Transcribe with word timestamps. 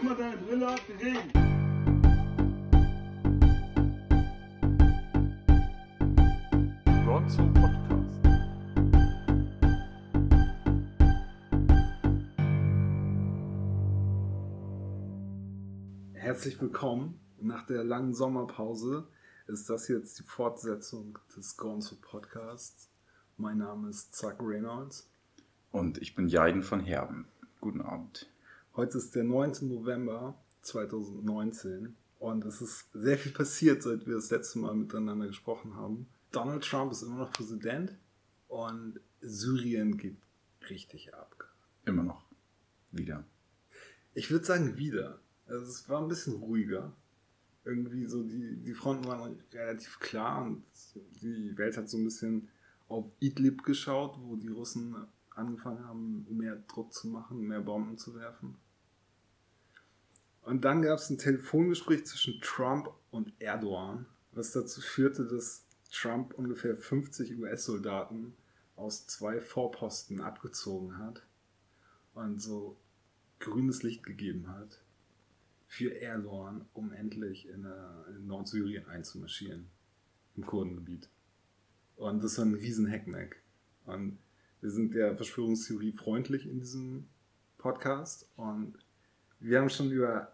Immer 0.00 0.14
deine 0.14 0.36
Brille 0.38 0.66
ab, 0.66 0.80
wir 0.86 0.98
reden. 0.98 1.30
Bronzo 7.04 7.44
Podcast. 7.52 8.20
Herzlich 16.14 16.58
willkommen. 16.62 17.20
Nach 17.38 17.66
der 17.66 17.84
langen 17.84 18.14
Sommerpause 18.14 19.06
ist 19.48 19.68
das 19.68 19.88
jetzt 19.88 20.18
die 20.18 20.22
Fortsetzung 20.22 21.18
des 21.36 21.58
Gonzo 21.58 21.96
Podcasts. 22.00 22.88
Mein 23.36 23.58
Name 23.58 23.90
ist 23.90 24.14
Zack 24.14 24.36
Reynolds. 24.40 25.10
Und 25.72 25.98
ich 25.98 26.14
bin 26.14 26.26
Jaiden 26.26 26.62
von 26.62 26.80
Herben. 26.80 27.28
Guten 27.60 27.82
Abend. 27.82 28.30
Heute 28.76 28.98
ist 28.98 29.16
der 29.16 29.24
9. 29.24 29.68
November 29.68 30.40
2019 30.62 31.96
und 32.20 32.44
es 32.44 32.62
ist 32.62 32.88
sehr 32.92 33.18
viel 33.18 33.32
passiert, 33.32 33.82
seit 33.82 34.06
wir 34.06 34.14
das 34.14 34.30
letzte 34.30 34.60
Mal 34.60 34.76
miteinander 34.76 35.26
gesprochen 35.26 35.74
haben. 35.74 36.06
Donald 36.30 36.62
Trump 36.62 36.92
ist 36.92 37.02
immer 37.02 37.16
noch 37.16 37.32
Präsident 37.32 37.98
und 38.46 39.00
Syrien 39.20 39.96
geht 39.96 40.18
richtig 40.68 41.12
ab. 41.12 41.52
Immer 41.84 42.04
noch. 42.04 42.24
Wieder. 42.92 43.24
Ich 44.14 44.30
würde 44.30 44.44
sagen 44.44 44.76
wieder. 44.76 45.20
Also 45.46 45.66
es 45.66 45.88
war 45.88 46.00
ein 46.00 46.08
bisschen 46.08 46.34
ruhiger. 46.34 46.92
Irgendwie 47.64 48.06
so, 48.06 48.22
die, 48.22 48.54
die 48.56 48.74
Fronten 48.74 49.04
waren 49.06 49.42
relativ 49.52 49.98
klar 49.98 50.44
und 50.44 50.62
die 51.20 51.58
Welt 51.58 51.76
hat 51.76 51.90
so 51.90 51.98
ein 51.98 52.04
bisschen 52.04 52.48
auf 52.86 53.10
Idlib 53.18 53.64
geschaut, 53.64 54.16
wo 54.20 54.36
die 54.36 54.48
Russen 54.48 54.94
angefangen 55.40 55.84
haben, 55.84 56.26
mehr 56.36 56.56
Druck 56.68 56.92
zu 56.92 57.08
machen, 57.08 57.40
mehr 57.40 57.60
Bomben 57.60 57.98
zu 57.98 58.14
werfen. 58.14 58.56
Und 60.42 60.64
dann 60.64 60.82
gab 60.82 60.98
es 60.98 61.10
ein 61.10 61.18
Telefongespräch 61.18 62.06
zwischen 62.06 62.40
Trump 62.40 62.90
und 63.10 63.32
Erdogan, 63.40 64.06
was 64.32 64.52
dazu 64.52 64.80
führte, 64.80 65.26
dass 65.26 65.66
Trump 65.90 66.34
ungefähr 66.34 66.76
50 66.76 67.38
US-Soldaten 67.38 68.34
aus 68.76 69.06
zwei 69.06 69.40
Vorposten 69.40 70.20
abgezogen 70.20 70.98
hat 70.98 71.22
und 72.14 72.40
so 72.40 72.76
grünes 73.38 73.82
Licht 73.82 74.04
gegeben 74.04 74.48
hat 74.48 74.80
für 75.66 75.94
Erdogan, 76.00 76.64
um 76.72 76.92
endlich 76.92 77.48
in, 77.48 77.64
äh, 77.64 78.10
in 78.16 78.26
Nordsyrien 78.26 78.86
einzumarschieren, 78.86 79.70
im 80.36 80.44
Kurdengebiet. 80.44 81.08
Und 81.96 82.24
das 82.24 82.38
war 82.38 82.46
ein 82.46 82.54
riesen 82.54 82.90
Hackmack. 82.90 83.36
Und 83.84 84.18
wir 84.60 84.70
sind 84.70 84.94
der 84.94 85.16
Verschwörungstheorie 85.16 85.92
freundlich 85.92 86.46
in 86.46 86.60
diesem 86.60 87.06
Podcast 87.58 88.28
und 88.36 88.74
wir 89.38 89.60
haben 89.60 89.70
schon 89.70 89.90
über 89.90 90.32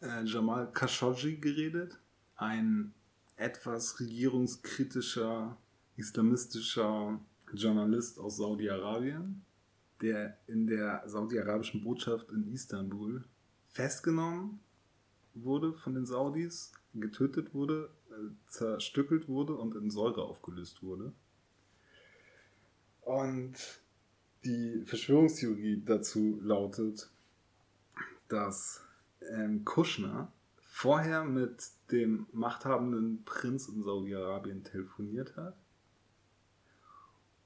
äh, 0.00 0.24
Jamal 0.24 0.70
Khashoggi 0.72 1.36
geredet, 1.36 1.98
ein 2.36 2.92
etwas 3.36 4.00
regierungskritischer, 4.00 5.56
islamistischer 5.96 7.20
Journalist 7.52 8.18
aus 8.18 8.38
Saudi-Arabien, 8.38 9.44
der 10.00 10.38
in 10.48 10.66
der 10.66 11.04
saudi-arabischen 11.06 11.84
Botschaft 11.84 12.30
in 12.32 12.52
Istanbul 12.52 13.24
festgenommen 13.68 14.58
wurde 15.34 15.72
von 15.72 15.94
den 15.94 16.04
Saudis, 16.06 16.72
getötet 16.94 17.54
wurde, 17.54 17.90
äh, 18.10 18.48
zerstückelt 18.48 19.28
wurde 19.28 19.54
und 19.54 19.76
in 19.76 19.90
Säure 19.90 20.24
aufgelöst 20.24 20.82
wurde. 20.82 21.12
Und 23.02 23.54
die 24.44 24.82
Verschwörungstheorie 24.86 25.82
dazu 25.84 26.40
lautet, 26.42 27.10
dass 28.28 28.80
ähm, 29.30 29.64
Kushner 29.64 30.32
vorher 30.62 31.24
mit 31.24 31.64
dem 31.90 32.26
machthabenden 32.32 33.24
Prinz 33.24 33.68
in 33.68 33.82
Saudi-Arabien 33.82 34.64
telefoniert 34.64 35.36
hat 35.36 35.56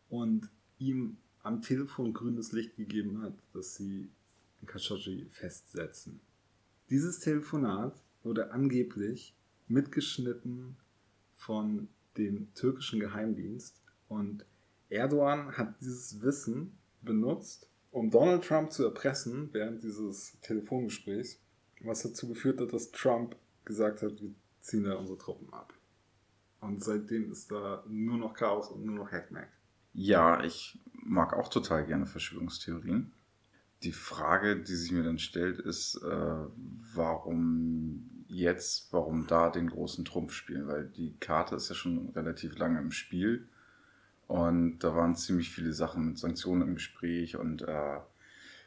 und 0.09 0.49
ihm 0.78 1.16
am 1.43 1.62
Telefon 1.62 2.12
grünes 2.12 2.53
Licht 2.53 2.77
gegeben 2.77 3.22
hat, 3.22 3.34
dass 3.53 3.75
sie 3.75 4.11
Khashoggi 4.66 5.28
festsetzen. 5.31 6.21
Dieses 6.91 7.21
Telefonat 7.21 8.03
wurde 8.22 8.53
angeblich 8.53 9.34
mitgeschnitten 9.69 10.77
von 11.37 11.89
dem 12.16 12.53
türkischen 12.55 13.00
Geheimdienst 13.00 13.81
und 14.09 14.45
Erdogan 14.88 15.56
hat 15.56 15.80
dieses 15.80 16.22
Wissen 16.22 16.78
benutzt, 17.02 17.69
um 17.91 18.10
Donald 18.10 18.44
Trump 18.44 18.72
zu 18.72 18.84
erpressen 18.84 19.48
während 19.52 19.82
dieses 19.82 20.38
Telefongesprächs, 20.42 21.41
was 21.80 22.02
dazu 22.02 22.28
geführt 22.28 22.60
hat, 22.60 22.72
dass 22.72 22.91
Trump 22.91 23.36
gesagt 23.64 24.02
hat, 24.02 24.20
wir 24.20 24.34
ziehen 24.60 24.84
da 24.84 24.94
unsere 24.94 25.19
Truppen 25.19 25.52
ab. 25.52 25.72
Und 26.60 26.82
seitdem 26.82 27.30
ist 27.30 27.50
da 27.50 27.84
nur 27.88 28.19
noch 28.19 28.34
Chaos 28.34 28.70
und 28.70 28.84
nur 28.84 28.97
noch 28.97 29.12
Hackmack. 29.12 29.48
Ja, 29.92 30.42
ich 30.44 30.78
mag 30.92 31.32
auch 31.32 31.48
total 31.48 31.86
gerne 31.86 32.06
Verschwörungstheorien. 32.06 33.12
Die 33.82 33.92
Frage, 33.92 34.60
die 34.62 34.74
sich 34.74 34.91
mir 34.92 35.03
dann 35.03 35.18
stellt, 35.18 35.58
ist, 35.58 35.97
äh, 36.03 36.47
warum 36.94 38.24
jetzt, 38.28 38.92
warum 38.92 39.26
da 39.26 39.50
den 39.50 39.70
großen 39.70 40.04
Trumpf 40.04 40.32
spielen? 40.32 40.66
Weil 40.66 40.86
die 40.88 41.16
Karte 41.18 41.56
ist 41.56 41.68
ja 41.68 41.74
schon 41.74 42.10
relativ 42.10 42.58
lange 42.58 42.80
im 42.80 42.91
Spiel 42.91 43.48
und 44.26 44.78
da 44.81 44.94
waren 44.94 45.14
ziemlich 45.14 45.50
viele 45.50 45.72
Sachen 45.72 46.06
mit 46.06 46.19
Sanktionen 46.19 46.62
im 46.62 46.75
Gespräch 46.75 47.37
und 47.37 47.62
äh, 47.62 47.98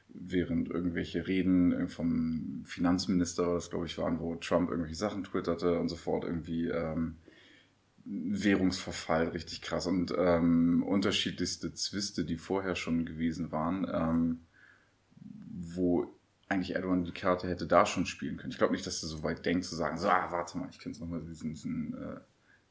während 0.09 0.69
irgendwelche 0.69 1.27
Reden 1.27 1.87
vom 1.87 2.63
Finanzminister, 2.65 3.53
das 3.53 3.69
glaube 3.69 3.85
ich 3.85 3.97
waren, 3.97 4.19
wo 4.19 4.35
Trump 4.35 4.69
irgendwelche 4.69 4.95
Sachen 4.95 5.23
twitterte 5.23 5.79
und 5.79 5.89
sofort 5.89 6.23
irgendwie 6.23 6.67
ähm, 6.67 7.17
Währungsverfall 8.05 9.29
richtig 9.29 9.61
krass 9.61 9.85
und 9.85 10.13
ähm, 10.17 10.83
unterschiedlichste 10.83 11.73
Zwiste, 11.73 12.25
die 12.25 12.37
vorher 12.37 12.75
schon 12.75 13.05
gewesen 13.05 13.51
waren, 13.51 13.87
ähm, 13.93 14.39
wo 15.61 16.19
eigentlich 16.47 16.75
Erdogan 16.75 17.03
die 17.03 17.11
Karte 17.11 17.47
hätte 17.47 17.67
da 17.67 17.85
schon 17.85 18.07
spielen 18.07 18.37
können. 18.37 18.51
Ich 18.51 18.57
glaube 18.57 18.73
nicht, 18.73 18.87
dass 18.87 19.03
er 19.03 19.09
so 19.09 19.21
weit 19.21 19.45
denkt 19.45 19.65
zu 19.65 19.75
sagen, 19.75 19.99
so, 19.99 20.09
ah, 20.09 20.31
warte 20.31 20.57
mal, 20.57 20.69
ich 20.71 20.79
kenne 20.79 20.93
es 20.93 20.99
nochmal, 20.99 21.21
diesen, 21.21 21.53
diesen 21.53 21.93
äh, 21.93 22.19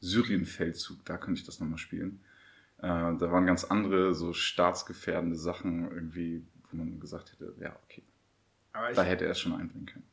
Syrien-Feldzug, 0.01 1.05
da 1.05 1.17
könnte 1.17 1.39
ich 1.39 1.45
das 1.45 1.61
nochmal 1.61 1.77
spielen. 1.77 2.19
Äh, 2.81 2.87
da 2.87 3.31
waren 3.31 3.45
ganz 3.45 3.65
andere, 3.65 4.13
so 4.13 4.33
staatsgefährdende 4.33 5.35
Sachen 5.35 5.91
irgendwie, 5.91 6.45
wo 6.71 6.77
man 6.77 6.99
gesagt 6.99 7.31
hätte, 7.33 7.53
ja, 7.59 7.75
okay. 7.83 8.03
Ich, 8.89 8.95
Da 8.95 9.03
hätte 9.03 9.25
er 9.25 9.31
es 9.31 9.39
schon 9.39 9.53
einbringen 9.53 9.87
können. 9.87 10.07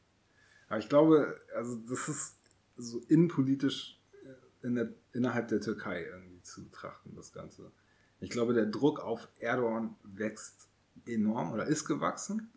aber 0.69 0.78
ich 0.78 0.88
glaube, 0.88 1.38
also 1.54 1.77
das 1.88 2.09
ist 2.09 2.37
so 2.77 3.00
innenpolitisch 3.09 4.00
äh, 4.25 4.66
in 4.66 4.75
der, 4.75 4.88
innerhalb 5.12 5.49
der 5.49 5.60
Türkei 5.60 6.04
irgendwie 6.04 6.43
zu 6.43 6.65
betrachten, 6.65 7.15
das 7.15 7.32
Ganze. 7.32 7.71
Ich 8.19 8.31
glaube, 8.31 8.54
der 8.54 8.66
Druck 8.66 9.00
auf 9.00 9.28
Erdogan 9.38 9.94
wächst 10.03 10.69
enorm 11.06 11.53
oder 11.53 11.66
ist 11.66 11.84
gewachsen. 11.84 12.50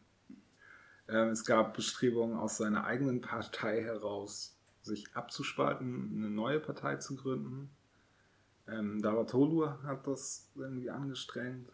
Ähm, 1.08 1.30
es 1.30 1.46
gab 1.46 1.76
Bestrebungen 1.76 2.38
aus 2.38 2.58
seiner 2.58 2.86
eigenen 2.86 3.22
Partei 3.22 3.84
heraus, 3.84 4.58
sich 4.82 5.16
abzuspalten, 5.16 6.14
eine 6.16 6.30
neue 6.30 6.60
Partei 6.60 6.96
zu 6.96 7.16
gründen. 7.16 7.70
Ähm, 8.72 9.02
Davutoglu 9.02 9.68
hat 9.84 10.08
das 10.08 10.52
irgendwie 10.56 10.90
angestrengt. 10.90 11.72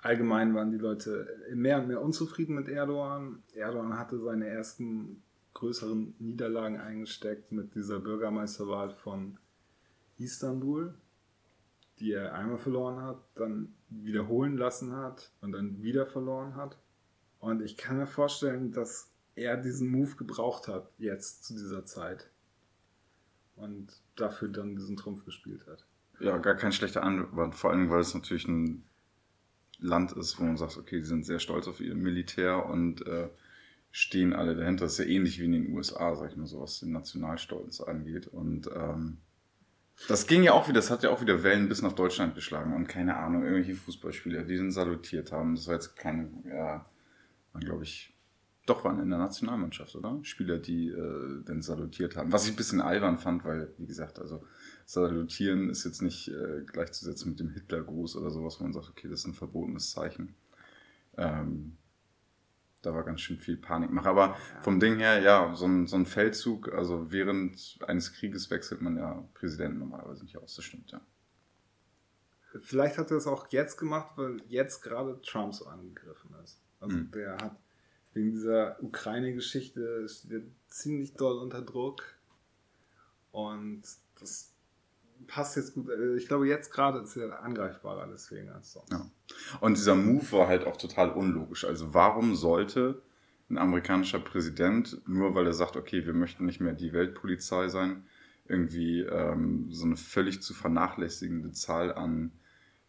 Allgemein 0.00 0.54
waren 0.54 0.70
die 0.70 0.78
Leute 0.78 1.26
mehr 1.54 1.80
und 1.80 1.88
mehr 1.88 2.00
unzufrieden 2.00 2.54
mit 2.54 2.68
Erdogan. 2.68 3.42
Erdogan 3.54 3.98
hatte 3.98 4.18
seine 4.18 4.46
ersten 4.46 5.22
größeren 5.54 6.14
Niederlagen 6.18 6.78
eingesteckt 6.78 7.50
mit 7.50 7.74
dieser 7.74 7.98
Bürgermeisterwahl 7.98 8.90
von 8.90 9.38
Istanbul, 10.18 10.94
die 11.98 12.12
er 12.12 12.34
einmal 12.34 12.58
verloren 12.58 13.02
hat, 13.02 13.18
dann 13.34 13.74
wiederholen 13.88 14.56
lassen 14.56 14.94
hat 14.94 15.32
und 15.40 15.52
dann 15.52 15.82
wieder 15.82 16.06
verloren 16.06 16.54
hat. 16.56 16.78
Und 17.38 17.62
ich 17.62 17.76
kann 17.76 17.96
mir 17.96 18.06
vorstellen, 18.06 18.72
dass 18.72 19.10
er 19.34 19.56
diesen 19.56 19.88
Move 19.88 20.14
gebraucht 20.16 20.68
hat, 20.68 20.90
jetzt 20.98 21.44
zu 21.44 21.54
dieser 21.54 21.84
Zeit. 21.84 22.30
Und 23.56 23.88
dafür 24.16 24.48
dann 24.48 24.76
diesen 24.76 24.96
Trumpf 24.96 25.24
gespielt 25.24 25.66
hat. 25.66 25.84
Ja, 26.20 26.38
gar 26.38 26.54
kein 26.54 26.72
schlechter 26.72 27.02
Anwand, 27.02 27.54
vor 27.54 27.70
allem, 27.70 27.90
weil 27.90 28.00
es 28.00 28.14
natürlich 28.14 28.46
ein 28.48 28.84
Land 29.78 30.12
ist, 30.12 30.38
wo 30.38 30.44
man 30.44 30.56
sagt, 30.56 30.76
okay, 30.78 30.98
die 31.00 31.06
sind 31.06 31.24
sehr 31.24 31.38
stolz 31.38 31.68
auf 31.68 31.80
ihr 31.80 31.94
Militär 31.94 32.66
und 32.66 33.06
äh, 33.06 33.28
stehen 33.90 34.32
alle 34.32 34.54
dahinter. 34.54 34.84
Das 34.84 34.98
ist 34.98 35.06
ja 35.06 35.10
ähnlich 35.10 35.40
wie 35.40 35.44
in 35.46 35.52
den 35.52 35.74
USA, 35.74 36.14
sag 36.16 36.30
ich 36.30 36.36
mal 36.36 36.46
so, 36.46 36.60
was 36.60 36.80
den 36.80 36.92
Nationalstolz 36.92 37.80
angeht. 37.80 38.26
Und 38.26 38.70
ähm, 38.74 39.18
das 40.08 40.26
ging 40.26 40.42
ja 40.42 40.52
auch 40.52 40.68
wieder, 40.68 40.80
das 40.80 40.90
hat 40.90 41.02
ja 41.02 41.10
auch 41.10 41.20
wieder 41.20 41.42
Wellen 41.42 41.68
bis 41.68 41.82
nach 41.82 41.92
Deutschland 41.92 42.34
geschlagen 42.34 42.74
und 42.74 42.86
keine 42.86 43.16
Ahnung, 43.16 43.42
irgendwelche 43.42 43.74
Fußballspieler, 43.74 44.44
die 44.44 44.56
den 44.56 44.70
salutiert 44.70 45.32
haben. 45.32 45.54
Das 45.54 45.66
war 45.66 45.74
jetzt 45.74 45.96
keine, 45.96 46.30
ja, 46.46 46.86
waren 47.52 47.64
glaube 47.64 47.84
ich, 47.84 48.15
doch 48.66 48.84
waren 48.84 49.00
in 49.00 49.10
der 49.10 49.18
Nationalmannschaft, 49.18 49.94
oder? 49.94 50.18
Spieler, 50.22 50.58
die 50.58 50.88
äh, 50.88 51.44
den 51.44 51.62
salutiert 51.62 52.16
haben. 52.16 52.32
Was 52.32 52.44
ich 52.44 52.52
ein 52.52 52.56
bisschen 52.56 52.80
albern 52.80 53.18
fand, 53.18 53.44
weil, 53.44 53.72
wie 53.78 53.86
gesagt, 53.86 54.18
also 54.18 54.44
salutieren 54.84 55.70
ist 55.70 55.84
jetzt 55.84 56.02
nicht 56.02 56.28
äh, 56.28 56.64
gleichzusetzen 56.66 57.30
mit 57.30 57.40
dem 57.40 57.50
Hitlergruß 57.50 58.16
oder 58.16 58.30
sowas, 58.30 58.58
wo 58.58 58.64
man 58.64 58.72
sagt, 58.72 58.90
okay, 58.90 59.08
das 59.08 59.20
ist 59.20 59.26
ein 59.26 59.34
verbotenes 59.34 59.92
Zeichen. 59.92 60.34
Ähm, 61.16 61.76
da 62.82 62.94
war 62.94 63.04
ganz 63.04 63.20
schön 63.20 63.38
viel 63.38 63.56
Panikmache. 63.56 64.08
Aber 64.08 64.36
vom 64.60 64.78
Ding 64.78 64.98
her, 64.98 65.20
ja, 65.20 65.54
so 65.54 65.66
ein, 65.66 65.86
so 65.86 65.96
ein 65.96 66.06
Feldzug, 66.06 66.72
also 66.72 67.10
während 67.10 67.78
eines 67.86 68.12
Krieges 68.12 68.50
wechselt 68.50 68.80
man 68.80 68.96
ja 68.96 69.28
Präsidenten 69.34 69.78
normalerweise 69.78 70.24
nicht 70.24 70.36
aus, 70.38 70.54
das 70.54 70.64
stimmt, 70.64 70.90
ja. 70.92 71.00
Vielleicht 72.62 72.96
hat 72.96 73.10
er 73.10 73.18
es 73.18 73.26
auch 73.26 73.48
jetzt 73.48 73.76
gemacht, 73.76 74.12
weil 74.16 74.40
jetzt 74.46 74.82
gerade 74.82 75.20
Trump 75.20 75.52
so 75.54 75.66
angegriffen 75.66 76.34
ist. 76.42 76.62
Also 76.80 76.96
mhm. 76.96 77.10
der 77.10 77.36
hat 77.36 77.56
wegen 78.16 78.32
dieser 78.32 78.82
Ukraine-Geschichte 78.82 80.06
ziemlich 80.68 81.14
doll 81.14 81.38
unter 81.38 81.62
Druck. 81.62 82.02
Und 83.30 83.82
das 84.18 84.52
passt 85.26 85.56
jetzt 85.56 85.74
gut. 85.74 85.88
Äh, 85.90 86.16
ich 86.16 86.26
glaube, 86.26 86.48
jetzt 86.48 86.72
gerade 86.72 87.00
ist 87.00 87.16
er 87.16 87.42
angreifbarer 87.42 88.08
deswegen 88.10 88.48
als 88.48 88.72
sonst. 88.72 88.90
Ja. 88.90 89.10
Und 89.60 89.76
dieser 89.76 89.94
Move 89.94 90.32
war 90.32 90.48
halt 90.48 90.66
auch 90.66 90.76
total 90.76 91.10
unlogisch. 91.10 91.64
Also 91.64 91.94
warum 91.94 92.34
sollte 92.34 93.02
ein 93.48 93.58
amerikanischer 93.58 94.18
Präsident, 94.18 95.00
nur 95.06 95.34
weil 95.34 95.46
er 95.46 95.52
sagt, 95.52 95.76
okay, 95.76 96.04
wir 96.04 96.14
möchten 96.14 96.46
nicht 96.46 96.60
mehr 96.60 96.72
die 96.72 96.92
Weltpolizei 96.92 97.68
sein, 97.68 98.04
irgendwie 98.48 99.02
ähm, 99.02 99.68
so 99.70 99.84
eine 99.84 99.96
völlig 99.96 100.42
zu 100.42 100.54
vernachlässigende 100.54 101.52
Zahl 101.52 101.92
an 101.92 102.32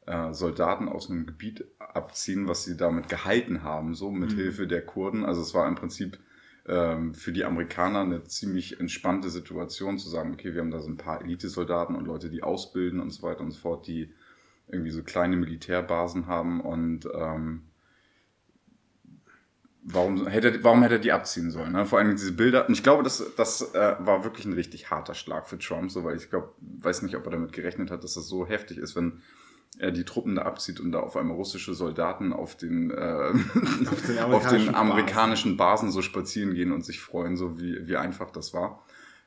äh, 0.08 0.34
Soldaten 0.34 0.90
aus 0.90 1.10
einem 1.10 1.26
Gebiet 1.26 1.66
abziehen, 1.80 2.48
was 2.48 2.64
sie 2.64 2.78
damit 2.78 3.10
gehalten 3.10 3.62
haben, 3.64 3.94
so 3.94 4.10
mit 4.10 4.32
mhm. 4.32 4.38
Hilfe 4.38 4.68
der 4.68 4.86
Kurden. 4.86 5.26
Also 5.26 5.42
es 5.42 5.54
war 5.54 5.68
im 5.68 5.76
Prinzip 5.76 6.18
ähm, 6.66 7.14
für 7.14 7.32
die 7.32 7.46
Amerikaner 7.46 8.02
eine 8.02 8.24
ziemlich 8.24 8.80
entspannte 8.80 9.30
Situation 9.30 9.98
zu 9.98 10.10
sagen, 10.10 10.34
okay, 10.34 10.54
wir 10.54 10.62
haben 10.62 10.72
da 10.72 10.80
so 10.80 10.90
ein 10.90 10.98
paar 10.98 11.22
Elitesoldaten 11.22 11.96
und 11.96 12.06
Leute, 12.06 12.30
die 12.30 12.42
ausbilden 12.42 13.00
und 13.00 13.12
so 13.12 13.24
weiter 13.24 13.42
und 13.42 13.52
so 13.52 13.60
fort, 13.60 13.88
die 13.88 14.14
irgendwie 14.70 14.92
so 14.92 15.04
kleine 15.04 15.38
Militärbasen 15.38 16.28
haben 16.28 16.60
und 16.62 17.08
ähm, 17.14 17.64
warum 19.84 20.28
hätte, 20.28 20.64
warum 20.64 20.84
hätte 20.84 20.96
er 20.96 21.00
die 21.00 21.14
abziehen 21.14 21.52
sollen? 21.52 21.72
Ne? 21.72 21.86
Vor 21.86 22.00
allem 22.00 22.12
diese 22.12 22.34
Bilder. 22.34 22.68
Und 22.68 22.74
ich 22.74 22.84
glaube, 22.84 23.04
das, 23.04 23.24
das 23.38 23.74
äh, 23.74 23.96
war 24.00 24.26
wirklich 24.26 24.46
ein 24.46 24.54
richtig 24.54 24.90
harter 24.90 25.14
Schlag 25.14 25.48
für 25.48 25.58
Trump, 25.58 25.90
so 25.92 26.04
weil 26.04 26.18
ich 26.18 26.30
glaube, 26.30 26.54
weiß 26.60 27.02
nicht, 27.02 27.16
ob 27.16 27.26
er 27.26 27.32
damit 27.32 27.54
gerechnet 27.54 27.92
hat, 27.92 28.04
dass 28.04 28.16
das 28.16 28.28
so 28.28 28.46
heftig 28.46 28.78
ist, 28.78 28.96
wenn 28.98 29.22
er 29.80 29.92
die 29.92 30.04
Truppen 30.06 30.36
da 30.36 30.44
abzieht 30.44 30.80
und 30.80 30.92
da 30.92 31.00
auf 31.00 31.16
einmal 31.18 31.36
russische 31.36 31.74
Soldaten 31.74 32.34
auf 32.34 32.56
den, 32.56 32.92
äh, 32.92 32.96
auf 33.90 34.02
den, 34.06 34.18
amerikanischen, 34.18 34.30
auf 34.30 34.48
den 34.50 34.76
amerikanischen 34.76 35.58
Basen. 35.58 35.92
so 35.92 36.02
spazieren 36.02 36.54
gehen 36.54 36.72
und 36.72 36.84
sich 36.84 37.00
freuen, 37.00 37.38
so 37.38 37.60
wie, 37.60 37.88
wie 37.88 37.98
einfach 37.98 38.32
das 38.32 38.54
war. 38.54 38.84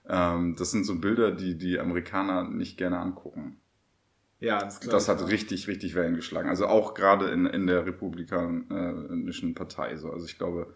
Ähm, 0.09 0.57
das 0.57 0.71
sind 0.71 0.85
so 0.85 0.97
Bilder, 0.97 1.31
die 1.31 1.57
die 1.57 1.79
Amerikaner 1.79 2.49
nicht 2.49 2.77
gerne 2.77 2.99
angucken. 2.99 3.61
Ja, 4.41 4.61
das, 4.61 4.81
das 4.81 5.09
hat 5.09 5.29
richtig, 5.29 5.69
richtig 5.69 5.95
Wellen 5.95 6.17
geschlagen. 6.17 6.49
Also 6.49 6.67
auch 6.67 6.95
gerade 6.95 7.29
in, 7.29 7.45
in 7.47 7.67
der 7.67 7.85
republikanischen 7.85 9.55
Partei. 9.55 9.97
So. 9.97 10.11
Also 10.11 10.25
ich 10.25 10.39
glaube, 10.39 10.75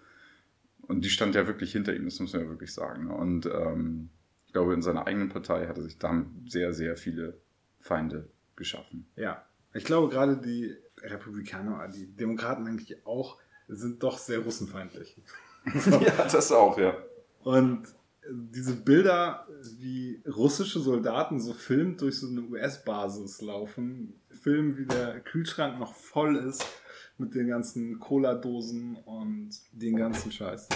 und 0.82 1.02
die 1.04 1.08
stand 1.08 1.34
ja 1.34 1.46
wirklich 1.46 1.72
hinter 1.72 1.96
ihm, 1.96 2.04
das 2.04 2.20
muss 2.20 2.34
man 2.34 2.42
ja 2.42 2.48
wirklich 2.48 2.74
sagen. 2.74 3.06
Ne? 3.06 3.14
Und 3.14 3.46
ähm, 3.46 4.10
ich 4.46 4.52
glaube, 4.52 4.74
in 4.74 4.82
seiner 4.82 5.06
eigenen 5.06 5.30
Partei 5.30 5.66
hat 5.66 5.78
er 5.78 5.82
sich 5.82 5.98
damit 5.98 6.26
sehr, 6.46 6.74
sehr 6.74 6.98
viele 6.98 7.40
Feinde 7.80 8.28
geschaffen. 8.54 9.06
Ja, 9.16 9.46
ich 9.74 9.84
glaube, 9.84 10.08
gerade 10.08 10.36
die 10.36 10.74
Republikaner, 11.02 11.88
die 11.88 12.06
Demokraten 12.06 12.66
eigentlich 12.66 13.04
auch, 13.06 13.38
sind 13.68 14.02
doch 14.02 14.18
sehr 14.18 14.38
russenfeindlich. 14.40 15.16
ja, 15.86 16.24
das 16.30 16.52
auch, 16.52 16.78
ja. 16.78 16.96
Und 17.42 17.88
diese 18.30 18.74
Bilder, 18.74 19.46
wie 19.78 20.22
russische 20.26 20.80
Soldaten 20.80 21.40
so 21.40 21.52
filmt 21.52 22.00
durch 22.00 22.18
so 22.18 22.28
eine 22.28 22.42
US-Basis 22.42 23.42
laufen, 23.42 24.14
filmen, 24.30 24.78
wie 24.78 24.86
der 24.86 25.20
Kühlschrank 25.20 25.78
noch 25.78 25.94
voll 25.94 26.36
ist 26.36 26.64
mit 27.18 27.34
den 27.34 27.48
ganzen 27.48 28.00
Cola-Dosen 28.00 28.96
und 28.96 29.50
den 29.72 29.96
ganzen 29.96 30.32
Scheiß. 30.32 30.68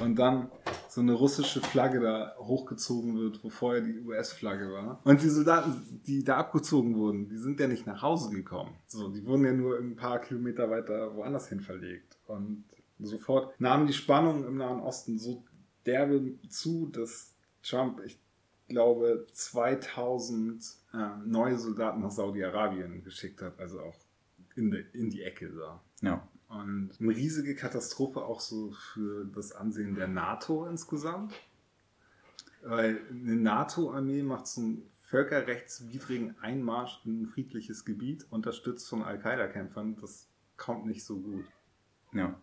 Und 0.00 0.18
dann 0.18 0.50
so 0.94 1.00
eine 1.00 1.14
russische 1.14 1.60
Flagge 1.60 1.98
da 1.98 2.36
hochgezogen 2.38 3.16
wird, 3.16 3.42
wo 3.42 3.50
vorher 3.50 3.80
die 3.80 3.98
US-Flagge 3.98 4.70
war. 4.70 5.00
Und 5.02 5.22
die 5.22 5.28
Soldaten, 5.28 6.00
die 6.06 6.22
da 6.22 6.36
abgezogen 6.36 6.94
wurden, 6.94 7.28
die 7.28 7.36
sind 7.36 7.58
ja 7.58 7.66
nicht 7.66 7.84
nach 7.84 8.00
Hause 8.00 8.30
gekommen. 8.30 8.76
So, 8.86 9.08
die 9.08 9.26
wurden 9.26 9.44
ja 9.44 9.52
nur 9.52 9.76
ein 9.76 9.96
paar 9.96 10.20
Kilometer 10.20 10.70
weiter 10.70 11.16
woanders 11.16 11.48
hin 11.48 11.58
verlegt. 11.58 12.16
Und 12.28 12.62
sofort 13.00 13.60
nahm 13.60 13.88
die 13.88 13.92
Spannung 13.92 14.46
im 14.46 14.56
Nahen 14.56 14.78
Osten 14.78 15.18
so 15.18 15.42
derbe 15.84 16.38
zu, 16.48 16.86
dass 16.86 17.34
Trump, 17.64 18.00
ich 18.04 18.20
glaube, 18.68 19.26
2000 19.32 20.64
äh, 20.92 20.96
neue 21.26 21.58
Soldaten 21.58 22.02
nach 22.02 22.12
Saudi-Arabien 22.12 23.02
geschickt 23.02 23.42
hat, 23.42 23.58
also 23.58 23.80
auch 23.80 23.96
in, 24.54 24.70
de, 24.70 24.84
in 24.92 25.10
die 25.10 25.22
Ecke 25.22 25.50
da. 25.50 25.82
Ja. 26.02 26.28
Und 26.54 26.90
eine 27.00 27.10
riesige 27.10 27.56
Katastrophe 27.56 28.22
auch 28.22 28.40
so 28.40 28.70
für 28.92 29.24
das 29.34 29.52
Ansehen 29.52 29.94
der 29.94 30.06
NATO 30.06 30.66
insgesamt. 30.66 31.34
Weil 32.62 33.00
eine 33.10 33.36
NATO-Armee 33.36 34.22
macht 34.22 34.46
so 34.46 34.60
einen 34.60 34.90
völkerrechtswidrigen 35.08 36.38
Einmarsch 36.40 37.00
in 37.04 37.22
ein 37.22 37.26
friedliches 37.26 37.84
Gebiet, 37.84 38.26
unterstützt 38.30 38.88
von 38.88 39.02
Al-Qaida-Kämpfern. 39.02 39.96
Das 40.00 40.28
kommt 40.56 40.86
nicht 40.86 41.04
so 41.04 41.18
gut. 41.18 41.44
Ja. 42.12 42.40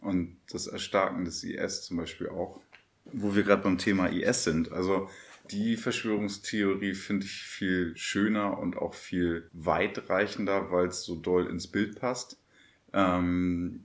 Und 0.00 0.36
das 0.50 0.66
Erstarken 0.66 1.24
des 1.24 1.42
IS 1.42 1.82
zum 1.82 1.96
Beispiel 1.96 2.28
auch. 2.28 2.60
Wo 3.06 3.34
wir 3.34 3.42
gerade 3.42 3.62
beim 3.62 3.78
Thema 3.78 4.08
IS 4.08 4.44
sind. 4.44 4.72
Also 4.72 5.08
die 5.50 5.76
Verschwörungstheorie 5.76 6.94
finde 6.94 7.26
ich 7.26 7.42
viel 7.42 7.96
schöner 7.96 8.58
und 8.58 8.76
auch 8.76 8.94
viel 8.94 9.48
weitreichender, 9.52 10.70
weil 10.70 10.88
es 10.88 11.02
so 11.02 11.16
doll 11.16 11.46
ins 11.46 11.66
Bild 11.66 11.98
passt. 11.98 12.38
Ähm, 12.94 13.84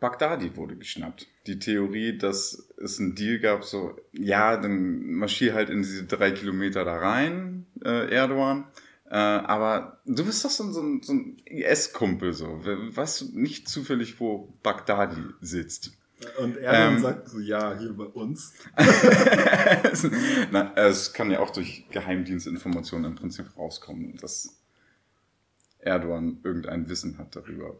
Bagdadi 0.00 0.56
wurde 0.56 0.76
geschnappt. 0.76 1.28
Die 1.46 1.58
Theorie, 1.58 2.18
dass 2.18 2.68
es 2.76 2.98
einen 2.98 3.14
Deal 3.14 3.38
gab, 3.38 3.64
so, 3.64 3.96
ja, 4.12 4.56
dann 4.56 5.12
marschier 5.12 5.54
halt 5.54 5.70
in 5.70 5.82
diese 5.82 6.04
drei 6.04 6.32
Kilometer 6.32 6.84
da 6.84 6.96
rein, 6.96 7.66
äh, 7.84 8.10
Erdogan. 8.10 8.64
Äh, 9.06 9.16
aber 9.16 10.00
du 10.04 10.24
bist 10.24 10.44
doch 10.44 10.50
so, 10.50 10.70
so, 10.72 10.82
so 11.00 11.12
ein 11.12 11.38
IS-Kumpel, 11.46 12.32
so. 12.32 12.60
Weißt 12.64 13.20
du 13.20 13.38
nicht 13.38 13.68
zufällig, 13.68 14.20
wo 14.20 14.54
Bagdadi 14.62 15.22
sitzt? 15.40 15.92
Und 16.38 16.56
Erdogan 16.56 16.96
ähm, 16.96 17.02
sagt 17.02 17.28
so, 17.28 17.38
ja, 17.38 17.78
hier 17.78 17.92
bei 17.94 18.04
uns. 18.04 18.52
Na, 20.50 20.72
es 20.74 21.12
kann 21.12 21.30
ja 21.30 21.40
auch 21.40 21.50
durch 21.50 21.86
Geheimdienstinformationen 21.90 23.12
im 23.12 23.16
Prinzip 23.16 23.56
rauskommen, 23.56 24.16
dass 24.16 24.63
Erdogan 25.84 26.40
irgendein 26.42 26.88
Wissen 26.88 27.18
hat 27.18 27.36
darüber. 27.36 27.78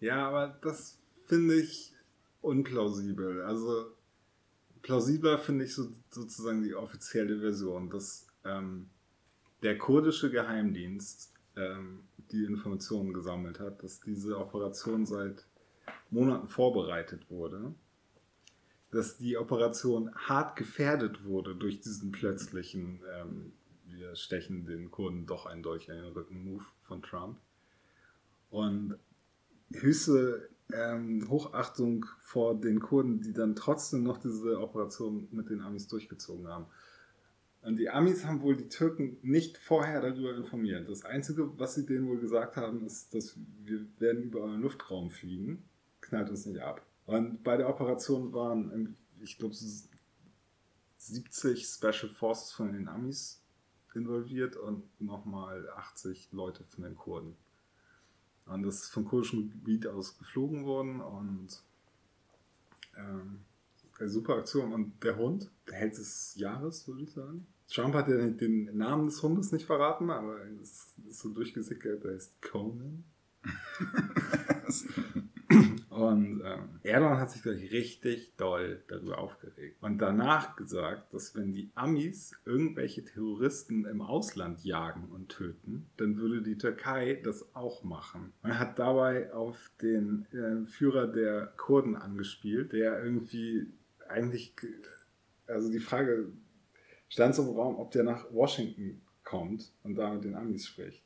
Ja, 0.00 0.28
aber 0.28 0.58
das 0.62 0.98
finde 1.26 1.56
ich 1.56 1.94
unplausibel. 2.40 3.42
Also 3.42 3.92
plausibler 4.82 5.38
finde 5.38 5.64
ich 5.64 5.74
so, 5.74 5.88
sozusagen 6.10 6.62
die 6.62 6.74
offizielle 6.74 7.40
Version, 7.40 7.90
dass 7.90 8.26
ähm, 8.44 8.88
der 9.62 9.78
kurdische 9.78 10.30
Geheimdienst 10.30 11.32
ähm, 11.56 12.04
die 12.30 12.44
Informationen 12.44 13.12
gesammelt 13.12 13.58
hat, 13.58 13.82
dass 13.82 14.00
diese 14.00 14.38
Operation 14.38 15.06
seit 15.06 15.46
Monaten 16.10 16.46
vorbereitet 16.46 17.30
wurde, 17.30 17.74
dass 18.90 19.16
die 19.16 19.36
Operation 19.36 20.14
hart 20.14 20.56
gefährdet 20.56 21.24
wurde 21.24 21.56
durch 21.56 21.80
diesen 21.80 22.12
plötzlichen 22.12 23.02
ähm, 23.12 23.52
wir 23.96 24.14
stechen 24.16 24.66
den 24.66 24.90
Kurden 24.90 25.26
doch 25.26 25.46
ein 25.46 25.62
Dolch 25.62 25.88
in 25.88 25.94
den 25.94 26.12
Rücken-Move 26.12 26.64
von 26.82 27.02
Trump. 27.02 27.38
Und 28.50 28.98
höchste 29.72 30.48
ähm, 30.72 31.28
Hochachtung 31.28 32.06
vor 32.20 32.58
den 32.58 32.80
Kurden, 32.80 33.20
die 33.20 33.32
dann 33.32 33.56
trotzdem 33.56 34.02
noch 34.02 34.18
diese 34.18 34.60
Operation 34.60 35.28
mit 35.30 35.50
den 35.50 35.60
Amis 35.60 35.88
durchgezogen 35.88 36.48
haben. 36.48 36.66
Und 37.62 37.78
die 37.78 37.90
Amis 37.90 38.24
haben 38.24 38.42
wohl 38.42 38.56
die 38.56 38.68
Türken 38.68 39.16
nicht 39.22 39.58
vorher 39.58 40.00
darüber 40.00 40.36
informiert. 40.36 40.88
Das 40.88 41.04
Einzige, 41.04 41.58
was 41.58 41.74
sie 41.74 41.84
denen 41.84 42.06
wohl 42.06 42.20
gesagt 42.20 42.56
haben, 42.56 42.86
ist, 42.86 43.12
dass 43.12 43.36
wir 43.64 43.86
werden 43.98 44.22
über 44.22 44.42
euren 44.42 44.60
Luftraum 44.60 45.10
fliegen. 45.10 45.64
Knallt 46.00 46.30
uns 46.30 46.46
nicht 46.46 46.60
ab. 46.60 46.86
Und 47.06 47.42
bei 47.42 47.56
der 47.56 47.68
Operation 47.68 48.32
waren, 48.32 48.96
ich 49.20 49.38
glaube, 49.38 49.56
70 50.96 51.64
Special 51.64 52.08
Forces 52.08 52.52
von 52.52 52.72
den 52.72 52.86
Amis 52.86 53.42
involviert 53.96 54.56
und 54.56 54.84
nochmal 55.00 55.68
80 55.70 56.28
Leute 56.32 56.64
von 56.64 56.84
den 56.84 56.96
Kurden. 56.96 57.36
Und 58.46 58.62
das 58.62 58.82
ist 58.82 58.90
vom 58.90 59.04
kurdischen 59.04 59.50
Gebiet 59.50 59.86
aus 59.86 60.18
geflogen 60.18 60.64
worden 60.64 61.00
und 61.00 61.48
ähm, 62.96 63.40
eine 63.98 64.08
super 64.08 64.36
Aktion. 64.36 64.72
Und 64.72 65.02
der 65.02 65.16
Hund, 65.16 65.50
der 65.66 65.74
Held 65.74 65.98
des 65.98 66.36
Jahres, 66.36 66.86
würde 66.86 67.02
ich 67.02 67.10
sagen. 67.10 67.46
Trump 67.68 67.94
hat 67.94 68.08
ja 68.08 68.28
den 68.28 68.76
Namen 68.76 69.06
des 69.06 69.20
Hundes 69.22 69.50
nicht 69.50 69.66
verraten, 69.66 70.10
aber 70.10 70.38
es 70.62 70.94
ist 71.08 71.20
so 71.20 71.30
durchgesickert, 71.30 72.04
der 72.04 72.14
heißt 72.14 72.40
Conan. 72.40 73.02
Und 76.06 76.42
ähm, 76.44 76.80
Erdogan 76.82 77.18
hat 77.18 77.30
sich 77.30 77.42
gleich 77.42 77.70
richtig 77.72 78.36
doll 78.36 78.82
darüber 78.88 79.18
aufgeregt. 79.18 79.76
Und 79.80 79.98
danach 79.98 80.56
gesagt, 80.56 81.12
dass 81.12 81.34
wenn 81.34 81.52
die 81.52 81.70
Amis 81.74 82.34
irgendwelche 82.44 83.04
Terroristen 83.04 83.84
im 83.84 84.00
Ausland 84.00 84.64
jagen 84.64 85.08
und 85.12 85.28
töten, 85.28 85.90
dann 85.96 86.16
würde 86.16 86.42
die 86.42 86.58
Türkei 86.58 87.20
das 87.22 87.54
auch 87.54 87.82
machen. 87.82 88.32
Er 88.42 88.58
hat 88.58 88.78
dabei 88.78 89.32
auf 89.32 89.70
den 89.82 90.26
äh, 90.32 90.64
Führer 90.66 91.06
der 91.06 91.46
Kurden 91.56 91.96
angespielt, 91.96 92.72
der 92.72 93.02
irgendwie 93.02 93.66
eigentlich, 94.08 94.54
also 95.46 95.70
die 95.70 95.80
Frage 95.80 96.28
stand 97.08 97.34
so 97.34 97.42
im 97.42 97.56
Raum, 97.56 97.76
ob 97.76 97.90
der 97.90 98.04
nach 98.04 98.32
Washington 98.32 99.00
kommt 99.24 99.72
und 99.82 99.96
da 99.96 100.14
mit 100.14 100.24
den 100.24 100.34
Amis 100.34 100.66
spricht. 100.66 101.02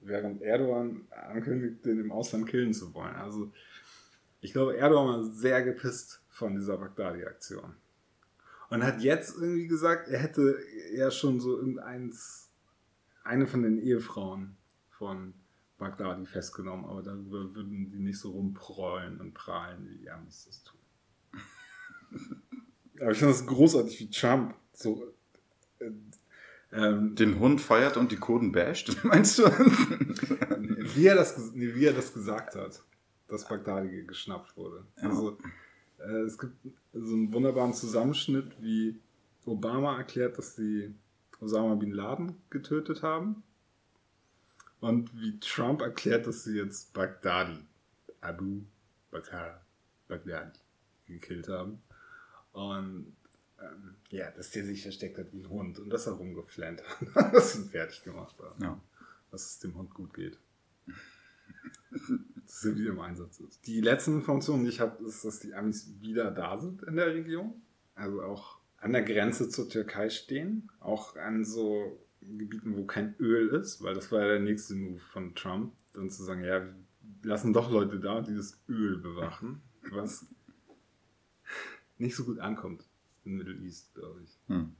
Während 0.00 0.42
Erdogan 0.42 1.06
ankündigt, 1.10 1.84
den 1.84 2.00
im 2.00 2.12
Ausland 2.12 2.46
killen 2.46 2.72
zu 2.72 2.94
wollen. 2.94 3.14
Also 3.14 3.52
ich 4.40 4.52
glaube, 4.52 4.76
Erdogan 4.76 5.06
war 5.06 5.24
sehr 5.24 5.62
gepisst 5.62 6.22
von 6.28 6.54
dieser 6.54 6.78
Bagdadi-Aktion. 6.78 7.74
Und 8.70 8.84
hat 8.84 9.00
jetzt 9.02 9.36
irgendwie 9.36 9.66
gesagt, 9.66 10.08
er 10.08 10.20
hätte 10.20 10.58
ja 10.92 11.10
schon 11.10 11.40
so 11.40 11.58
irgendeins, 11.58 12.50
eine 13.24 13.46
von 13.46 13.62
den 13.62 13.78
Ehefrauen 13.78 14.56
von 14.90 15.34
Bagdadi 15.78 16.24
festgenommen, 16.26 16.84
aber 16.84 17.02
darüber 17.02 17.54
würden 17.54 17.90
die 17.90 17.98
nicht 17.98 18.18
so 18.18 18.30
rumprollen 18.30 19.20
und 19.20 19.34
prahlen, 19.34 19.88
wie 19.88 19.98
die 19.98 20.10
Amis 20.10 20.44
das 20.46 20.62
tun. 20.62 20.80
aber 23.00 23.10
ich 23.10 23.18
finde 23.18 23.34
das 23.34 23.46
großartig, 23.46 24.00
wie 24.00 24.10
Trump 24.10 24.54
so. 24.72 25.12
Äh, 25.80 25.90
ähm, 26.72 27.16
Den 27.16 27.40
Hund 27.40 27.60
feiert 27.60 27.96
und 27.96 28.12
die 28.12 28.16
Kurden 28.16 28.52
basht, 28.52 28.96
meinst 29.04 29.38
du? 29.38 29.42
wie, 30.94 31.06
er 31.06 31.16
das, 31.16 31.52
wie 31.54 31.84
er 31.84 31.94
das 31.94 32.14
gesagt 32.14 32.54
hat 32.54 32.80
dass 33.30 33.48
Bagdadi 33.48 34.04
geschnappt 34.04 34.56
wurde. 34.56 34.84
Ja. 34.96 35.08
Also 35.08 35.38
äh, 35.98 36.22
es 36.22 36.38
gibt 36.38 36.54
so 36.92 37.14
einen 37.14 37.32
wunderbaren 37.32 37.74
Zusammenschnitt, 37.74 38.60
wie 38.60 39.00
Obama 39.44 39.96
erklärt, 39.96 40.38
dass 40.38 40.56
sie 40.56 40.94
Osama 41.40 41.74
bin 41.74 41.92
Laden 41.92 42.36
getötet 42.50 43.02
haben 43.02 43.42
und 44.80 45.14
wie 45.18 45.38
Trump 45.40 45.82
erklärt, 45.82 46.26
dass 46.26 46.44
sie 46.44 46.56
jetzt 46.56 46.92
Bagdadi, 46.92 47.58
Abu 48.20 48.62
Bakr 49.10 49.60
Bagdadi 50.08 50.58
gekillt 51.06 51.48
haben. 51.48 51.82
Und 52.52 53.16
ähm, 53.60 53.96
ja, 54.10 54.30
dass 54.30 54.50
der 54.50 54.64
sich 54.64 54.82
versteckt 54.82 55.18
hat 55.18 55.32
wie 55.32 55.40
ein 55.40 55.48
Hund 55.48 55.78
und 55.78 55.90
dass 55.90 56.06
er 56.06 56.14
rumgeflennt 56.14 56.82
hat, 56.82 57.34
dass 57.34 57.56
ihn 57.56 57.66
fertig 57.66 58.02
gemacht 58.02 58.36
haben. 58.38 58.62
Ja. 58.62 58.80
Dass 59.30 59.46
es 59.46 59.58
dem 59.60 59.74
Hund 59.76 59.94
gut 59.94 60.12
geht. 60.14 60.38
Er 62.64 62.76
wieder 62.76 62.90
im 62.90 63.00
Einsatz 63.00 63.40
ist. 63.40 63.66
Die 63.66 63.80
letzten 63.80 64.16
Informationen, 64.16 64.64
die 64.64 64.70
ich 64.70 64.80
habe, 64.80 65.04
ist, 65.04 65.24
dass 65.24 65.40
die 65.40 65.54
Amis 65.54 65.94
wieder 66.00 66.30
da 66.30 66.58
sind 66.58 66.82
in 66.82 66.96
der 66.96 67.14
Region. 67.14 67.54
Also 67.94 68.22
auch 68.22 68.58
an 68.78 68.92
der 68.92 69.02
Grenze 69.02 69.48
zur 69.48 69.68
Türkei 69.68 70.10
stehen. 70.10 70.70
Auch 70.80 71.16
an 71.16 71.44
so 71.44 72.00
Gebieten, 72.20 72.76
wo 72.76 72.84
kein 72.84 73.14
Öl 73.18 73.48
ist, 73.48 73.82
weil 73.82 73.94
das 73.94 74.12
war 74.12 74.20
ja 74.20 74.28
der 74.28 74.40
nächste 74.40 74.74
Move 74.74 74.98
von 74.98 75.34
Trump. 75.34 75.74
Dann 75.92 76.10
zu 76.10 76.22
sagen, 76.22 76.44
ja, 76.44 76.62
wir 76.62 76.74
lassen 77.22 77.52
doch 77.52 77.70
Leute 77.70 77.98
da, 77.98 78.20
die 78.20 78.34
das 78.34 78.60
Öl 78.68 78.98
bewachen. 78.98 79.62
Was 79.90 80.26
nicht 81.98 82.16
so 82.16 82.24
gut 82.24 82.38
ankommt 82.38 82.84
in 83.24 83.36
Middle 83.36 83.56
East, 83.56 83.94
glaube 83.94 84.22
ich. 84.22 84.38
Hm. 84.48 84.74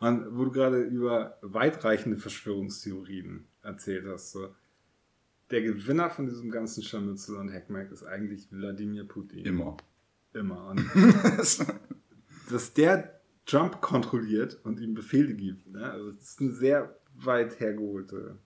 Und 0.00 0.36
wo 0.36 0.44
du 0.44 0.52
gerade 0.52 0.82
über 0.82 1.38
weitreichende 1.42 2.16
Verschwörungstheorien 2.16 3.46
erzählt 3.62 4.06
hast, 4.06 4.32
so, 4.32 4.54
der 5.50 5.62
Gewinner 5.62 6.10
von 6.10 6.26
diesem 6.26 6.50
ganzen 6.50 6.82
Scharmützel 6.82 7.36
und 7.36 7.52
Hackmack 7.52 7.90
ist 7.92 8.02
eigentlich 8.02 8.48
Wladimir 8.50 9.04
Putin. 9.04 9.44
Immer. 9.44 9.76
Immer. 10.32 10.68
Und 10.68 10.84
dass 12.50 12.72
der 12.74 13.20
Trump 13.46 13.80
kontrolliert 13.80 14.58
und 14.64 14.80
ihm 14.80 14.94
Befehle 14.94 15.34
gibt, 15.34 15.68
ne? 15.68 15.90
also 15.90 16.12
das 16.12 16.30
ist 16.30 16.40
eine 16.40 16.52
sehr 16.52 16.98
weit 17.14 17.60
hergeholte 17.60 18.38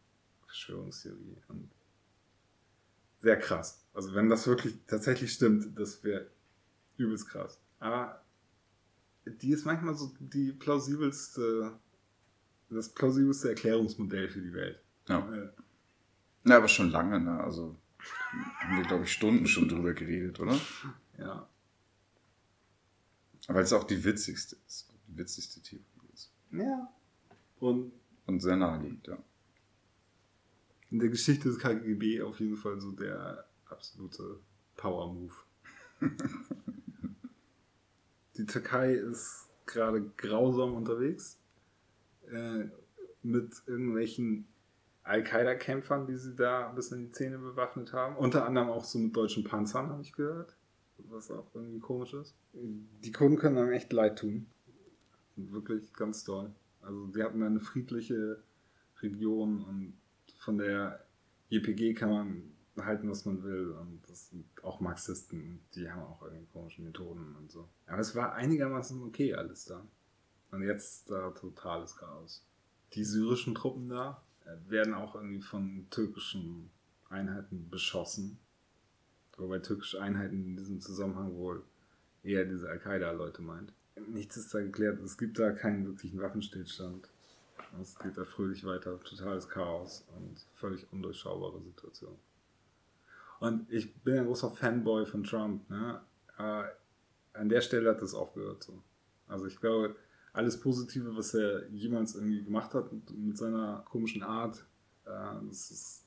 Verschwörungstheorie 0.46 1.36
und 1.48 1.70
sehr 3.20 3.38
krass. 3.38 3.84
Also 3.94 4.14
wenn 4.14 4.28
das 4.28 4.46
wirklich 4.46 4.76
tatsächlich 4.86 5.32
stimmt, 5.32 5.78
das 5.78 6.02
wäre 6.04 6.26
übelst 6.96 7.28
krass. 7.28 7.60
Aber 7.78 8.22
die 9.26 9.50
ist 9.50 9.64
manchmal 9.64 9.94
so 9.94 10.12
die 10.18 10.52
plausibelste, 10.52 11.78
das 12.68 12.88
plausibelste 12.90 13.50
Erklärungsmodell 13.50 14.28
für 14.28 14.40
die 14.40 14.52
Welt. 14.52 14.80
Ja. 15.08 15.28
Ja, 16.44 16.56
aber 16.56 16.68
schon 16.68 16.90
lange, 16.90 17.20
ne? 17.20 17.42
Also 17.42 17.76
haben 18.58 18.76
wir, 18.76 18.84
glaube 18.84 19.04
ich, 19.04 19.12
Stunden 19.12 19.46
schon 19.46 19.68
drüber 19.68 19.92
geredet, 19.92 20.40
oder? 20.40 20.58
Ja. 21.18 21.48
Weil 23.48 23.62
es 23.62 23.72
auch 23.72 23.84
die 23.84 24.02
witzigste 24.04 24.56
ist. 24.66 24.92
Die 25.08 25.18
witzigste 25.18 25.60
Theorie 25.60 25.84
ist. 26.12 26.32
Ja. 26.52 26.92
Und, 27.58 27.92
Und 28.26 28.40
sehr 28.40 28.56
naheliegend, 28.56 29.06
ja. 29.06 29.18
In 30.90 30.98
der 30.98 31.08
Geschichte 31.08 31.48
des 31.48 31.58
KGB 31.58 32.22
auf 32.22 32.40
jeden 32.40 32.56
Fall 32.56 32.80
so 32.80 32.92
der 32.92 33.44
absolute 33.66 34.40
Power-Move. 34.76 35.34
die 38.36 38.46
Türkei 38.46 38.94
ist 38.94 39.48
gerade 39.66 40.02
grausam 40.16 40.74
unterwegs. 40.74 41.38
Äh, 42.30 42.68
mit 43.22 43.52
irgendwelchen 43.66 44.46
Al-Qaida-Kämpfern, 45.10 46.06
die 46.06 46.16
sie 46.16 46.36
da 46.36 46.68
ein 46.68 46.74
bisschen 46.74 46.98
in 46.98 47.06
die 47.06 47.12
Zähne 47.12 47.38
bewaffnet 47.38 47.92
haben. 47.92 48.16
Unter 48.16 48.46
anderem 48.46 48.70
auch 48.70 48.84
so 48.84 48.98
mit 48.98 49.14
deutschen 49.16 49.42
Panzern, 49.44 49.90
habe 49.90 50.02
ich 50.02 50.12
gehört. 50.12 50.56
Was 51.08 51.30
auch 51.30 51.46
irgendwie 51.54 51.80
komisch 51.80 52.14
ist. 52.14 52.34
Die 52.52 53.10
Kunden 53.10 53.36
können 53.36 53.58
einem 53.58 53.72
echt 53.72 53.92
leid 53.92 54.18
tun. 54.18 54.46
Wirklich 55.36 55.92
ganz 55.94 56.24
toll. 56.24 56.52
Also 56.82 57.06
die 57.08 57.22
hatten 57.22 57.42
eine 57.42 57.60
friedliche 57.60 58.42
Region 59.02 59.64
und 59.64 59.94
von 60.36 60.58
der 60.58 61.04
JPG 61.48 61.94
kann 61.94 62.10
man 62.10 62.52
halten, 62.86 63.10
was 63.10 63.24
man 63.24 63.42
will. 63.42 63.70
Und 63.72 64.00
das 64.08 64.28
sind 64.30 64.44
auch 64.62 64.80
Marxisten, 64.80 65.60
die 65.74 65.90
haben 65.90 66.02
auch 66.02 66.22
irgendwie 66.22 66.46
komische 66.52 66.82
Methoden 66.82 67.34
und 67.36 67.50
so. 67.50 67.68
Aber 67.86 67.98
es 67.98 68.14
war 68.14 68.34
einigermaßen 68.34 69.02
okay 69.02 69.34
alles 69.34 69.64
da. 69.64 69.84
Und 70.50 70.62
jetzt 70.62 71.10
da 71.10 71.30
totales 71.30 71.96
Chaos. 71.96 72.44
Die 72.94 73.04
syrischen 73.04 73.54
Truppen 73.54 73.88
da, 73.88 74.22
werden 74.68 74.94
auch 74.94 75.14
irgendwie 75.14 75.42
von 75.42 75.86
türkischen 75.90 76.70
Einheiten 77.08 77.68
beschossen. 77.70 78.38
Wobei 79.36 79.58
türkische 79.60 80.00
Einheiten 80.02 80.44
in 80.44 80.56
diesem 80.56 80.80
Zusammenhang 80.80 81.34
wohl 81.34 81.62
eher 82.22 82.44
diese 82.44 82.68
Al-Qaida-Leute 82.68 83.42
meint. 83.42 83.72
Nichts 84.08 84.36
ist 84.36 84.52
da 84.52 84.60
geklärt. 84.60 85.00
Es 85.00 85.16
gibt 85.18 85.38
da 85.38 85.52
keinen 85.52 85.86
wirklichen 85.86 86.20
Waffenstillstand. 86.20 87.08
Es 87.80 87.98
geht 87.98 88.16
da 88.16 88.24
fröhlich 88.24 88.64
weiter. 88.64 88.98
Totales 89.00 89.48
Chaos 89.48 90.06
und 90.16 90.46
völlig 90.54 90.86
undurchschaubare 90.92 91.60
Situation. 91.62 92.16
Und 93.38 93.70
ich 93.70 93.94
bin 94.02 94.18
ein 94.18 94.26
großer 94.26 94.50
Fanboy 94.50 95.06
von 95.06 95.24
Trump. 95.24 95.68
Ne? 95.70 96.00
An 96.36 97.48
der 97.48 97.60
Stelle 97.60 97.90
hat 97.90 98.02
das 98.02 98.14
aufgehört. 98.14 98.64
So. 98.64 98.82
Also 99.28 99.46
ich 99.46 99.58
glaube, 99.60 99.96
alles 100.32 100.60
Positive, 100.60 101.16
was 101.16 101.34
er 101.34 101.68
jemals 101.70 102.14
irgendwie 102.14 102.42
gemacht 102.42 102.74
hat 102.74 102.92
mit 102.92 103.36
seiner 103.36 103.84
komischen 103.88 104.22
Art, 104.22 104.64
äh, 105.04 105.10
das 105.48 105.70
ist 105.70 106.06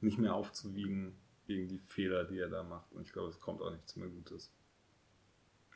nicht 0.00 0.18
mehr 0.18 0.34
aufzuwiegen 0.34 1.14
gegen 1.46 1.68
die 1.68 1.78
Fehler, 1.78 2.24
die 2.24 2.38
er 2.38 2.48
da 2.48 2.62
macht. 2.62 2.92
Und 2.92 3.02
ich 3.02 3.12
glaube, 3.12 3.28
es 3.28 3.40
kommt 3.40 3.60
auch 3.60 3.70
nichts 3.70 3.96
mehr 3.96 4.08
Gutes. 4.08 4.52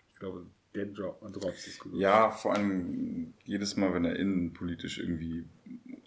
Ich 0.08 0.16
glaube, 0.16 0.46
der 0.74 0.86
Drop, 0.86 1.20
Drops 1.32 1.66
ist 1.66 1.80
gut. 1.80 1.94
Ja, 1.94 2.30
vor 2.30 2.54
allem 2.54 3.34
jedes 3.44 3.76
Mal, 3.76 3.94
wenn 3.94 4.04
er 4.04 4.16
innenpolitisch 4.16 4.98
irgendwie 4.98 5.44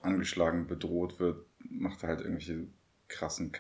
angeschlagen, 0.02 0.68
bedroht 0.68 1.20
wird, 1.20 1.46
macht 1.60 2.04
er 2.04 2.10
halt 2.10 2.22
irgendwelche 2.22 2.68
krassen 3.08 3.52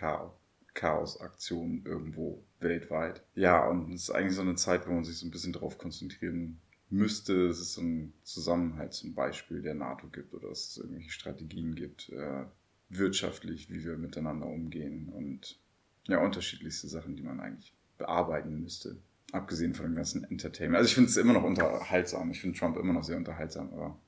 Chaos-Aktionen 0.73 1.85
irgendwo 1.85 2.43
weltweit. 2.59 3.23
Ja, 3.35 3.67
und 3.67 3.93
es 3.93 4.03
ist 4.03 4.11
eigentlich 4.11 4.35
so 4.35 4.41
eine 4.41 4.55
Zeit, 4.55 4.87
wo 4.87 4.91
man 4.91 5.05
sich 5.05 5.17
so 5.17 5.25
ein 5.27 5.31
bisschen 5.31 5.53
darauf 5.53 5.77
konzentrieren 5.77 6.59
müsste, 6.89 7.47
es 7.47 7.73
so 7.73 7.81
einen 7.81 8.13
Zusammenhalt 8.23 8.93
zum 8.93 9.13
Beispiel 9.13 9.61
der 9.61 9.75
NATO 9.75 10.07
gibt 10.07 10.33
oder 10.33 10.49
es 10.49 10.77
irgendwelche 10.77 11.11
Strategien 11.11 11.75
gibt, 11.75 12.09
äh, 12.09 12.45
wirtschaftlich, 12.89 13.69
wie 13.69 13.83
wir 13.83 13.97
miteinander 13.97 14.47
umgehen 14.47 15.09
und 15.09 15.59
ja, 16.07 16.23
unterschiedlichste 16.23 16.87
Sachen, 16.87 17.15
die 17.15 17.23
man 17.23 17.39
eigentlich 17.39 17.73
bearbeiten 17.97 18.61
müsste. 18.61 18.97
Abgesehen 19.33 19.73
von 19.73 19.85
dem 19.85 19.95
ganzen 19.95 20.23
Entertainment. 20.23 20.77
Also 20.77 20.87
ich 20.87 20.95
finde 20.95 21.09
es 21.09 21.17
immer 21.17 21.33
noch 21.33 21.43
unterhaltsam. 21.43 22.31
Ich 22.31 22.39
finde 22.39 22.57
Trump 22.57 22.77
immer 22.77 22.93
noch 22.93 23.03
sehr 23.03 23.17
unterhaltsam, 23.17 23.73
aber. 23.73 23.99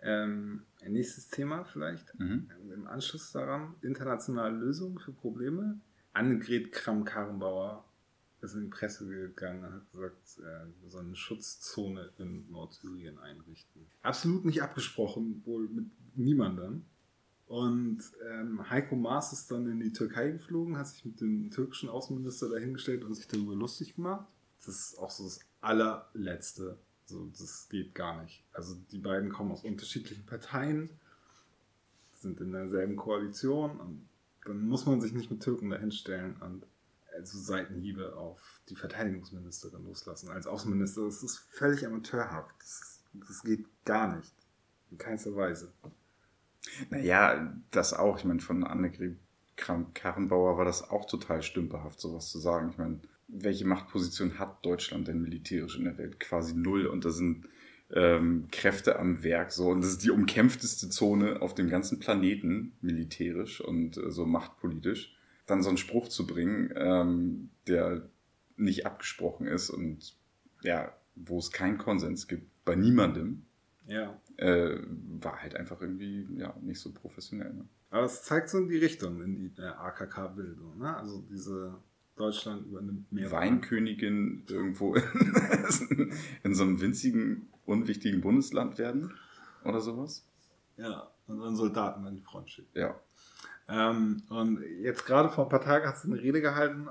Ähm, 0.00 0.62
nächstes 0.86 1.26
Thema 1.28 1.64
vielleicht. 1.64 2.16
Mhm. 2.16 2.48
Im 2.72 2.86
Anschluss 2.86 3.32
daran, 3.32 3.74
internationale 3.82 4.56
Lösungen 4.56 5.00
für 5.00 5.10
Probleme. 5.10 5.80
Annegret 6.12 6.70
Kramp-Karrenbauer 6.70 7.87
ist 8.40 8.54
in 8.54 8.62
die 8.62 8.68
Presse 8.68 9.06
gegangen 9.06 9.64
und 9.64 9.72
hat 9.72 9.92
gesagt, 9.92 10.38
er 10.42 10.68
soll 10.88 11.04
eine 11.04 11.16
Schutzzone 11.16 12.12
in 12.18 12.50
Nordsyrien 12.50 13.18
einrichten. 13.18 13.86
Absolut 14.02 14.44
nicht 14.44 14.62
abgesprochen, 14.62 15.42
wohl 15.44 15.68
mit 15.68 15.86
niemandem. 16.14 16.84
Und 17.46 18.00
ähm, 18.30 18.68
Heiko 18.68 18.94
Maas 18.94 19.32
ist 19.32 19.50
dann 19.50 19.66
in 19.66 19.80
die 19.80 19.92
Türkei 19.92 20.30
geflogen, 20.30 20.76
hat 20.76 20.88
sich 20.88 21.04
mit 21.04 21.20
dem 21.20 21.50
türkischen 21.50 21.88
Außenminister 21.88 22.50
dahingestellt 22.50 23.04
und 23.04 23.14
sich 23.14 23.26
darüber 23.26 23.54
lustig 23.54 23.96
gemacht. 23.96 24.26
Das 24.64 24.68
ist 24.68 24.98
auch 24.98 25.10
so 25.10 25.24
das 25.24 25.40
allerletzte. 25.60 26.78
So, 27.06 27.26
das 27.38 27.68
geht 27.70 27.94
gar 27.94 28.22
nicht. 28.22 28.44
Also 28.52 28.76
die 28.92 28.98
beiden 28.98 29.30
kommen 29.30 29.50
aus 29.50 29.64
unterschiedlichen 29.64 30.26
Parteien, 30.26 30.90
sind 32.12 32.38
in 32.40 32.52
derselben 32.52 32.96
Koalition 32.96 33.80
und 33.80 34.08
dann 34.44 34.68
muss 34.68 34.84
man 34.84 35.00
sich 35.00 35.12
nicht 35.12 35.30
mit 35.30 35.42
Türken 35.42 35.70
dahinstellen 35.70 36.36
und 36.42 36.66
also 37.18 37.38
Seitenhiebe 37.38 38.16
auf 38.16 38.60
die 38.68 38.76
Verteidigungsministerin 38.76 39.84
loslassen 39.84 40.30
als 40.30 40.46
Außenminister. 40.46 41.04
Das 41.04 41.22
ist 41.22 41.38
völlig 41.38 41.86
amateurhaft. 41.86 42.54
Das, 42.60 43.02
das 43.12 43.42
geht 43.42 43.66
gar 43.84 44.16
nicht. 44.16 44.32
In 44.90 44.98
keinster 44.98 45.34
Weise. 45.36 45.72
Naja, 46.90 47.54
das 47.70 47.92
auch. 47.92 48.18
Ich 48.18 48.24
meine, 48.24 48.40
von 48.40 48.64
Annegret 48.64 49.16
Kramp-Karrenbauer 49.56 50.56
war 50.56 50.64
das 50.64 50.88
auch 50.88 51.04
total 51.06 51.42
stümperhaft, 51.42 52.00
sowas 52.00 52.30
zu 52.30 52.38
sagen. 52.38 52.70
Ich 52.70 52.78
meine, 52.78 53.00
welche 53.26 53.66
Machtposition 53.66 54.38
hat 54.38 54.64
Deutschland 54.64 55.08
denn 55.08 55.20
militärisch 55.20 55.76
in 55.76 55.84
der 55.84 55.98
Welt? 55.98 56.20
Quasi 56.20 56.54
null. 56.54 56.86
Und 56.86 57.04
da 57.04 57.10
sind 57.10 57.46
ähm, 57.92 58.48
Kräfte 58.50 58.98
am 58.98 59.22
Werk 59.22 59.52
so. 59.52 59.68
Und 59.68 59.82
das 59.82 59.90
ist 59.90 60.04
die 60.04 60.10
umkämpfteste 60.10 60.88
Zone 60.88 61.42
auf 61.42 61.54
dem 61.54 61.68
ganzen 61.68 61.98
Planeten, 61.98 62.72
militärisch 62.80 63.60
und 63.60 63.96
äh, 63.96 64.10
so 64.10 64.24
machtpolitisch. 64.24 65.17
Dann 65.48 65.62
so 65.62 65.68
einen 65.70 65.78
Spruch 65.78 66.08
zu 66.08 66.26
bringen, 66.26 66.72
ähm, 66.76 67.50
der 67.66 68.08
nicht 68.56 68.86
abgesprochen 68.86 69.46
ist 69.48 69.70
und 69.70 70.14
ja, 70.62 70.92
wo 71.16 71.38
es 71.38 71.50
keinen 71.50 71.78
Konsens 71.78 72.28
gibt, 72.28 72.46
bei 72.64 72.76
niemandem, 72.76 73.44
Ja. 73.86 74.16
äh, 74.36 74.78
war 75.20 75.42
halt 75.42 75.56
einfach 75.56 75.80
irgendwie 75.80 76.26
ja, 76.36 76.54
nicht 76.60 76.78
so 76.80 76.92
professionell. 76.92 77.52
Ne? 77.54 77.64
Aber 77.90 78.04
es 78.04 78.22
zeigt 78.22 78.50
so 78.50 78.58
in 78.58 78.68
die 78.68 78.76
Richtung, 78.76 79.22
in 79.22 79.34
die 79.36 79.48
der 79.48 79.80
AKK 79.80 80.36
will. 80.36 80.54
So, 80.56 80.74
ne? 80.74 80.96
Also 80.96 81.24
diese 81.30 81.74
Deutschland 82.16 82.66
übernimmt 82.66 83.10
mehr. 83.10 83.30
Weinkönigin 83.30 84.44
irgendwo 84.48 84.94
in, 84.94 85.02
in 86.42 86.54
so 86.54 86.64
einem 86.64 86.80
winzigen, 86.80 87.48
unwichtigen 87.64 88.20
Bundesland 88.20 88.76
werden 88.78 89.14
oder 89.64 89.80
sowas. 89.80 90.26
Ja, 90.76 91.10
und 91.26 91.40
dann 91.40 91.56
Soldaten 91.56 92.04
an 92.06 92.14
die 92.16 92.22
Front 92.22 92.50
schicken. 92.50 92.68
Ja. 92.78 93.00
Ähm, 93.68 94.22
und 94.30 94.62
jetzt 94.82 95.04
gerade 95.04 95.28
vor 95.28 95.44
ein 95.44 95.50
paar 95.50 95.60
Tagen 95.60 95.86
hat 95.86 95.98
sie 95.98 96.08
eine 96.10 96.20
Rede 96.20 96.40
gehalten 96.40 96.88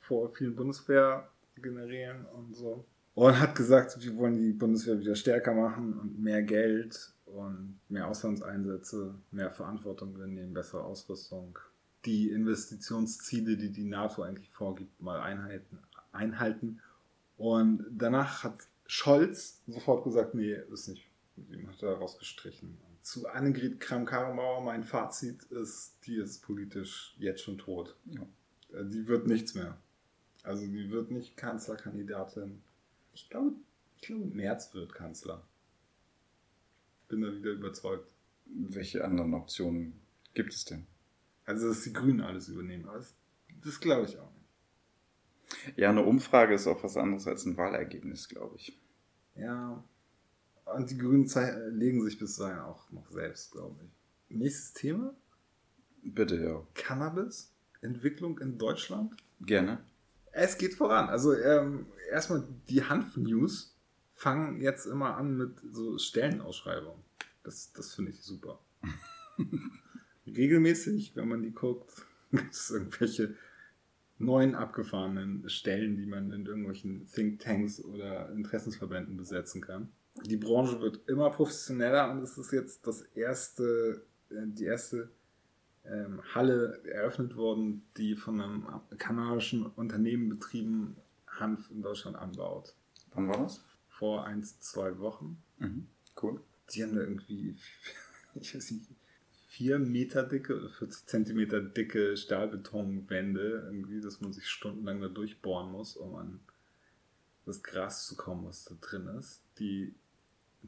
vor 0.00 0.30
vielen 0.30 0.56
Bundeswehrgenerälen 0.56 2.26
und 2.26 2.56
so. 2.56 2.84
Und 3.14 3.38
hat 3.38 3.54
gesagt, 3.54 4.02
wir 4.02 4.16
wollen 4.16 4.36
die 4.36 4.52
Bundeswehr 4.52 4.98
wieder 4.98 5.14
stärker 5.14 5.54
machen 5.54 5.98
und 5.98 6.18
mehr 6.18 6.42
Geld 6.42 7.12
und 7.26 7.78
mehr 7.88 8.08
Auslandseinsätze, 8.08 9.14
mehr 9.30 9.50
Verantwortung 9.50 10.14
übernehmen, 10.14 10.52
bessere 10.52 10.82
Ausrüstung. 10.82 11.58
Die 12.04 12.30
Investitionsziele, 12.30 13.56
die 13.56 13.70
die 13.70 13.84
NATO 13.84 14.22
eigentlich 14.22 14.50
vorgibt, 14.50 15.00
mal 15.00 15.20
einhalten. 15.20 15.78
einhalten. 16.12 16.80
Und 17.36 17.84
danach 17.90 18.44
hat 18.44 18.66
Scholz 18.86 19.62
sofort 19.66 20.04
gesagt, 20.04 20.34
nee, 20.34 20.56
ist 20.72 20.88
nicht. 20.88 21.08
Dem 21.36 21.68
hat 21.68 21.82
er 21.82 21.94
rausgestrichen. 21.94 22.76
Zu 23.04 23.28
Annegret 23.28 23.80
Kramp-Karrenbauer, 23.80 24.62
mein 24.62 24.82
Fazit 24.82 25.42
ist, 25.44 25.98
die 26.06 26.16
ist 26.16 26.40
politisch 26.40 27.14
jetzt 27.18 27.42
schon 27.42 27.58
tot. 27.58 27.98
Ja. 28.06 28.22
Äh, 28.72 28.86
Die 28.86 29.06
wird 29.06 29.26
nichts 29.26 29.54
mehr. 29.54 29.76
Also 30.42 30.66
die 30.66 30.90
wird 30.90 31.10
nicht 31.10 31.36
Kanzlerkandidatin. 31.36 32.62
Ich 33.12 33.28
glaube, 33.28 33.56
ich 33.96 34.06
glaube, 34.06 34.24
Merz 34.24 34.72
wird 34.72 34.94
Kanzler. 34.94 35.46
Bin 37.08 37.20
da 37.20 37.30
wieder 37.34 37.50
überzeugt. 37.50 38.10
Welche 38.46 39.04
anderen 39.04 39.34
Optionen 39.34 40.00
gibt 40.32 40.54
es 40.54 40.64
denn? 40.64 40.86
Also, 41.44 41.68
dass 41.68 41.82
die 41.82 41.92
Grünen 41.92 42.22
alles 42.22 42.48
übernehmen. 42.48 42.88
Aber 42.88 42.96
das, 42.96 43.14
das 43.62 43.80
glaube 43.80 44.06
ich 44.06 44.18
auch 44.18 44.32
nicht. 44.32 45.76
Ja, 45.76 45.90
eine 45.90 46.02
Umfrage 46.04 46.54
ist 46.54 46.66
auch 46.66 46.82
was 46.82 46.96
anderes 46.96 47.26
als 47.26 47.44
ein 47.44 47.58
Wahlergebnis, 47.58 48.30
glaube 48.30 48.56
ich. 48.56 48.80
Ja. 49.36 49.84
Und 50.64 50.90
die 50.90 50.98
Grünen 50.98 51.28
legen 51.72 52.02
sich 52.04 52.18
bis 52.18 52.36
dahin 52.36 52.58
auch 52.58 52.90
noch 52.90 53.10
selbst, 53.10 53.52
glaube 53.52 53.76
ich. 53.84 54.36
Nächstes 54.36 54.72
Thema: 54.72 55.14
Bitte, 56.02 56.42
ja. 56.42 56.66
Cannabis. 56.74 57.50
Entwicklung 57.80 58.38
in 58.38 58.58
Deutschland. 58.58 59.14
Gerne. 59.40 59.78
Es 60.32 60.58
geht 60.58 60.74
voran. 60.74 61.08
Also 61.08 61.34
ähm, 61.34 61.86
erstmal 62.10 62.44
die 62.68 62.82
Hanf-News 62.82 63.76
fangen 64.14 64.60
jetzt 64.60 64.86
immer 64.86 65.16
an 65.16 65.36
mit 65.36 65.52
so 65.70 65.98
Stellenausschreibungen. 65.98 67.02
Das, 67.42 67.72
das 67.72 67.94
finde 67.94 68.12
ich 68.12 68.22
super. 68.22 68.58
Regelmäßig, 70.26 71.14
wenn 71.14 71.28
man 71.28 71.42
die 71.42 71.52
guckt, 71.52 71.92
gibt 72.32 72.54
es 72.54 72.70
irgendwelche 72.70 73.36
neuen 74.18 74.54
abgefahrenen 74.54 75.48
Stellen, 75.48 75.96
die 75.96 76.06
man 76.06 76.32
in 76.32 76.46
irgendwelchen 76.46 77.06
Thinktanks 77.06 77.84
oder 77.84 78.30
Interessensverbänden 78.30 79.16
besetzen 79.16 79.60
kann. 79.60 79.90
Die 80.22 80.36
Branche 80.36 80.80
wird 80.80 81.08
immer 81.08 81.30
professioneller 81.30 82.10
und 82.10 82.22
es 82.22 82.38
ist 82.38 82.52
jetzt 82.52 82.86
das 82.86 83.02
erste, 83.02 84.06
äh, 84.30 84.46
die 84.46 84.64
erste 84.64 85.10
ähm, 85.84 86.22
Halle 86.34 86.82
eröffnet 86.84 87.36
worden, 87.36 87.82
die 87.96 88.14
von 88.14 88.40
einem 88.40 88.66
kanadischen 88.98 89.66
Unternehmen 89.66 90.28
betrieben 90.28 90.96
Hanf 91.26 91.70
in 91.70 91.82
Deutschland 91.82 92.16
anbaut. 92.16 92.74
Wann 93.12 93.28
war 93.28 93.42
das? 93.42 93.64
Vor 93.88 94.24
ein, 94.24 94.42
zwei 94.42 94.98
Wochen. 94.98 95.42
Mhm. 95.58 95.88
Cool. 96.20 96.40
Die 96.70 96.82
haben 96.82 96.94
da 96.94 97.02
irgendwie, 97.02 97.56
ich 98.34 98.54
weiß 98.54 98.70
nicht, 98.70 98.86
vier 99.48 99.78
Meter 99.78 100.22
dicke 100.22 100.56
oder 100.56 100.68
40 100.68 101.06
Zentimeter 101.06 101.60
dicke 101.60 102.16
Stahlbetonwände, 102.16 103.64
irgendwie, 103.66 104.00
dass 104.00 104.20
man 104.20 104.32
sich 104.32 104.48
stundenlang 104.48 105.00
da 105.00 105.08
durchbohren 105.08 105.70
muss, 105.70 105.96
um 105.96 106.16
an 106.16 106.40
das 107.46 107.62
Gras 107.62 108.06
zu 108.06 108.16
kommen, 108.16 108.46
was 108.46 108.64
da 108.64 108.74
drin 108.80 109.06
ist. 109.18 109.42
Die 109.58 109.94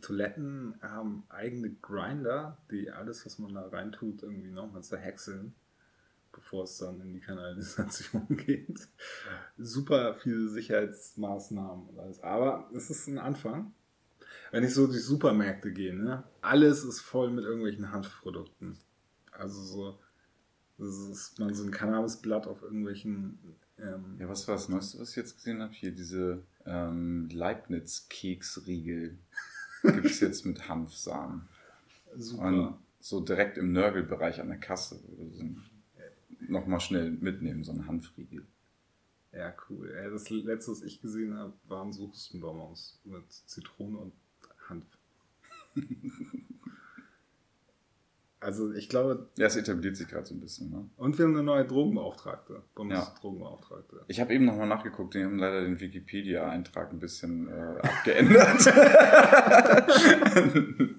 Toiletten 0.01 0.75
haben 0.83 1.25
eigene 1.29 1.71
Grinder, 1.71 2.59
die 2.71 2.91
alles, 2.91 3.25
was 3.27 3.39
man 3.39 3.55
da 3.55 3.67
reintut, 3.69 4.23
irgendwie 4.23 4.51
nochmal 4.51 4.83
zerhäckseln, 4.83 5.55
bevor 6.33 6.65
es 6.65 6.79
dann 6.79 7.01
in 7.01 7.15
die 7.15 7.21
Kanalisation 7.21 8.27
geht. 8.37 8.89
Super 9.57 10.15
viele 10.15 10.49
Sicherheitsmaßnahmen 10.49 11.89
und 11.89 11.99
alles. 11.99 12.23
Aber 12.23 12.71
es 12.75 12.91
ist 12.91 13.07
ein 13.07 13.19
Anfang. 13.19 13.73
Wenn 14.53 14.65
ich 14.65 14.75
so 14.75 14.87
durch 14.87 15.03
Supermärkte 15.03 15.73
gehe, 15.73 15.95
ne? 15.95 16.25
alles 16.41 16.85
ist 16.85 17.01
voll 17.01 17.31
mit 17.31 17.45
irgendwelchen 17.45 17.91
Hanfprodukten. 17.91 18.79
Also 19.33 19.61
so, 19.63 19.99
das 20.79 20.89
ist 21.09 21.39
man 21.39 21.55
so 21.55 21.65
ein 21.65 21.71
Cannabisblatt 21.71 22.47
auf 22.47 22.63
irgendwelchen. 22.63 23.39
Ähm, 23.79 24.17
Ja, 24.19 24.29
was 24.29 24.47
war 24.47 24.55
das 24.55 24.69
Neueste, 24.69 24.99
was 25.01 25.11
ich 25.11 25.17
jetzt 25.17 25.37
gesehen 25.37 25.61
habe? 25.61 25.73
Hier 25.73 25.93
diese 25.93 26.43
ähm, 26.65 27.29
Leibniz-Keksriegel 27.31 29.19
gibt 29.93 30.07
es 30.07 30.21
jetzt 30.21 30.47
mit 30.47 30.69
Hanfsamen. 30.69 31.49
super. 32.17 32.45
Und 32.45 32.75
so 33.01 33.21
direkt 33.21 33.59
im 33.59 33.73
Nörgelbereich 33.73 34.41
an 34.41 34.49
der 34.49 34.59
Kasse. 34.59 35.01
Nochmal 36.49 36.81
schnell 36.81 37.11
mitnehmen, 37.11 37.65
so 37.65 37.73
einen 37.73 37.87
Hanfriegel. 37.87 38.47
Ja, 39.33 39.55
cool. 39.69 39.93
Das 40.13 40.31
letzte, 40.31 40.73
was 40.73 40.83
ich 40.83 41.01
gesehen 41.01 41.35
habe, 41.35 41.53
waren 41.69 41.93
so 41.93 42.09
Hustenbonbons 42.09 42.99
mit 43.05 43.31
Zitrone 43.31 43.99
und 43.99 44.13
Hanf. 44.69 44.85
also 48.41 48.73
ich 48.73 48.89
glaube, 48.89 49.29
Ja, 49.37 49.47
es 49.47 49.57
etabliert 49.57 49.97
sich 49.97 50.09
gerade 50.09 50.27
so 50.27 50.35
ein 50.35 50.41
bisschen. 50.41 50.71
Ne? 50.71 50.89
und 50.97 51.19
wir 51.19 51.25
haben 51.25 51.35
eine 51.35 51.43
neue 51.43 51.65
Drogenbeauftragte, 51.65 52.63
Bundesdrogenbeauftragte. 52.75 54.05
Ich 54.09 54.21
habe 54.21 54.35
eben 54.35 54.45
nochmal 54.45 54.69
nachgeguckt, 54.69 55.15
die 55.15 55.25
haben 55.25 55.39
leider 55.39 55.63
den 55.63 55.81
Wikipedia-Eintrag 55.81 56.93
ein 56.93 56.99
bisschen 56.99 57.49
äh, 57.49 57.81
abgeändert. 57.81 58.67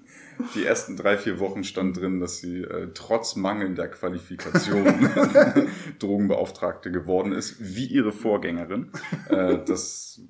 die 0.54 0.64
ersten 0.64 0.96
drei, 0.96 1.16
vier 1.16 1.38
Wochen 1.38 1.64
stand 1.64 1.96
drin, 1.96 2.20
dass 2.20 2.38
sie 2.38 2.62
äh, 2.62 2.88
trotz 2.94 3.36
mangelnder 3.36 3.88
Qualifikation 3.88 4.86
Drogenbeauftragte 5.98 6.90
geworden 6.90 7.32
ist, 7.32 7.56
wie 7.60 7.86
ihre 7.86 8.12
Vorgängerin. 8.12 8.90
Äh, 9.28 9.58
das, 9.64 10.20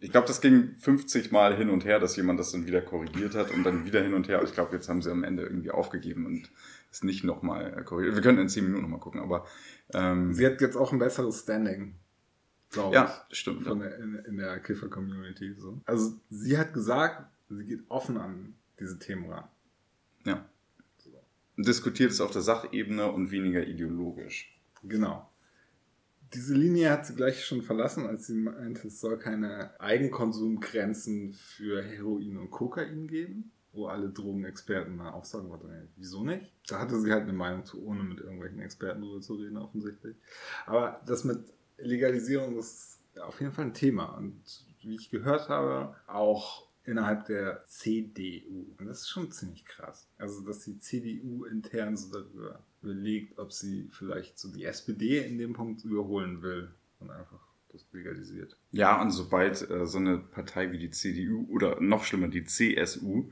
ich 0.00 0.10
glaube, 0.10 0.26
das 0.26 0.40
ging 0.40 0.74
50 0.78 1.30
Mal 1.30 1.56
hin 1.56 1.68
und 1.68 1.84
her, 1.84 2.00
dass 2.00 2.16
jemand 2.16 2.40
das 2.40 2.52
dann 2.52 2.66
wieder 2.66 2.80
korrigiert 2.80 3.34
hat 3.34 3.50
und 3.50 3.64
dann 3.64 3.84
wieder 3.84 4.02
hin 4.02 4.14
und 4.14 4.28
her. 4.28 4.38
Aber 4.38 4.46
ich 4.46 4.54
glaube, 4.54 4.74
jetzt 4.74 4.88
haben 4.88 5.02
sie 5.02 5.10
am 5.10 5.24
Ende 5.24 5.42
irgendwie 5.42 5.70
aufgegeben 5.70 6.24
und 6.24 6.50
es 6.90 7.04
nicht 7.04 7.22
nochmal 7.22 7.84
korrigiert. 7.84 8.14
Wir 8.14 8.22
können 8.22 8.38
in 8.38 8.48
10 8.48 8.64
Minuten 8.64 8.82
nochmal 8.82 9.00
gucken, 9.00 9.20
aber 9.20 9.46
ähm, 9.92 10.32
Sie 10.32 10.46
hat 10.46 10.60
jetzt 10.60 10.76
auch 10.76 10.92
ein 10.92 10.98
besseres 10.98 11.40
Standing, 11.40 11.96
glaube 12.70 12.94
ja, 12.94 13.26
ich, 13.28 13.38
stimmt. 13.38 13.64
von 13.64 13.80
der, 13.80 13.98
in, 13.98 14.14
in 14.26 14.36
der 14.38 14.58
Kiffer-Community. 14.60 15.54
So. 15.58 15.80
Also 15.84 16.14
sie 16.30 16.56
hat 16.56 16.72
gesagt, 16.72 17.26
sie 17.50 17.64
geht 17.64 17.82
offen 17.88 18.16
an 18.16 18.54
diese 18.78 18.98
Themen 18.98 19.30
ran. 19.30 19.44
Ja. 20.24 20.46
Diskutiert 21.56 22.10
es 22.10 22.22
auf 22.22 22.30
der 22.30 22.40
Sachebene 22.40 23.12
und 23.12 23.30
weniger 23.30 23.66
ideologisch. 23.66 24.58
Genau. 24.82 25.29
Diese 26.34 26.54
Linie 26.54 26.90
hat 26.90 27.06
sie 27.06 27.14
gleich 27.14 27.44
schon 27.44 27.62
verlassen, 27.62 28.06
als 28.06 28.26
sie 28.28 28.34
meinte, 28.34 28.86
es 28.88 29.00
soll 29.00 29.18
keine 29.18 29.78
Eigenkonsumgrenzen 29.80 31.32
für 31.32 31.82
Heroin 31.82 32.36
und 32.36 32.50
Kokain 32.50 33.08
geben. 33.08 33.50
wo 33.72 33.86
alle 33.86 34.10
Drogenexperten 34.10 34.96
mal 34.96 35.10
auch 35.12 35.24
sagen 35.24 35.48
wollten, 35.48 35.88
wieso 35.96 36.24
nicht? 36.24 36.52
Da 36.68 36.80
hatte 36.80 36.98
sie 37.00 37.12
halt 37.12 37.22
eine 37.22 37.32
Meinung 37.32 37.64
zu, 37.64 37.84
ohne 37.84 38.02
mit 38.02 38.18
irgendwelchen 38.18 38.60
Experten 38.60 39.00
drüber 39.00 39.20
zu 39.20 39.34
reden, 39.34 39.56
offensichtlich. 39.58 40.16
Aber 40.66 41.00
das 41.06 41.24
mit 41.24 41.38
Legalisierung, 41.78 42.58
ist 42.58 43.00
auf 43.20 43.40
jeden 43.40 43.52
Fall 43.52 43.66
ein 43.66 43.74
Thema. 43.74 44.16
Und 44.16 44.42
wie 44.82 44.96
ich 44.96 45.10
gehört 45.10 45.48
habe, 45.48 45.94
auch 46.06 46.69
innerhalb 46.90 47.26
der 47.26 47.64
CDU. 47.66 48.74
Und 48.78 48.86
das 48.86 49.02
ist 49.02 49.08
schon 49.08 49.30
ziemlich 49.30 49.64
krass. 49.64 50.08
Also, 50.18 50.44
dass 50.44 50.60
die 50.60 50.78
CDU 50.78 51.44
intern 51.44 51.96
so 51.96 52.12
darüber 52.12 52.64
belegt, 52.82 53.38
ob 53.38 53.52
sie 53.52 53.88
vielleicht 53.90 54.38
so 54.38 54.50
die 54.52 54.64
SPD 54.64 55.18
in 55.18 55.38
dem 55.38 55.52
Punkt 55.52 55.84
überholen 55.84 56.42
will 56.42 56.70
und 56.98 57.10
einfach 57.10 57.40
das 57.72 57.86
legalisiert. 57.92 58.56
Ja, 58.72 59.00
und 59.00 59.10
sobald 59.10 59.68
äh, 59.70 59.86
so 59.86 59.98
eine 59.98 60.18
Partei 60.18 60.72
wie 60.72 60.78
die 60.78 60.90
CDU 60.90 61.46
oder 61.50 61.80
noch 61.80 62.04
schlimmer 62.04 62.28
die 62.28 62.44
CSU 62.44 63.30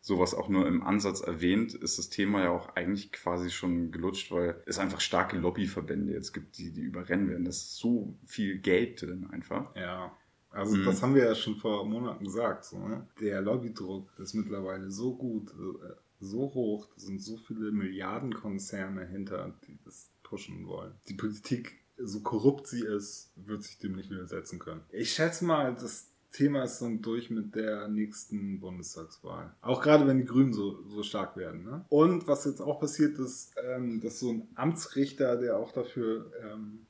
sowas 0.00 0.34
auch 0.34 0.48
nur 0.48 0.66
im 0.66 0.82
Ansatz 0.82 1.20
erwähnt, 1.20 1.74
ist 1.74 1.98
das 1.98 2.08
Thema 2.08 2.44
ja 2.44 2.50
auch 2.50 2.76
eigentlich 2.76 3.12
quasi 3.12 3.50
schon 3.50 3.90
gelutscht, 3.90 4.30
weil 4.30 4.62
es 4.66 4.78
einfach 4.78 5.00
starke 5.00 5.36
Lobbyverbände 5.36 6.12
jetzt 6.12 6.32
gibt, 6.32 6.56
die, 6.58 6.72
die 6.72 6.82
überrennen 6.82 7.28
werden. 7.28 7.44
Da 7.44 7.50
ist 7.50 7.76
so 7.76 8.16
viel 8.24 8.58
Geld 8.58 9.02
drin 9.02 9.28
einfach. 9.30 9.74
Ja. 9.74 10.16
Also 10.50 10.76
mhm. 10.76 10.84
das 10.84 11.02
haben 11.02 11.14
wir 11.14 11.24
ja 11.24 11.34
schon 11.34 11.56
vor 11.56 11.84
Monaten 11.84 12.24
gesagt. 12.24 12.64
So, 12.64 12.78
ne? 12.78 13.06
Der 13.20 13.40
Lobbydruck 13.42 14.10
ist 14.18 14.34
mittlerweile 14.34 14.90
so 14.90 15.14
gut, 15.14 15.50
äh, 15.50 15.94
so 16.20 16.52
hoch, 16.54 16.86
da 16.86 17.00
sind 17.00 17.22
so 17.22 17.36
viele 17.36 17.70
Milliardenkonzerne 17.70 19.06
hinter, 19.06 19.54
die 19.66 19.78
das 19.84 20.10
pushen 20.22 20.66
wollen. 20.66 20.92
Die 21.08 21.14
Politik, 21.14 21.78
so 21.96 22.20
korrupt 22.20 22.66
sie 22.66 22.84
ist, 22.84 23.32
wird 23.36 23.62
sich 23.62 23.78
dem 23.78 23.92
nicht 23.92 24.10
widersetzen 24.10 24.58
können. 24.58 24.82
Ich 24.90 25.12
schätze 25.12 25.44
mal, 25.44 25.74
das 25.74 26.10
Thema 26.32 26.64
ist 26.64 26.80
dann 26.80 27.00
durch 27.00 27.30
mit 27.30 27.54
der 27.54 27.88
nächsten 27.88 28.60
Bundestagswahl. 28.60 29.54
Auch 29.62 29.80
gerade 29.80 30.06
wenn 30.06 30.18
die 30.18 30.26
Grünen 30.26 30.52
so, 30.52 30.82
so 30.88 31.02
stark 31.02 31.36
werden. 31.36 31.64
Ne? 31.64 31.84
Und 31.88 32.26
was 32.28 32.44
jetzt 32.44 32.60
auch 32.60 32.80
passiert 32.80 33.18
ist, 33.18 33.54
ähm, 33.64 34.00
dass 34.00 34.20
so 34.20 34.32
ein 34.32 34.48
Amtsrichter, 34.54 35.36
der 35.36 35.56
auch 35.56 35.72
dafür 35.72 36.30
ähm, 36.42 36.86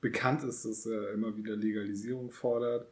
bekannt 0.00 0.44
ist, 0.44 0.64
dass 0.64 0.86
er 0.86 1.12
immer 1.12 1.36
wieder 1.36 1.56
Legalisierung 1.56 2.30
fordert. 2.30 2.90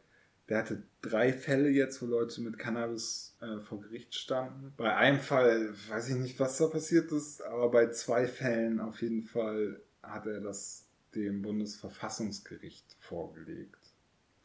Der 0.49 0.59
hatte 0.59 0.83
drei 1.01 1.33
Fälle 1.33 1.69
jetzt, 1.69 2.01
wo 2.01 2.05
Leute 2.05 2.41
mit 2.41 2.57
Cannabis 2.57 3.35
äh, 3.41 3.59
vor 3.59 3.81
Gericht 3.81 4.15
standen. 4.15 4.73
Bei 4.77 4.95
einem 4.95 5.19
Fall 5.19 5.73
weiß 5.89 6.09
ich 6.09 6.15
nicht, 6.15 6.39
was 6.39 6.57
da 6.57 6.67
passiert 6.67 7.11
ist, 7.11 7.41
aber 7.41 7.69
bei 7.69 7.89
zwei 7.89 8.27
Fällen 8.27 8.79
auf 8.79 9.01
jeden 9.01 9.23
Fall 9.23 9.81
hat 10.01 10.25
er 10.25 10.39
das 10.39 10.85
dem 11.15 11.41
Bundesverfassungsgericht 11.41 12.95
vorgelegt. 12.99 13.77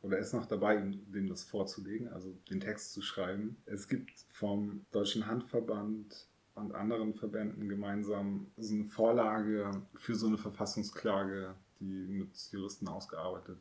Oder 0.03 0.17
er 0.17 0.23
ist 0.23 0.35
noch 0.35 0.47
dabei, 0.47 0.77
dem 0.77 1.29
das 1.29 1.45
vorzulegen, 1.45 2.09
also 2.09 2.35
den 2.51 2.61
Text 2.61 2.93
zu 2.93 3.03
schreiben. 3.03 3.57
Es 3.67 3.87
gibt 3.87 4.11
vom 4.29 4.85
Deutschen 4.91 5.27
Handverband 5.27 6.27
und 6.55 6.75
anderen 6.75 7.15
Verbänden 7.15 7.69
gemeinsam 7.69 8.49
so 8.57 8.75
eine 8.75 8.85
Vorlage 8.87 9.71
für 9.95 10.17
so 10.17 10.27
eine 10.27 10.39
Verfassungsklage 10.39 11.55
die 11.89 12.13
mit 12.13 12.37
Juristen 12.53 12.89
ausgearbeitet 12.89 13.59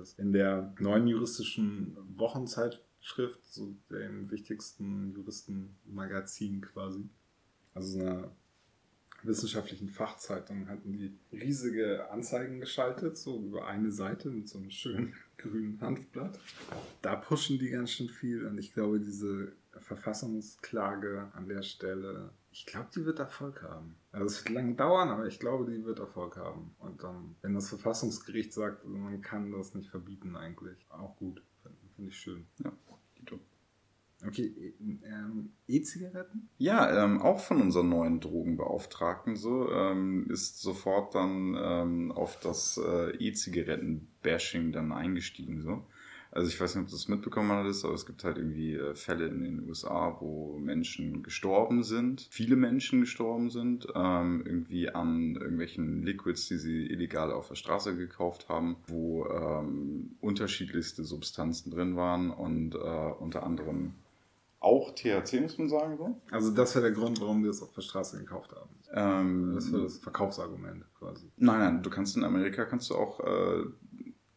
ist. 0.00 0.18
In 0.18 0.32
der 0.32 0.74
neuen 0.78 1.06
juristischen 1.06 1.96
Wochenzeitschrift, 2.16 3.44
so 3.44 3.76
dem 3.90 4.30
wichtigsten 4.30 5.14
Juristenmagazin 5.14 6.60
quasi, 6.60 7.08
also 7.74 7.98
so 7.98 8.00
einer 8.00 8.30
wissenschaftlichen 9.22 9.88
Fachzeitung, 9.88 10.68
hatten 10.68 10.92
die 10.92 11.16
riesige 11.32 12.10
Anzeigen 12.10 12.60
geschaltet, 12.60 13.16
so 13.16 13.40
über 13.40 13.66
eine 13.66 13.90
Seite 13.90 14.30
mit 14.30 14.48
so 14.48 14.58
einem 14.58 14.70
schönen 14.70 15.14
grünen 15.36 15.80
Hanfblatt. 15.80 16.38
Da 17.02 17.16
pushen 17.16 17.58
die 17.58 17.70
ganz 17.70 17.92
schön 17.92 18.08
viel 18.08 18.46
und 18.46 18.58
ich 18.58 18.72
glaube, 18.72 19.00
diese 19.00 19.52
Verfassungsklage 19.80 21.30
an 21.34 21.48
der 21.48 21.62
Stelle 21.62 22.30
ich 22.58 22.64
glaube, 22.64 22.88
die 22.94 23.04
wird 23.04 23.18
Erfolg 23.18 23.62
haben. 23.62 23.96
Also 24.12 24.26
es 24.26 24.42
wird 24.42 24.54
lange 24.54 24.74
dauern, 24.74 25.10
aber 25.10 25.26
ich 25.26 25.38
glaube, 25.38 25.70
die 25.70 25.84
wird 25.84 25.98
Erfolg 25.98 26.38
haben. 26.38 26.74
Und 26.78 27.02
dann, 27.02 27.36
wenn 27.42 27.52
das 27.52 27.68
Verfassungsgericht 27.68 28.50
sagt, 28.50 28.86
man 28.86 29.20
kann 29.20 29.52
das 29.52 29.74
nicht 29.74 29.90
verbieten 29.90 30.36
eigentlich, 30.36 30.78
auch 30.88 31.14
gut. 31.16 31.42
Finde 31.62 31.78
find 31.94 32.08
ich 32.08 32.16
schön. 32.16 32.46
Ja, 32.64 32.72
Dito. 33.18 33.38
Okay, 34.26 34.74
ähm, 35.04 35.52
E-Zigaretten? 35.68 36.48
Ja, 36.56 37.04
ähm, 37.04 37.20
auch 37.20 37.40
von 37.40 37.60
unseren 37.60 37.90
neuen 37.90 38.20
Drogenbeauftragten 38.20 39.36
so, 39.36 39.70
ähm, 39.70 40.26
ist 40.30 40.58
sofort 40.62 41.14
dann 41.14 41.54
ähm, 41.60 42.10
auf 42.10 42.40
das 42.40 42.80
äh, 42.82 43.10
E-Zigaretten-Bashing 43.18 44.72
dann 44.72 44.92
eingestiegen 44.92 45.60
so. 45.60 45.84
Also 46.36 46.48
ich 46.48 46.60
weiß 46.60 46.74
nicht, 46.74 46.84
ob 46.84 46.90
du 46.90 46.96
das 46.96 47.08
mitbekommen 47.08 47.50
hattest, 47.50 47.82
aber 47.86 47.94
es 47.94 48.04
gibt 48.04 48.22
halt 48.22 48.36
irgendwie 48.36 48.74
äh, 48.74 48.94
Fälle 48.94 49.26
in 49.26 49.42
den 49.42 49.66
USA, 49.66 50.18
wo 50.20 50.58
Menschen 50.58 51.22
gestorben 51.22 51.82
sind, 51.82 52.28
viele 52.30 52.56
Menschen 52.56 53.00
gestorben 53.00 53.48
sind, 53.48 53.86
ähm, 53.94 54.42
irgendwie 54.44 54.90
an 54.90 55.36
irgendwelchen 55.36 56.02
Liquids, 56.02 56.46
die 56.48 56.58
sie 56.58 56.88
illegal 56.88 57.32
auf 57.32 57.48
der 57.48 57.54
Straße 57.54 57.96
gekauft 57.96 58.50
haben, 58.50 58.76
wo 58.86 59.24
ähm, 59.24 60.16
unterschiedlichste 60.20 61.04
Substanzen 61.04 61.70
drin 61.70 61.96
waren 61.96 62.30
und 62.30 62.74
äh, 62.74 62.78
unter 62.78 63.42
anderem 63.42 63.94
auch 64.60 64.94
THC, 64.94 65.40
muss 65.40 65.56
man 65.56 65.68
sagen. 65.70 65.96
So. 65.96 66.20
Also 66.30 66.50
das 66.50 66.74
wäre 66.74 66.86
der 66.86 66.92
Grund, 66.92 67.18
warum 67.20 67.42
die 67.42 67.48
es 67.48 67.62
auf 67.62 67.72
der 67.72 67.82
Straße 67.82 68.18
gekauft 68.18 68.52
haben. 68.52 68.68
Ähm, 68.92 69.52
das 69.54 69.72
wäre 69.72 69.84
das 69.84 69.98
Verkaufsargument 69.98 70.84
quasi. 70.98 71.30
Nein, 71.36 71.58
nein, 71.60 71.82
du 71.82 71.88
kannst 71.88 72.16
in 72.16 72.24
Amerika 72.24 72.64
kannst 72.64 72.90
du 72.90 72.94
auch 72.94 73.20
äh, 73.20 73.64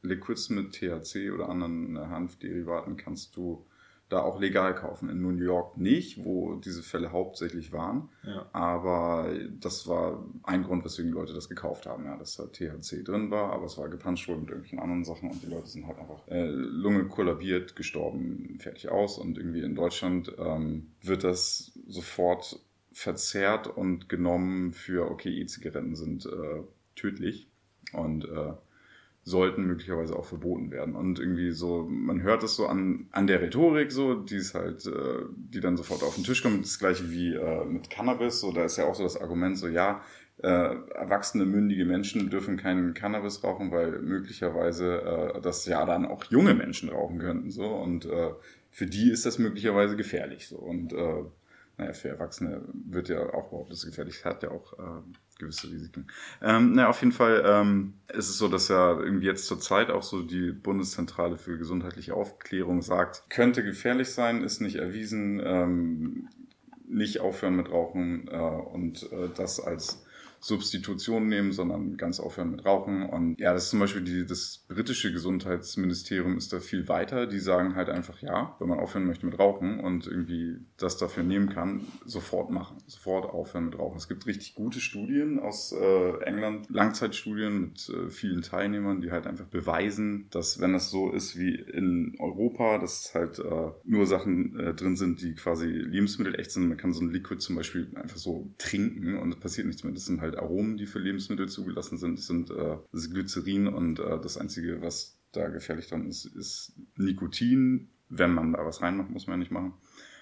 Liquids 0.01 0.49
mit 0.49 0.73
THC 0.73 1.31
oder 1.31 1.49
anderen 1.49 1.99
Hanfderivaten 1.99 2.97
kannst 2.97 3.35
du 3.35 3.65
da 4.09 4.21
auch 4.21 4.39
legal 4.39 4.73
kaufen. 4.73 5.07
In 5.09 5.21
New 5.21 5.37
York 5.37 5.77
nicht, 5.77 6.23
wo 6.25 6.55
diese 6.55 6.81
Fälle 6.81 7.11
hauptsächlich 7.11 7.71
waren. 7.71 8.09
Ja. 8.23 8.49
Aber 8.53 9.31
das 9.59 9.87
war 9.87 10.25
ein 10.43 10.63
Grund, 10.63 10.83
weswegen 10.83 11.11
Leute 11.11 11.33
das 11.33 11.47
gekauft 11.47 11.85
haben, 11.85 12.05
ja, 12.05 12.17
dass 12.17 12.35
da 12.35 12.47
THC 12.47 13.03
drin 13.03 13.29
war, 13.29 13.53
aber 13.53 13.65
es 13.65 13.77
war 13.77 13.87
gepanscht 13.87 14.27
wohl 14.27 14.37
mit 14.37 14.49
irgendwelchen 14.49 14.79
anderen 14.79 15.05
Sachen 15.05 15.29
und 15.29 15.43
die 15.43 15.47
Leute 15.47 15.67
sind 15.67 15.85
halt 15.85 15.99
einfach 15.99 16.27
äh, 16.27 16.47
Lunge 16.47 17.05
kollabiert, 17.05 17.75
gestorben, 17.75 18.57
fertig 18.59 18.89
aus. 18.89 19.19
Und 19.19 19.37
irgendwie 19.37 19.61
in 19.61 19.75
Deutschland 19.75 20.33
ähm, 20.39 20.91
wird 21.03 21.23
das 21.23 21.71
sofort 21.87 22.59
verzerrt 22.91 23.67
und 23.67 24.09
genommen 24.09 24.73
für, 24.73 25.09
okay, 25.11 25.29
E-Zigaretten 25.29 25.95
sind 25.95 26.25
äh, 26.25 26.63
tödlich. 26.95 27.47
Und 27.93 28.25
äh, 28.25 28.53
sollten 29.23 29.65
möglicherweise 29.65 30.15
auch 30.15 30.25
verboten 30.25 30.71
werden. 30.71 30.95
Und 30.95 31.19
irgendwie 31.19 31.51
so, 31.51 31.87
man 31.89 32.21
hört 32.21 32.43
es 32.43 32.55
so 32.55 32.67
an, 32.67 33.07
an 33.11 33.27
der 33.27 33.41
Rhetorik 33.41 33.91
so, 33.91 34.15
die 34.15 34.37
ist 34.37 34.55
halt, 34.55 34.85
äh, 34.85 35.25
die 35.35 35.59
dann 35.59 35.77
sofort 35.77 36.03
auf 36.03 36.15
den 36.15 36.23
Tisch 36.23 36.41
kommt. 36.41 36.63
Das 36.63 36.79
gleiche 36.79 37.11
wie 37.11 37.35
äh, 37.35 37.65
mit 37.65 37.89
Cannabis, 37.89 38.39
so 38.39 38.51
da 38.51 38.63
ist 38.63 38.77
ja 38.77 38.85
auch 38.85 38.95
so 38.95 39.03
das 39.03 39.19
Argument 39.19 39.57
so, 39.57 39.67
ja, 39.67 40.01
äh, 40.41 40.75
erwachsene, 40.95 41.45
mündige 41.45 41.85
Menschen 41.85 42.29
dürfen 42.29 42.55
keinen 42.55 42.93
Cannabis 42.93 43.43
rauchen, 43.43 43.71
weil 43.71 43.99
möglicherweise 43.99 45.33
äh, 45.35 45.41
das 45.41 45.65
ja 45.65 45.85
dann 45.85 46.05
auch 46.05 46.23
junge 46.25 46.53
Menschen 46.53 46.89
rauchen 46.89 47.19
könnten. 47.19 47.51
So 47.51 47.67
und 47.67 48.05
äh, 48.05 48.31
für 48.71 48.85
die 48.85 49.11
ist 49.11 49.25
das 49.25 49.37
möglicherweise 49.37 49.97
gefährlich. 49.97 50.47
So 50.47 50.57
und 50.57 50.93
äh, 50.93 51.23
naja, 51.79 51.93
für 51.93 52.09
Erwachsene 52.09 52.61
wird 52.73 53.07
ja 53.07 53.21
auch 53.33 53.47
überhaupt 53.47 53.71
das 53.71 53.85
gefährlich, 53.85 54.25
hat 54.25 54.43
ja 54.43 54.51
auch 54.51 54.73
äh, 54.73 55.01
gewisse 55.39 55.71
Risiken. 55.71 56.07
Ähm, 56.41 56.73
naja, 56.73 56.89
auf 56.89 56.99
jeden 56.99 57.13
Fall 57.13 57.41
ähm, 57.45 57.93
ist 58.09 58.29
es 58.29 58.37
so, 58.37 58.49
dass 58.49 58.67
ja 58.67 58.99
irgendwie 58.99 59.27
jetzt 59.27 59.45
zur 59.45 59.61
Zeit 59.61 59.89
auch 59.89 60.03
so 60.03 60.21
die 60.21 60.51
Bundeszentrale 60.51 61.37
für 61.37 61.57
gesundheitliche 61.57 62.13
Aufklärung 62.13 62.81
sagt, 62.81 63.29
könnte 63.29 63.63
gefährlich 63.63 64.09
sein, 64.09 64.43
ist 64.43 64.59
nicht 64.59 64.75
erwiesen, 64.75 65.41
ähm, 65.43 66.27
nicht 66.85 67.21
aufhören 67.21 67.55
mit 67.55 67.71
Rauchen 67.71 68.27
äh, 68.27 68.35
und 68.35 69.09
äh, 69.13 69.29
das 69.33 69.61
als 69.61 70.05
Substitution 70.39 71.27
nehmen, 71.27 71.51
sondern 71.51 71.97
ganz 71.97 72.19
aufhören 72.19 72.51
mit 72.51 72.65
Rauchen. 72.65 73.03
Und 73.03 73.39
ja, 73.39 73.53
das 73.53 73.65
ist 73.65 73.69
zum 73.71 73.79
Beispiel 73.79 74.01
die, 74.01 74.25
das 74.25 74.65
britische 74.67 75.11
Gesundheitsministerium 75.11 76.37
ist 76.37 76.53
da 76.53 76.59
viel 76.59 76.87
weiter. 76.87 77.27
Die 77.27 77.39
sagen 77.39 77.75
halt 77.75 77.89
einfach, 77.89 78.21
ja, 78.21 78.55
wenn 78.59 78.69
man 78.69 78.79
aufhören 78.79 79.05
möchte 79.05 79.25
mit 79.25 79.37
Rauchen 79.37 79.79
und 79.79 80.07
irgendwie 80.07 80.57
das 80.77 80.97
dafür 80.97 81.23
nehmen 81.23 81.49
kann, 81.49 81.81
sofort 82.05 82.51
machen, 82.51 82.77
sofort 82.87 83.25
aufhören 83.25 83.65
mit 83.65 83.77
Rauchen. 83.77 83.97
Es 83.97 84.07
gibt 84.07 84.25
richtig 84.25 84.55
gute 84.55 84.79
Studien 84.79 85.39
aus 85.39 85.71
äh, 85.71 86.23
England, 86.23 86.69
Langzeitstudien 86.69 87.61
mit 87.61 87.89
äh, 87.89 88.09
vielen 88.09 88.41
Teilnehmern, 88.41 89.01
die 89.01 89.11
halt 89.11 89.27
einfach 89.27 89.45
beweisen, 89.45 90.27
dass 90.31 90.59
wenn 90.61 90.73
das 90.73 90.89
so 90.89 91.11
ist 91.11 91.37
wie 91.37 91.55
in 91.55 92.15
Europa, 92.19 92.77
dass 92.77 93.13
halt 93.13 93.39
äh, 93.39 93.71
nur 93.83 94.05
Sachen 94.05 94.59
äh, 94.59 94.73
drin 94.73 94.95
sind, 94.95 95.21
die 95.21 95.33
quasi 95.33 95.67
Lebensmittel 95.67 96.39
echt 96.39 96.51
sind. 96.51 96.67
Man 96.67 96.77
kann 96.77 96.93
so 96.93 97.01
ein 97.01 97.11
Liquid 97.11 97.39
zum 97.39 97.55
Beispiel 97.55 97.87
einfach 97.95 98.17
so 98.17 98.49
trinken 98.57 99.17
und 99.17 99.33
es 99.33 99.39
passiert 99.39 99.67
nichts 99.67 99.83
mehr. 99.83 99.93
Das 99.93 100.05
sind 100.05 100.21
halt 100.21 100.28
halt 100.31 100.39
Aromen, 100.39 100.77
die 100.77 100.85
für 100.85 100.99
Lebensmittel 100.99 101.49
zugelassen 101.49 101.97
sind. 101.97 102.19
Das 102.19 102.27
sind 102.27 102.51
äh, 102.51 102.77
das 102.91 103.09
Glycerin 103.09 103.67
und 103.67 103.99
äh, 103.99 104.19
das 104.21 104.37
Einzige, 104.37 104.81
was 104.81 105.19
da 105.31 105.47
gefährlich 105.49 105.87
dann 105.87 106.07
ist, 106.07 106.25
ist 106.25 106.73
Nikotin. 106.97 107.89
Wenn 108.09 108.33
man 108.33 108.53
da 108.53 108.65
was 108.65 108.81
reinmacht, 108.81 109.11
muss 109.11 109.27
man 109.27 109.35
ja 109.35 109.39
nicht 109.39 109.51
machen. 109.51 109.73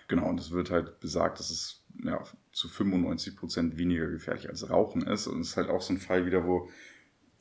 Genau, 0.08 0.30
und 0.30 0.40
es 0.40 0.52
wird 0.52 0.72
halt 0.72 1.00
besagt, 1.00 1.40
dass 1.40 1.50
es 1.50 1.84
ja, 2.04 2.24
zu 2.52 2.68
95 2.68 3.36
Prozent 3.36 3.78
weniger 3.78 4.08
gefährlich 4.08 4.50
als 4.50 4.70
Rauchen 4.70 5.02
ist. 5.02 5.28
Und 5.28 5.42
es 5.42 5.50
ist 5.50 5.58
halt 5.58 5.70
auch 5.70 5.82
so 5.82 5.94
ein 5.94 6.00
Fall 6.00 6.26
wieder, 6.26 6.46
wo 6.46 6.70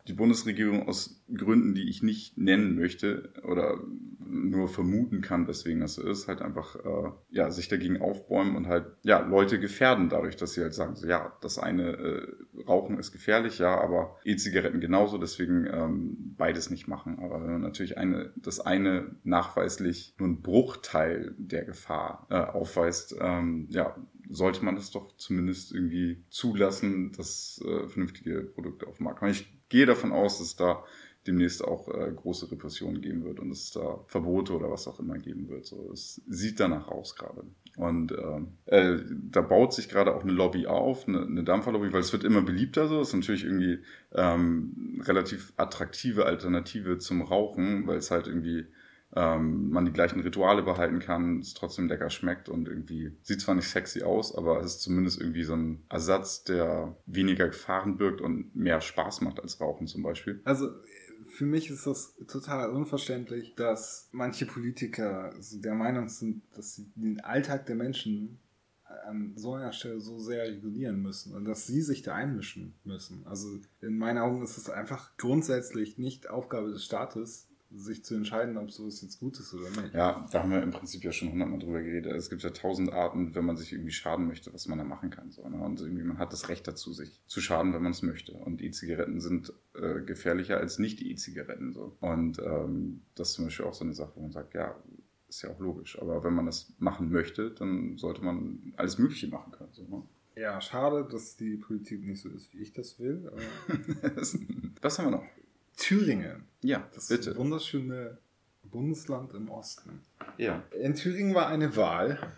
die 0.07 0.13
Bundesregierung 0.13 0.89
aus 0.89 1.23
Gründen, 1.35 1.75
die 1.75 1.89
ich 1.89 2.03
nicht 2.03 2.39
nennen 2.39 2.77
möchte 2.77 3.33
oder 3.45 3.81
nur 4.29 4.69
vermuten 4.69 5.21
kann, 5.21 5.47
weswegen 5.47 5.81
das 5.81 5.95
so 5.95 6.03
ist, 6.03 6.29
halt 6.29 6.43
einfach 6.43 6.77
äh, 6.77 7.11
ja, 7.31 7.51
sich 7.51 7.69
dagegen 7.69 8.01
aufbäumen 8.01 8.57
und 8.57 8.67
halt 8.67 8.87
ja, 9.03 9.21
Leute 9.21 9.59
gefährden 9.59 10.09
dadurch, 10.09 10.37
dass 10.37 10.55
sie 10.55 10.63
halt 10.63 10.75
sagen, 10.75 10.97
so, 10.97 11.07
ja, 11.07 11.37
das 11.41 11.59
eine 11.59 11.93
äh, 11.93 12.63
Rauchen 12.67 12.99
ist 12.99 13.13
gefährlich, 13.13 13.59
ja, 13.59 13.81
aber 13.81 14.17
E-Zigaretten 14.25 14.81
genauso, 14.81 15.19
deswegen 15.19 15.67
ähm, 15.67 16.35
beides 16.37 16.71
nicht 16.71 16.89
machen. 16.89 17.19
Aber 17.21 17.43
wenn 17.43 17.53
man 17.53 17.63
natürlich 17.63 17.99
eine, 17.99 18.33
das 18.37 18.61
eine 18.61 19.17
nachweislich 19.25 20.15
nur 20.19 20.29
ein 20.29 20.43
Bruchteil 20.43 21.35
der 21.39 21.65
Gefahr 21.65 22.27
äh, 22.31 22.37
aufweist, 22.37 23.17
ähm, 23.21 23.67
ja, 23.71 23.97
sollte 24.29 24.65
man 24.65 24.75
das 24.75 24.91
doch 24.91 25.17
zumindest 25.17 25.73
irgendwie 25.73 26.25
zulassen, 26.31 27.13
dass 27.13 27.63
äh, 27.65 27.89
vernünftige 27.89 28.43
Produkte 28.43 28.87
auf 28.87 28.97
den 28.97 29.05
Markt 29.05 29.21
kommen. 29.21 29.31
Ich 29.31 29.56
gehe 29.69 29.87
davon 29.87 30.13
aus, 30.13 30.39
dass 30.39 30.57
da 30.57 30.85
demnächst 31.27 31.65
auch 31.65 31.89
äh, 31.89 32.13
große 32.15 32.51
Repressionen 32.51 33.03
geben 33.03 33.25
wird 33.25 33.41
und 33.41 33.51
es 33.51 33.73
da 33.73 34.05
Verbote 34.07 34.53
oder 34.53 34.71
was 34.71 34.87
auch 34.87 35.01
immer 35.01 35.19
geben 35.19 35.49
wird. 35.49 35.67
So, 35.67 35.91
es 35.93 36.23
sieht 36.29 36.61
danach 36.61 36.89
aus 36.89 37.17
gerade. 37.17 37.43
Und 37.77 38.13
äh, 38.13 38.41
äh, 38.67 39.01
da 39.31 39.43
baut 39.43 39.75
sich 39.75 39.89
gerade 39.89 40.15
auch 40.15 40.23
eine 40.23 40.33
Lobby 40.33 40.67
auf, 40.67 41.07
eine, 41.07 41.23
eine 41.23 41.45
Dampferlobby, 41.45 41.93
weil 41.93 42.01
es 42.01 42.13
wird 42.13 42.25
immer 42.25 42.43
beliebter 42.43 42.89
so. 42.89 43.01
Es 43.01 43.09
ist 43.09 43.15
natürlich 43.15 43.45
irgendwie 43.45 43.81
ähm, 44.15 45.03
relativ 45.05 45.53
attraktive 45.57 46.27
Alternative 46.27 46.99
zum 46.99 47.23
Rauchen, 47.23 47.87
weil 47.87 47.99
es 47.99 48.11
halt 48.11 48.29
irgendwie 48.29 48.67
ähm, 49.15 49.71
man 49.71 49.85
die 49.87 49.93
gleichen 49.93 50.21
Rituale 50.21 50.63
behalten 50.63 50.99
kann, 50.99 51.41
es 51.41 51.55
trotzdem 51.55 51.89
lecker 51.89 52.11
schmeckt 52.11 52.49
und 52.49 52.69
irgendwie 52.69 53.17
sieht 53.23 53.41
zwar 53.41 53.55
nicht 53.55 53.69
sexy 53.69 54.03
aus, 54.03 54.35
aber 54.35 54.61
es 54.61 54.77
ist 54.77 54.83
zumindest 54.83 55.21
irgendwie 55.21 55.45
so 55.45 55.55
ein 55.55 55.85
Ersatz, 55.89 56.45
der 56.45 56.97
weniger 57.07 57.49
Gefahren 57.49 57.97
birgt 57.97 58.21
und 58.21 58.55
mehr 58.55 58.81
Spaß 58.81 59.21
macht 59.21 59.41
als 59.41 59.61
Rauchen 59.61 59.87
zum 59.87 60.03
Beispiel. 60.03 60.41
Also 60.45 60.71
für 61.25 61.47
mich 61.47 61.71
ist 61.71 61.87
das 61.87 62.15
total 62.29 62.71
unverständlich, 62.71 63.55
dass 63.55 64.09
manche 64.13 64.47
Politiker 64.47 65.35
der 65.53 65.75
Meinung 65.75 66.09
sind, 66.09 66.43
dass 66.55 66.75
sie 66.75 66.91
den 66.95 67.21
Alltag 67.21 67.67
der 67.67 67.77
Menschen 67.77 68.39
an 69.07 69.33
so 69.37 69.55
einer 69.55 69.73
Stelle 69.73 70.01
so 70.01 70.19
sehr 70.19 70.45
regulieren 70.45 71.03
müssen 71.03 71.35
und 71.35 71.45
dass 71.45 71.67
sie 71.67 71.83
sich 71.83 72.03
da 72.03 72.15
einmischen 72.15 72.75
müssen. 72.85 73.27
Also 73.27 73.49
in 73.81 73.99
meinen 73.99 74.19
Augen 74.19 74.43
ist 74.43 74.57
es 74.57 74.71
einfach 74.71 75.17
grundsätzlich 75.17 75.99
nicht 75.99 76.31
Aufgabe 76.31 76.71
des 76.71 76.85
Staates, 76.85 77.49
sich 77.77 78.05
zu 78.05 78.15
entscheiden, 78.15 78.57
ob 78.57 78.71
sowas 78.71 79.01
jetzt 79.03 79.21
gut 79.21 79.39
ist 79.39 79.53
oder 79.55 79.69
nicht. 79.71 79.95
Ja, 79.95 80.27
da 80.33 80.43
haben 80.43 80.51
wir 80.51 80.63
im 80.63 80.71
Prinzip 80.71 81.05
ja 81.05 81.13
schon 81.13 81.31
hundertmal 81.31 81.59
drüber 81.59 81.83
geredet. 81.83 82.13
Es 82.13 82.31
gibt 82.31 82.43
ja 82.43 82.51
tausend 82.51 82.93
Arten, 82.93 83.35
wenn 83.35 83.45
man 83.45 83.57
sich 83.57 83.73
irgendwie 83.73 83.93
schaden 83.93 84.27
möchte, 84.27 84.53
was 84.53 84.67
man 84.67 84.79
da 84.79 84.85
machen 84.85 85.11
kann. 85.11 85.31
So, 85.31 85.49
ne? 85.49 85.59
Und 85.59 85.81
irgendwie 85.81 86.03
man 86.03 86.19
hat 86.19 86.33
das 86.33 86.49
Recht 86.49 86.67
dazu, 86.67 86.93
sich 86.93 87.23
zu 87.27 87.41
schaden, 87.41 87.75
wenn 87.75 87.83
man 87.83 87.93
es 87.93 88.03
möchte. 88.03 88.33
Und 88.33 88.63
E-Zigaretten 88.63 89.21
sind 89.21 89.53
äh, 89.75 90.01
gefährlicher 90.03 90.59
als 90.59 90.79
nicht 90.79 91.03
E-Zigaretten. 91.03 91.73
So. 91.73 91.97
Und 92.01 92.39
ähm, 92.39 93.03
das 93.15 93.31
ist 93.31 93.35
zum 93.35 93.45
Beispiel 93.47 93.67
auch 93.67 93.75
so 93.75 93.85
eine 93.85 93.95
Sache, 93.95 94.13
wo 94.15 94.23
man 94.23 94.33
sagt, 94.33 94.55
ja, 94.55 94.75
ist 95.29 95.43
ja 95.43 95.51
auch 95.51 95.61
logisch. 95.61 96.01
Aber 96.01 96.25
wenn 96.25 96.35
man 96.35 96.47
das 96.47 96.73
machen 96.79 97.11
möchte, 97.11 97.51
dann 97.51 97.99
sollte 97.99 98.23
man 98.23 98.73
alles 98.77 98.99
Mögliche 98.99 99.29
machen 99.29 99.53
können. 99.53 99.73
So, 99.73 99.85
ne? 99.85 100.03
Ja, 100.37 100.61
schade, 100.61 101.09
dass 101.11 101.37
die 101.37 101.57
Politik 101.57 102.05
nicht 102.05 102.21
so 102.21 102.29
ist, 102.29 102.53
wie 102.53 102.59
ich 102.59 102.73
das 102.73 102.99
will. 102.99 103.31
was 104.83 104.99
haben 104.99 105.07
wir 105.07 105.19
noch? 105.19 105.25
Thüringen. 105.77 106.45
Ja, 106.63 106.89
das 106.95 107.09
bitte. 107.09 107.37
wunderschöne 107.37 108.19
Bundesland 108.65 109.33
im 109.35 109.49
Osten. 109.51 110.01
Ja. 110.39 110.63
In 110.81 110.95
Thüringen 110.95 111.35
war 111.35 111.49
eine 111.49 111.77
Wahl, 111.77 112.33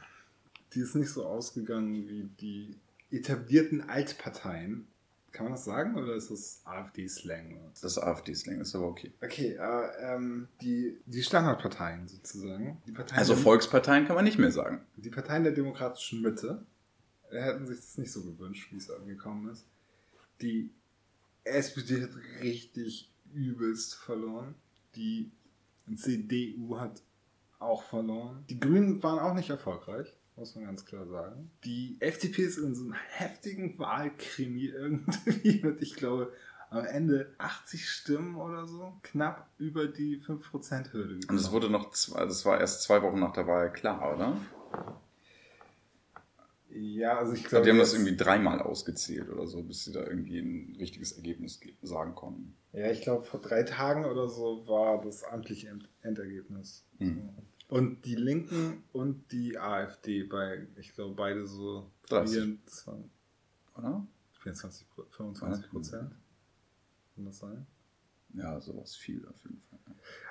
die 0.74 0.81
ist 0.81 0.94
nicht 0.94 1.11
so 1.11 1.24
ausgegangen 1.24 1.94
wie 2.09 2.29
die 2.40 2.77
etablierten 3.11 3.88
Altparteien. 3.88 4.87
Kann 5.33 5.44
man 5.44 5.53
das 5.53 5.64
sagen 5.64 5.94
oder 5.96 6.14
ist 6.14 6.31
das 6.31 6.62
AfD-Slang? 6.64 7.59
Das 7.72 7.85
ist 7.85 7.98
AfD-Slang, 7.98 8.61
ist 8.61 8.74
aber 8.74 8.87
okay. 8.88 9.12
Okay, 9.22 9.57
äh, 9.61 10.14
ähm, 10.14 10.48
die, 10.61 10.98
die 11.07 11.22
Standardparteien 11.22 12.09
sozusagen. 12.09 12.83
Die 12.87 12.92
Parteien 12.92 13.18
Also 13.18 13.37
Volksparteien 13.37 14.07
kann 14.07 14.16
man 14.16 14.24
nicht 14.24 14.38
mehr 14.38 14.51
sagen. 14.51 14.81
die 14.96 15.11
Parteien 15.11 15.44
der 15.44 15.53
demokratischen 15.53 16.22
Mitte 16.22 16.64
hätten 17.31 17.66
sich 17.66 17.77
das 17.77 17.98
nicht 17.98 18.11
so 18.11 18.22
gewünscht, 18.22 18.72
wie 18.72 18.79
es 18.79 18.90
angekommen 18.90 19.51
ist. 19.51 19.66
Die 20.40 20.70
SPD 21.44 22.03
hat 22.03 22.11
richtig 22.42 23.11
übelst 23.33 23.95
verloren. 23.95 24.55
Die 24.95 25.31
CDU 25.95 26.79
hat 26.79 27.03
auch 27.59 27.83
verloren. 27.83 28.45
Die 28.49 28.61
Grünen 28.61 29.03
waren 29.03 29.19
auch 29.19 29.35
nicht 29.35 29.51
erfolgreich, 29.51 30.14
muss 30.37 30.55
man 30.55 30.64
ganz 30.64 30.85
klar 30.85 31.07
sagen. 31.07 31.51
Die 31.64 31.97
FDP 32.01 32.43
ist 32.43 32.59
in 32.59 32.75
so 32.75 32.85
einem 32.85 32.95
heftigen 32.95 33.79
Wahlkrimi 33.79 34.67
irgendwie 34.67 35.61
mit, 35.64 35.83
ich 35.83 35.95
glaube, 35.95 36.33
am 36.71 36.85
Ende 36.85 37.35
80 37.38 37.88
Stimmen 37.88 38.37
oder 38.37 38.67
so, 38.67 38.93
knapp 39.03 39.49
über 39.59 39.87
die 39.87 40.21
5%-Hürde 40.21 41.21
Und 41.29 41.37
es 41.37 41.51
wurde 41.51 41.71
noch, 41.71 41.91
zwei, 41.91 42.25
das 42.27 42.45
war 42.45 42.61
erst 42.61 42.83
zwei 42.83 43.03
Wochen 43.03 43.19
nach 43.19 43.33
der 43.33 43.47
Wahl 43.47 43.73
klar, 43.73 44.14
oder? 44.14 44.37
Ja, 46.81 47.19
also 47.19 47.33
ich 47.33 47.45
glaube. 47.45 47.64
die 47.64 47.71
haben 47.71 47.79
das 47.79 47.93
irgendwie 47.95 48.17
dreimal 48.17 48.61
ausgezählt 48.61 49.29
oder 49.31 49.47
so, 49.47 49.62
bis 49.62 49.85
sie 49.85 49.93
da 49.93 50.05
irgendwie 50.07 50.38
ein 50.38 50.77
richtiges 50.79 51.12
Ergebnis 51.12 51.61
ge- 51.61 51.75
sagen 51.83 52.14
konnten. 52.14 52.55
Ja, 52.73 52.91
ich 52.91 53.01
glaube, 53.03 53.25
vor 53.25 53.41
drei 53.41 53.62
Tagen 53.64 54.05
oder 54.05 54.29
so 54.29 54.67
war 54.69 55.01
das 55.03 55.25
amtliche 55.25 55.69
End 55.69 55.88
Endergebnis. 56.03 56.85
Mhm. 56.99 57.29
Und 57.69 58.05
die 58.07 58.14
Linken 58.14 58.83
und 58.93 59.31
die 59.33 59.59
AfD 59.59 60.23
bei, 60.25 60.67
ich 60.77 60.95
glaube, 60.95 61.14
beide 61.14 61.47
so 61.47 61.91
30. 62.09 62.37
24, 62.43 63.11
Oder? 63.77 64.07
24 64.41 64.88
Pro- 64.91 65.05
25 65.11 65.71
Prozent. 65.71 66.12
Kann 67.14 67.25
das 67.25 67.38
sein? 67.38 67.67
Ja, 68.35 68.61
sowas 68.61 68.95
viel 68.97 69.27
auf 69.27 69.43
jeden 69.43 69.61
Fall. 69.71 69.79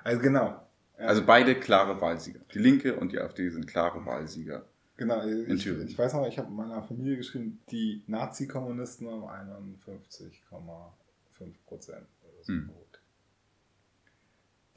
Also 0.04 0.22
genau. 0.22 0.64
Also 0.98 1.24
beide 1.26 1.60
klare 1.60 2.00
Wahlsieger. 2.02 2.40
Die 2.54 2.60
Linke 2.60 2.96
und 2.96 3.12
die 3.12 3.20
AfD 3.20 3.50
sind 3.50 3.68
klare 3.68 4.04
Wahlsieger. 4.06 4.66
Genau, 4.98 5.26
ich, 5.26 5.68
ich 5.68 5.98
weiß 5.98 6.14
noch, 6.14 6.28
ich 6.28 6.38
habe 6.38 6.52
meiner 6.52 6.84
Familie 6.84 7.18
geschrieben, 7.18 7.60
die 7.72 8.04
Nazi-Kommunisten 8.08 9.08
haben 9.08 9.24
51,5 9.24 11.54
Prozent 11.66 12.06
oder 12.22 12.44
so. 12.44 12.54
Hm. 12.54 12.70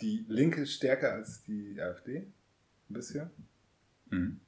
Die 0.00 0.24
Linke 0.28 0.62
ist 0.62 0.72
stärker 0.72 1.12
als 1.12 1.44
die 1.44 1.80
AfD. 1.80 2.26
Ein 2.88 2.94
bisschen. 2.94 3.30
Mhm. 4.10 4.40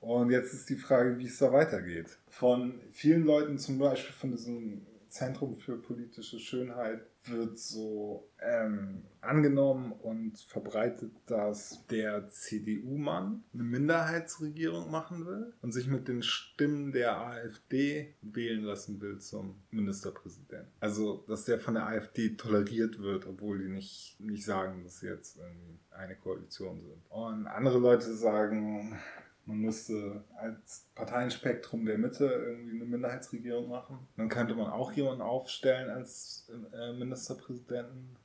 Und 0.00 0.30
jetzt 0.30 0.52
ist 0.52 0.68
die 0.68 0.76
Frage, 0.76 1.18
wie 1.18 1.26
es 1.26 1.38
da 1.38 1.52
weitergeht. 1.52 2.18
Von 2.28 2.80
vielen 2.92 3.24
Leuten, 3.24 3.58
zum 3.58 3.78
Beispiel 3.78 4.12
von 4.12 4.32
diesem 4.32 4.86
Zentrum 5.14 5.54
für 5.54 5.76
politische 5.76 6.40
Schönheit, 6.40 7.06
wird 7.26 7.56
so 7.56 8.28
ähm, 8.40 9.04
angenommen 9.20 9.92
und 9.92 10.36
verbreitet, 10.38 11.12
dass 11.26 11.86
der 11.86 12.28
CDU-Mann 12.28 13.44
eine 13.54 13.62
Minderheitsregierung 13.62 14.90
machen 14.90 15.24
will 15.24 15.52
und 15.62 15.72
sich 15.72 15.86
mit 15.86 16.08
den 16.08 16.22
Stimmen 16.22 16.90
der 16.90 17.16
AfD 17.16 18.16
wählen 18.22 18.64
lassen 18.64 19.00
will 19.00 19.18
zum 19.20 19.62
Ministerpräsidenten. 19.70 20.72
Also, 20.80 21.24
dass 21.28 21.44
der 21.44 21.60
von 21.60 21.74
der 21.74 21.86
AfD 21.86 22.30
toleriert 22.30 22.98
wird, 22.98 23.26
obwohl 23.26 23.60
die 23.60 23.68
nicht, 23.68 24.16
nicht 24.18 24.44
sagen, 24.44 24.82
dass 24.82 24.98
sie 24.98 25.06
jetzt 25.06 25.38
irgendwie 25.38 25.78
eine 25.90 26.16
Koalition 26.16 26.82
sind. 26.82 27.02
Und 27.08 27.46
andere 27.46 27.78
Leute 27.78 28.12
sagen, 28.12 28.98
man 29.46 29.58
müsste 29.58 30.24
als 30.36 30.86
Parteienspektrum 30.94 31.84
der 31.84 31.98
Mitte 31.98 32.24
irgendwie 32.24 32.76
eine 32.76 32.84
Minderheitsregierung 32.84 33.68
machen. 33.68 33.98
Dann 34.16 34.28
könnte 34.28 34.54
man 34.54 34.68
auch 34.68 34.92
jemanden 34.92 35.22
aufstellen 35.22 35.90
als 35.90 36.50
äh, 36.72 36.92
Ministerpräsidenten, 36.92 38.16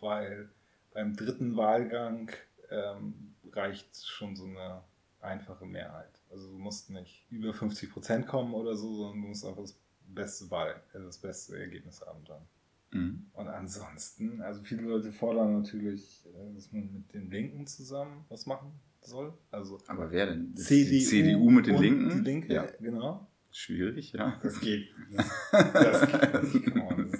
weil 0.00 0.48
beim 0.92 1.16
dritten 1.16 1.56
Wahlgang 1.56 2.30
ähm, 2.70 3.34
reicht 3.52 4.06
schon 4.06 4.36
so 4.36 4.44
eine 4.44 4.82
einfache 5.20 5.66
Mehrheit. 5.66 6.20
Also 6.30 6.50
du 6.50 6.58
musst 6.58 6.90
nicht 6.90 7.26
über 7.30 7.52
50 7.52 7.90
Prozent 7.90 8.26
kommen 8.26 8.54
oder 8.54 8.76
so, 8.76 8.96
sondern 8.96 9.22
du 9.22 9.28
musst 9.28 9.44
einfach 9.44 9.62
das 9.62 9.76
beste 10.06 10.50
Wahl, 10.50 10.80
also 10.92 11.06
das 11.06 11.18
beste 11.18 11.58
Ergebnis 11.58 12.00
haben 12.06 12.24
dann. 12.24 12.42
Mhm. 12.90 13.26
Und 13.32 13.48
ansonsten, 13.48 14.40
also 14.40 14.62
viele 14.62 14.82
Leute 14.82 15.12
fordern 15.12 15.60
natürlich, 15.60 16.24
äh, 16.26 16.54
dass 16.54 16.72
man 16.72 16.92
mit 16.92 17.12
den 17.12 17.30
Linken 17.30 17.66
zusammen 17.66 18.24
was 18.28 18.46
machen 18.46 18.72
soll. 19.08 19.32
Also 19.50 19.78
Aber 19.88 20.10
wer 20.10 20.26
denn? 20.26 20.54
Die 20.54 20.62
CDU, 20.62 21.04
CDU 21.08 21.50
mit 21.50 21.66
den 21.66 21.76
Linken? 21.78 22.10
Die 22.10 22.30
Linke, 22.30 22.52
Ja. 22.52 22.66
genau. 22.80 23.26
Schwierig, 23.50 24.12
ja. 24.12 24.38
Das 24.42 24.60
geht. 24.60 24.88
Das, 25.12 25.26
das 25.52 26.52
geht 26.52 26.74
nicht. 26.74 27.16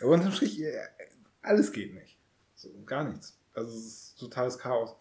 Aber 0.00 0.10
unterm 0.10 0.32
Strich, 0.32 0.60
äh, 0.62 0.72
alles 1.42 1.72
geht 1.72 1.94
nicht. 1.94 2.18
So, 2.54 2.70
gar 2.84 3.04
nichts. 3.04 3.38
Also 3.54 3.70
es 3.70 3.84
ist 3.86 4.18
totales 4.18 4.58
Chaos. 4.58 4.96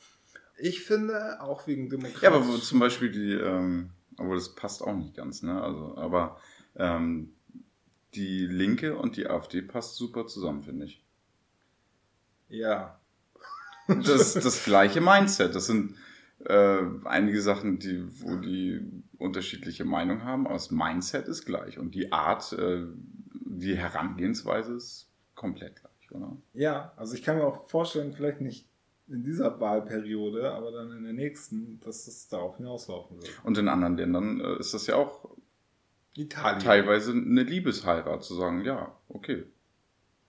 Ich 0.57 0.81
finde, 0.83 1.41
auch 1.41 1.65
wegen 1.67 1.89
Demokratie. 1.89 2.25
Ja, 2.25 2.31
aber 2.33 2.59
zum 2.59 2.79
Beispiel 2.79 3.11
die, 3.11 3.31
ähm, 3.33 3.91
obwohl 4.17 4.35
das 4.35 4.53
passt 4.55 4.81
auch 4.83 4.95
nicht 4.95 5.15
ganz, 5.15 5.41
ne? 5.41 5.61
Also, 5.61 5.97
aber 5.97 6.39
ähm, 6.75 7.33
die 8.13 8.45
Linke 8.45 8.97
und 8.97 9.15
die 9.15 9.27
AfD 9.27 9.61
passt 9.61 9.95
super 9.95 10.27
zusammen, 10.27 10.61
finde 10.61 10.85
ich. 10.85 11.03
Ja. 12.49 12.98
Das 14.03 14.35
ist 14.35 14.35
das 14.45 14.63
gleiche 14.63 15.01
Mindset. 15.01 15.55
Das 15.55 15.65
sind 15.67 15.95
äh, 16.45 16.79
einige 17.05 17.41
Sachen, 17.41 17.79
die, 17.79 18.03
wo 18.21 18.35
die 18.37 18.81
unterschiedliche 19.17 19.83
Meinung 19.85 20.23
haben, 20.23 20.45
aber 20.45 20.53
das 20.55 20.71
Mindset 20.71 21.27
ist 21.27 21.45
gleich. 21.45 21.77
Und 21.77 21.95
die 21.95 22.11
Art, 22.11 22.53
äh, 22.53 22.83
die 23.45 23.75
Herangehensweise 23.75 24.73
ist 24.75 25.09
komplett 25.35 25.75
gleich, 25.81 26.11
oder? 26.11 26.37
Ja, 26.53 26.93
also 26.95 27.15
ich 27.15 27.23
kann 27.23 27.37
mir 27.37 27.43
auch 27.45 27.67
vorstellen, 27.69 28.13
vielleicht 28.13 28.41
nicht 28.41 28.67
in 29.07 29.23
dieser 29.23 29.59
Wahlperiode, 29.59 30.51
aber 30.51 30.71
dann 30.71 30.91
in 30.95 31.03
der 31.03 31.13
nächsten, 31.13 31.79
dass 31.81 32.07
es 32.07 32.27
darauf 32.27 32.57
hinauslaufen 32.57 33.17
wird. 33.17 33.31
Und 33.43 33.57
in 33.57 33.67
anderen 33.67 33.97
Ländern 33.97 34.39
äh, 34.39 34.59
ist 34.59 34.73
das 34.73 34.85
ja 34.87 34.95
auch 34.95 35.35
Italien. 36.15 36.59
teilweise 36.59 37.11
eine 37.11 37.43
Liebesheirat, 37.43 38.23
zu 38.23 38.35
sagen, 38.35 38.63
ja, 38.63 38.95
okay, 39.09 39.45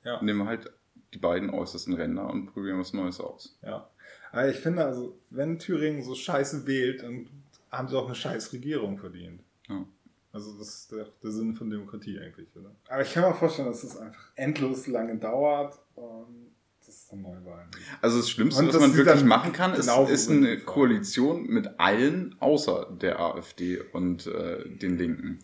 Ja. 0.04 0.22
nehmen 0.22 0.40
wir 0.40 0.46
halt 0.46 0.72
die 1.14 1.18
beiden 1.18 1.50
äußersten 1.50 1.94
Ränder 1.94 2.28
und 2.28 2.46
probieren 2.46 2.78
was 2.78 2.92
Neues 2.92 3.20
aus. 3.20 3.58
Ja. 3.62 3.88
Aber 4.32 4.48
ich 4.48 4.56
finde, 4.56 4.84
also, 4.84 5.18
wenn 5.30 5.58
Thüringen 5.58 6.02
so 6.02 6.14
scheiße 6.14 6.66
wählt, 6.66 7.02
dann 7.02 7.28
haben 7.70 7.88
sie 7.88 7.96
auch 7.96 8.06
eine 8.06 8.14
scheiß 8.14 8.52
Regierung 8.52 8.98
verdient. 8.98 9.42
Ja. 9.68 9.84
Also 10.32 10.56
das 10.58 10.68
ist 10.68 10.92
der, 10.92 11.06
der 11.22 11.30
Sinn 11.32 11.54
von 11.54 11.70
Demokratie 11.70 12.18
eigentlich, 12.20 12.48
oder? 12.54 12.70
Aber 12.88 13.02
ich 13.02 13.12
kann 13.12 13.28
mir 13.28 13.34
vorstellen, 13.34 13.68
dass 13.68 13.82
es 13.82 13.96
einfach 13.96 14.30
endlos 14.36 14.86
lange 14.86 15.16
dauert 15.16 15.76
und 15.96 16.52
dass 16.78 16.88
es 16.88 17.08
dann 17.08 17.22
Neuwahlen. 17.22 17.68
Also 18.00 18.18
das 18.18 18.30
Schlimmste, 18.30 18.62
Und 18.62 18.68
was 18.68 18.80
man 18.80 18.94
wirklich 18.94 19.24
machen 19.24 19.52
kann, 19.52 19.74
ist, 19.74 19.88
ist 19.88 20.30
eine. 20.30 20.58
Koalition 20.60 21.46
mit 21.46 21.80
allen 21.80 22.36
außer 22.38 22.96
der 23.00 23.18
AfD 23.18 23.80
und 23.92 24.26
äh, 24.28 24.68
den 24.68 24.98
Linken. 24.98 25.40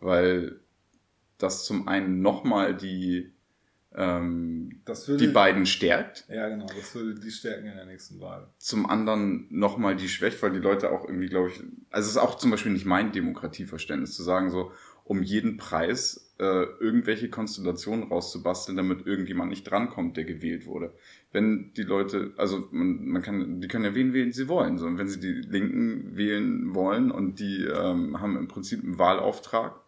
Weil 0.00 0.60
das 1.38 1.64
zum 1.64 1.88
einen 1.88 2.20
nochmal 2.20 2.76
die, 2.76 3.32
ähm, 3.96 4.82
würde, 4.84 5.16
die 5.16 5.32
beiden 5.32 5.64
stärkt, 5.66 6.26
Ja, 6.28 6.48
genau, 6.48 6.66
das 6.66 6.94
würde 6.94 7.18
die 7.18 7.30
stärken 7.30 7.66
in 7.66 7.76
der 7.76 7.86
nächsten 7.86 8.20
Wahl. 8.20 8.48
zum 8.58 8.84
anderen 8.88 9.46
nochmal 9.50 9.96
die 9.96 10.08
schwächt, 10.08 10.42
weil 10.42 10.52
die 10.52 10.58
Leute 10.58 10.90
auch 10.90 11.04
irgendwie, 11.08 11.28
glaube 11.28 11.48
ich, 11.48 11.60
also 11.90 12.06
es 12.06 12.12
ist 12.12 12.18
auch 12.18 12.36
zum 12.36 12.50
Beispiel 12.50 12.72
nicht 12.72 12.84
mein 12.86 13.12
Demokratieverständnis 13.12 14.14
zu 14.14 14.22
sagen, 14.22 14.50
so 14.50 14.72
um 15.04 15.22
jeden 15.22 15.56
Preis 15.56 16.34
äh, 16.38 16.64
irgendwelche 16.80 17.30
Konstellationen 17.30 18.08
rauszubasteln, 18.08 18.76
damit 18.76 19.06
irgendjemand 19.06 19.50
nicht 19.50 19.62
drankommt, 19.70 20.16
der 20.16 20.24
gewählt 20.24 20.66
wurde. 20.66 20.92
Wenn 21.32 21.72
die 21.74 21.84
Leute, 21.84 22.32
also 22.36 22.68
man, 22.72 23.06
man 23.06 23.22
kann, 23.22 23.60
die 23.60 23.68
können 23.68 23.84
ja 23.84 23.94
wen 23.94 24.12
wählen, 24.12 24.32
sie 24.32 24.48
wollen. 24.48 24.78
So, 24.78 24.86
und 24.86 24.98
wenn 24.98 25.08
sie 25.08 25.20
die 25.20 25.32
Linken 25.32 26.16
wählen 26.16 26.74
wollen 26.74 27.10
und 27.10 27.38
die 27.38 27.64
ähm, 27.64 28.20
haben 28.20 28.36
im 28.36 28.48
Prinzip 28.48 28.82
einen 28.82 28.98
Wahlauftrag, 28.98 29.80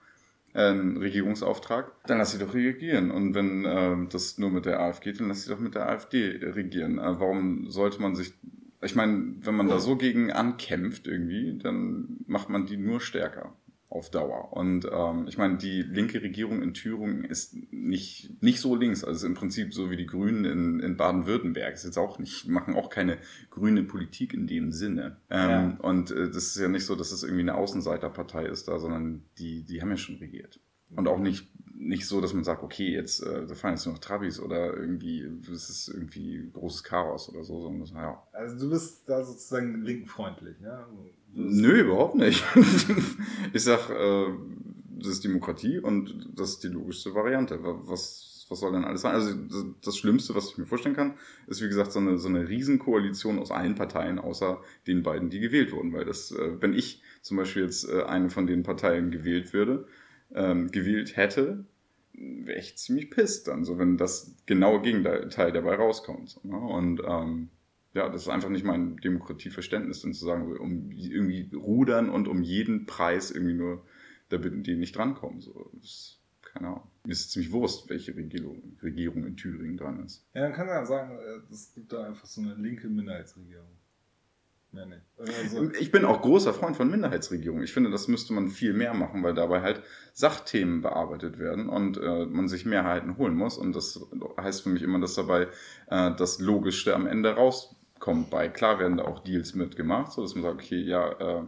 einen 0.59 0.97
Regierungsauftrag, 0.97 1.93
dann 2.07 2.19
lass 2.19 2.33
sie 2.33 2.39
doch 2.39 2.55
regieren. 2.55 3.11
Und 3.11 3.35
wenn 3.35 3.65
ähm, 3.67 4.09
das 4.11 4.39
nur 4.39 4.51
mit 4.51 4.67
der 4.67 4.81
AfD 4.81 5.11
geht, 5.11 5.21
dann 5.21 5.29
lass 5.29 5.45
sie 5.45 5.51
doch 5.51 5.61
mit 5.61 5.75
der 5.75 5.89
AfD 5.89 6.39
regieren. 6.43 6.99
Äh, 6.99 7.21
warum 7.21 7.71
sollte 7.71 8.01
man 8.01 8.15
sich, 8.15 8.33
ich 8.83 8.95
meine, 8.95 9.35
wenn 9.41 9.55
man 9.55 9.69
da 9.69 9.79
so 9.79 9.97
gegen 9.97 10.33
ankämpft 10.33 11.07
irgendwie, 11.07 11.59
dann 11.59 12.19
macht 12.27 12.49
man 12.49 12.67
die 12.67 12.77
nur 12.77 13.01
stärker 13.01 13.53
auf 13.91 14.11
Dauer. 14.11 14.53
Und 14.53 14.87
ähm, 14.93 15.27
ich 15.29 15.39
meine, 15.39 15.57
die 15.57 15.83
linke 15.83 16.21
Regierung 16.21 16.63
in 16.63 16.75
Thüringen 16.75 17.25
ist 17.25 17.57
nicht, 17.73 18.43
nicht 18.43 18.61
so 18.61 18.77
links, 18.77 19.03
also 19.03 19.27
im 19.27 19.35
Prinzip 19.35 19.73
so 19.73 19.91
wie 19.91 19.97
die 19.97 20.07
Grünen 20.07 20.45
in, 20.45 20.81
in 20.81 20.97
Baden-Württemberg. 20.97 21.75
Ist 21.75 21.85
jetzt 21.85 21.97
auch 21.97 22.19
nicht, 22.19 22.47
machen 22.49 22.75
auch 22.75 22.91
keine 22.91 23.19
grüne 23.51 23.83
Politik 23.85 24.35
in 24.35 24.47
dem 24.47 24.73
Sinne. 24.73 25.17
Ähm, 25.31 25.49
Ja. 25.49 25.77
Und 25.81 26.11
äh, 26.11 26.27
das 26.27 26.49
ist 26.49 26.59
ja 26.59 26.69
nicht 26.69 26.85
so, 26.85 26.97
dass 26.97 27.13
es 27.13 27.23
irgendwie 27.23 27.43
eine 27.43 27.55
Außenseiterpartei 27.55 28.45
ist 28.45 28.69
da, 28.69 28.79
sondern 28.79 29.25
die, 29.39 29.65
die 29.65 29.81
haben 29.81 29.91
ja 29.91 29.97
schon 29.97 30.17
regiert. 30.17 30.61
Und 30.95 31.09
auch 31.09 31.19
nicht, 31.19 31.49
nicht 31.81 32.07
so, 32.07 32.21
dass 32.21 32.35
man 32.35 32.43
sagt, 32.43 32.63
okay, 32.65 32.93
jetzt 32.93 33.21
äh, 33.23 33.47
da 33.47 33.55
fahren 33.55 33.75
jetzt 33.75 33.87
nur 33.87 33.95
noch 33.95 34.01
Trabis 34.01 34.41
oder 34.41 34.77
irgendwie, 34.77 35.25
das 35.49 35.71
ist 35.71 35.89
irgendwie 35.89 36.51
großes 36.53 36.83
Chaos 36.83 37.29
oder 37.29 37.45
so, 37.45 37.61
sondern 37.61 37.81
das, 37.83 37.91
ja. 37.93 38.21
Also 38.33 38.59
du 38.59 38.71
bist 38.71 39.09
da 39.09 39.23
sozusagen 39.25 39.83
linkenfreundlich, 39.83 40.57
ja? 40.61 40.89
Bist- 41.35 41.57
Nö, 41.61 41.81
überhaupt 41.83 42.17
nicht. 42.17 42.43
ich 43.53 43.63
sag, 43.63 43.91
äh, 43.91 44.27
das 44.99 45.09
ist 45.09 45.25
Demokratie 45.25 45.79
und 45.79 46.31
das 46.35 46.51
ist 46.51 46.65
die 46.65 46.69
logischste 46.69 47.15
Variante. 47.15 47.63
Wa- 47.63 47.79
Was, 47.85 48.47
was 48.49 48.61
soll 48.61 48.73
denn 48.73 48.85
alles 48.85 49.03
sein? 49.03 49.15
Also 49.15 49.35
das- 49.35 49.65
das 49.85 49.97
Schlimmste, 49.99 50.35
was 50.35 50.51
ich 50.51 50.59
mir 50.59 50.67
vorstellen 50.67 50.97
kann, 50.97 51.15
ist 51.47 51.63
wie 51.63 51.69
gesagt 51.69 51.93
so 51.93 52.01
eine, 52.01 52.19
so 52.19 52.29
eine 52.29 52.49
Riesenkoalition 52.49 53.39
aus 53.39 53.51
allen 53.53 53.75
Parteien, 53.77 54.19
außer 54.19 54.61
den 54.87 55.03
beiden, 55.05 55.31
die 55.31 55.39
gewählt 55.39 55.71
wurden. 55.73 55.93
Weil 55.93 56.07
das, 56.07 56.33
äh, 56.33 56.61
wenn 56.61 56.73
ich 56.75 57.03
zum 57.23 57.37
Beispiel 57.37 57.63
jetzt 57.63 57.89
äh, 57.89 58.03
eine 58.03 58.31
von 58.31 58.47
den 58.47 58.63
Parteien 58.65 59.11
gewählt 59.13 59.53
würde, 59.53 59.87
ähm, 60.35 60.71
gewählt 60.71 61.17
hätte, 61.17 61.65
wäre 62.13 62.59
ich 62.59 62.77
ziemlich 62.77 63.11
pisst 63.11 63.49
dann, 63.49 63.65
so 63.65 63.79
wenn 63.79 63.97
das 63.97 64.35
genaue 64.47 64.83
Gegenteil 64.83 65.53
dabei 65.53 65.77
rauskommt. 65.77 66.31
So, 66.31 66.41
ne? 66.45 66.59
Und 66.59 67.03
ähm, 67.07 67.51
ja, 67.95 68.09
das 68.09 68.23
ist 68.23 68.29
einfach 68.29 68.51
nicht 68.51 68.65
mein 68.65 68.97
Demokratieverständnis, 68.99 70.03
dann 70.03 70.13
zu 70.13 70.25
sagen, 70.25 70.57
um 70.59 70.91
irgendwie 70.91 71.51
rudern 71.55 72.11
und 72.11 72.29
um 72.29 72.43
jeden 72.43 72.87
Preis 72.87 73.31
irgendwie 73.31 73.55
nur, 73.55 73.85
damit 74.29 74.67
die 74.67 74.77
nicht 74.77 74.97
drankommen. 74.97 75.41
So, 75.41 75.71
das 75.81 76.19
keine 76.53 76.69
Ahnung. 76.69 76.91
Mir 77.05 77.13
ist 77.13 77.31
ziemlich 77.31 77.53
Wurst, 77.53 77.89
welche 77.89 78.15
Regierung, 78.17 78.77
Regierung 78.83 79.25
in 79.25 79.37
Thüringen 79.37 79.77
dran 79.77 80.05
ist. 80.05 80.27
Ja, 80.35 80.43
dann 80.43 80.53
kann 80.53 80.67
man 80.67 80.77
ja 80.77 80.87
sagen, 80.87 81.19
äh, 81.19 81.53
es 81.53 81.73
gibt 81.75 81.93
da 81.93 82.05
einfach 82.05 82.27
so 82.27 82.41
eine 82.41 82.55
linke 82.55 82.89
Minderheitsregierung. 82.89 83.69
Mehr 84.71 84.87
nicht. 84.87 85.03
Also, 85.17 85.71
Ich 85.81 85.91
bin 85.91 86.05
auch 86.05 86.21
großer 86.21 86.53
Freund 86.53 86.77
von 86.77 86.91
Minderheitsregierungen. 86.91 87.65
Ich 87.65 87.73
finde, 87.73 87.91
das 87.91 88.07
müsste 88.07 88.35
man 88.35 88.51
viel 88.51 88.75
mehr 88.75 88.93
machen, 88.93 89.23
weil 89.23 89.33
dabei 89.33 89.63
halt 89.63 89.83
Sachthemen 90.13 90.83
bearbeitet 90.83 91.39
werden 91.39 91.69
und 91.69 91.97
äh, 91.97 92.27
man 92.27 92.49
sich 92.49 92.67
Mehrheiten 92.67 93.17
holen 93.17 93.35
muss. 93.35 93.57
Und 93.57 93.75
das 93.75 94.01
heißt 94.39 94.63
für 94.63 94.69
mich 94.69 94.83
immer, 94.83 95.01
dass 95.01 95.15
dabei 95.15 95.49
äh, 95.89 96.15
das 96.17 96.39
Logischste 96.39 96.95
am 96.95 97.07
Ende 97.07 97.35
rauskommt 97.35 98.29
bei. 98.29 98.49
Klar 98.49 98.79
werden 98.79 98.99
da 98.99 99.05
auch 99.05 99.21
Deals 99.21 99.55
mitgemacht, 99.55 100.13
so 100.13 100.21
dass 100.21 100.35
man 100.35 100.45
sagt, 100.45 100.63
okay, 100.63 100.81
ja, 100.81 101.13
äh, 101.13 101.47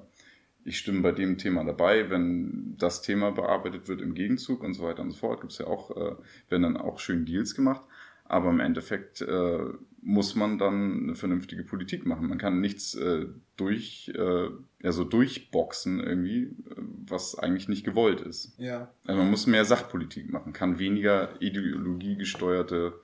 ich 0.64 0.78
stimme 0.78 1.00
bei 1.02 1.12
dem 1.12 1.38
Thema 1.38 1.64
dabei, 1.64 2.10
wenn 2.10 2.76
das 2.78 3.02
Thema 3.02 3.32
bearbeitet 3.32 3.88
wird 3.88 4.00
im 4.00 4.14
Gegenzug 4.14 4.62
und 4.62 4.74
so 4.74 4.82
weiter 4.82 5.02
und 5.02 5.10
so 5.10 5.18
fort. 5.18 5.40
Gibt 5.40 5.52
es 5.52 5.58
ja 5.58 5.66
auch, 5.66 5.90
äh, 5.90 6.16
werden 6.48 6.62
dann 6.62 6.76
auch 6.76 6.98
schön 6.98 7.26
Deals 7.26 7.54
gemacht. 7.54 7.82
Aber 8.30 8.50
im 8.50 8.60
Endeffekt 8.60 9.22
äh, 9.22 9.58
muss 10.02 10.36
man 10.36 10.56
dann 10.56 11.02
eine 11.02 11.14
vernünftige 11.16 11.64
Politik 11.64 12.06
machen. 12.06 12.28
Man 12.28 12.38
kann 12.38 12.60
nichts 12.60 12.94
äh, 12.94 13.26
durch, 13.56 14.12
äh, 14.14 14.48
ja, 14.82 14.92
so 14.92 15.02
durchboxen 15.02 15.98
irgendwie, 15.98 16.44
äh, 16.44 16.76
was 17.08 17.36
eigentlich 17.36 17.68
nicht 17.68 17.84
gewollt 17.84 18.20
ist. 18.20 18.54
ja. 18.56 18.92
Also 19.04 19.20
man 19.20 19.30
muss 19.30 19.48
mehr 19.48 19.64
Sachpolitik 19.64 20.30
machen, 20.30 20.52
kann 20.52 20.78
weniger 20.78 21.42
ideologiegesteuerte, 21.42 22.94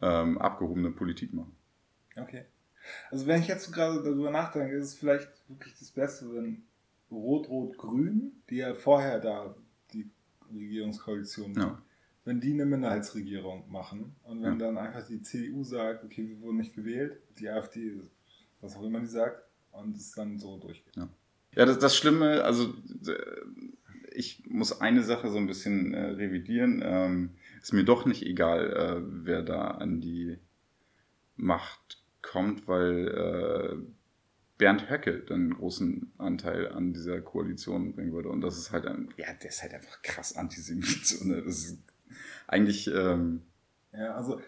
ähm, 0.00 0.38
abgehobene 0.38 0.92
Politik 0.92 1.34
machen. 1.34 1.52
Okay. 2.16 2.44
Also 3.10 3.26
wenn 3.26 3.40
ich 3.40 3.48
jetzt 3.48 3.72
gerade 3.72 4.00
darüber 4.02 4.30
nachdenke, 4.30 4.76
ist 4.76 4.86
es 4.86 4.94
vielleicht 4.94 5.28
wirklich 5.48 5.74
das 5.78 5.90
Beste, 5.90 6.32
wenn 6.32 6.62
Rot-Rot-Grün, 7.10 8.32
die 8.48 8.58
ja 8.58 8.74
vorher 8.74 9.18
da 9.18 9.54
die 9.92 10.08
Regierungskoalition, 10.54 11.54
Ja. 11.54 11.82
Wenn 12.24 12.40
die 12.40 12.52
eine 12.52 12.66
Minderheitsregierung 12.66 13.70
machen 13.70 14.14
und 14.22 14.42
wenn 14.42 14.58
Ja. 14.58 14.66
dann 14.66 14.78
einfach 14.78 15.06
die 15.06 15.22
CDU 15.22 15.64
sagt, 15.64 16.04
okay, 16.04 16.28
wir 16.28 16.40
wurden 16.40 16.58
nicht 16.58 16.74
gewählt, 16.74 17.18
die 17.38 17.48
AfD, 17.48 18.00
was 18.60 18.76
auch 18.76 18.82
immer 18.84 19.00
die 19.00 19.06
sagt, 19.06 19.42
und 19.72 19.96
es 19.96 20.12
dann 20.12 20.38
so 20.38 20.58
durchgeht. 20.58 20.94
Ja, 20.96 21.64
das, 21.64 21.78
das 21.78 21.96
Schlimme, 21.96 22.44
also 22.44 22.74
äh, 23.06 23.14
ich 24.12 24.44
muss 24.48 24.80
eine 24.80 25.02
Sache 25.02 25.28
so 25.30 25.38
ein 25.38 25.46
bisschen 25.46 25.94
äh, 25.94 26.00
revidieren. 26.10 26.82
Ähm, 26.84 27.30
ist 27.62 27.72
mir 27.72 27.84
doch 27.84 28.06
nicht 28.06 28.22
egal, 28.26 28.72
äh, 28.72 29.02
wer 29.24 29.42
da 29.42 29.68
an 29.68 30.00
die 30.00 30.38
Macht 31.36 32.02
kommt, 32.22 32.68
weil 32.68 33.08
äh, 33.08 33.76
Bernd 34.58 34.90
Höcke 34.90 35.20
dann 35.20 35.40
einen 35.40 35.54
großen 35.54 36.12
Anteil 36.18 36.68
an 36.70 36.92
dieser 36.92 37.20
Koalition 37.20 37.92
bringen 37.94 38.12
würde. 38.12 38.28
Und 38.28 38.42
das 38.42 38.58
ist 38.58 38.72
halt 38.72 38.86
ein, 38.86 39.08
ja, 39.16 39.32
der 39.32 39.48
ist 39.50 39.62
halt 39.62 39.72
einfach 39.74 40.02
krass 40.02 40.36
antisemit. 40.36 41.24
Ne? 41.24 41.42
Das 41.42 41.64
ist 41.64 41.78
eigentlich, 42.46 42.88
ähm, 42.88 43.42
Ja, 43.92 44.14
also 44.14 44.40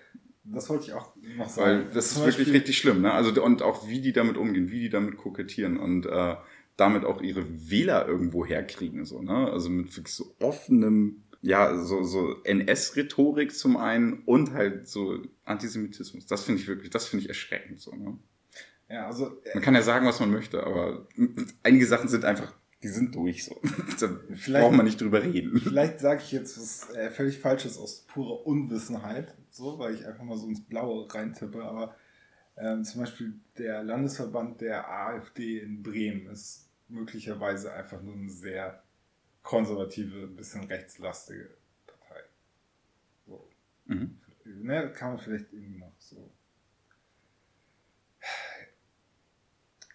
das 0.44 0.68
wollte 0.68 0.84
ich 0.86 0.92
auch 0.92 1.14
noch 1.36 1.56
weil 1.56 1.78
sagen. 1.82 1.90
das 1.94 2.06
ist 2.06 2.14
Zum 2.14 2.22
wirklich 2.22 2.36
Beispiel- 2.38 2.52
richtig 2.54 2.78
schlimm, 2.78 3.00
ne? 3.02 3.12
Also 3.12 3.42
und 3.42 3.62
auch 3.62 3.86
wie 3.88 4.00
die 4.00 4.12
damit 4.12 4.36
umgehen, 4.36 4.70
wie 4.70 4.80
die 4.80 4.90
damit 4.90 5.16
kokettieren 5.16 5.76
und 5.76 6.06
äh, 6.06 6.36
damit 6.76 7.04
auch 7.04 7.20
ihre 7.20 7.44
Wähler 7.70 8.06
irgendwo 8.08 8.44
herkriegen, 8.46 9.04
so, 9.04 9.22
ne? 9.22 9.50
Also 9.52 9.68
mit 9.70 9.94
wirklich 9.96 10.14
so 10.14 10.34
offenem, 10.40 11.22
ja, 11.42 11.76
so, 11.76 12.02
so 12.02 12.42
NS-Rhetorik 12.44 13.54
zum 13.54 13.76
einen 13.76 14.22
und 14.24 14.52
halt 14.52 14.88
so 14.88 15.18
Antisemitismus. 15.44 16.26
Das 16.26 16.44
finde 16.44 16.60
ich 16.60 16.68
wirklich, 16.68 16.90
das 16.90 17.06
finde 17.06 17.24
ich 17.24 17.28
erschreckend, 17.28 17.80
so, 17.80 17.94
ne? 17.94 18.18
Ja, 18.88 19.06
also 19.06 19.40
äh, 19.44 19.54
Man 19.54 19.62
kann 19.62 19.74
ja 19.74 19.82
sagen, 19.82 20.06
was 20.06 20.20
man 20.20 20.30
möchte, 20.30 20.64
aber 20.66 21.06
einige 21.62 21.86
Sachen 21.86 22.08
sind 22.08 22.24
einfach, 22.24 22.52
die 22.82 22.88
sind 22.88 23.14
durch, 23.14 23.44
so. 23.44 23.60
da 24.00 24.18
Vielleicht- 24.34 24.64
braucht 24.64 24.76
man 24.76 24.86
nicht 24.86 25.00
drüber 25.00 25.22
reden. 25.22 25.58
Vielleicht 25.60 26.00
sage 26.00 26.20
ich 26.22 26.32
jetzt 26.32 26.58
was 26.58 26.90
äh, 26.94 27.10
völlig 27.10 27.38
Falsches 27.38 27.78
aus 27.78 28.00
purer 28.06 28.46
Unwissenheit, 28.46 29.34
so, 29.50 29.78
weil 29.78 29.94
ich 29.94 30.06
einfach 30.06 30.24
mal 30.24 30.36
so 30.36 30.48
ins 30.48 30.62
Blaue 30.64 31.12
reintippe, 31.12 31.62
aber 31.62 31.94
ähm, 32.56 32.84
zum 32.84 33.00
Beispiel 33.00 33.34
der 33.58 33.82
Landesverband 33.82 34.60
der 34.60 34.88
AfD 34.90 35.60
in 35.60 35.82
Bremen 35.82 36.26
ist 36.26 36.68
möglicherweise 36.88 37.72
einfach 37.72 38.02
nur 38.02 38.14
eine 38.14 38.28
sehr 38.28 38.82
konservative, 39.42 40.24
ein 40.24 40.36
bisschen 40.36 40.64
rechtslastige 40.64 41.50
Partei. 41.86 42.20
So. 43.26 43.48
Mhm. 43.86 44.18
Ne, 44.44 44.92
kann 44.92 45.10
man 45.14 45.18
vielleicht 45.18 45.52
irgendwie 45.52 45.78
noch 45.78 45.92
so. 45.98 46.30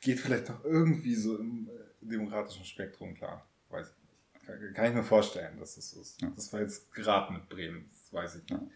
Geht 0.02 0.20
vielleicht 0.20 0.50
noch 0.50 0.64
irgendwie 0.64 1.16
so 1.16 1.38
im 1.38 1.68
äh, 1.70 1.72
demokratischen 2.02 2.66
Spektrum 2.66 3.16
klar. 3.16 3.48
Weiß 3.70 3.88
ich 3.90 4.04
nicht. 4.04 4.46
Kann, 4.46 4.74
kann 4.74 4.86
ich 4.86 4.96
mir 4.96 5.04
vorstellen, 5.04 5.58
dass 5.60 5.76
das 5.76 5.90
so 5.90 6.02
ist. 6.02 6.22
Ja. 6.22 6.32
Das 6.36 6.52
war 6.54 6.62
jetzt 6.62 6.94
gerade 6.94 7.34
mit 7.34 7.50
Bremen, 7.50 7.90
das 7.92 8.14
weiß 8.14 8.36
ich 8.36 8.44
nicht. 8.44 8.52
Ja. 8.52 8.68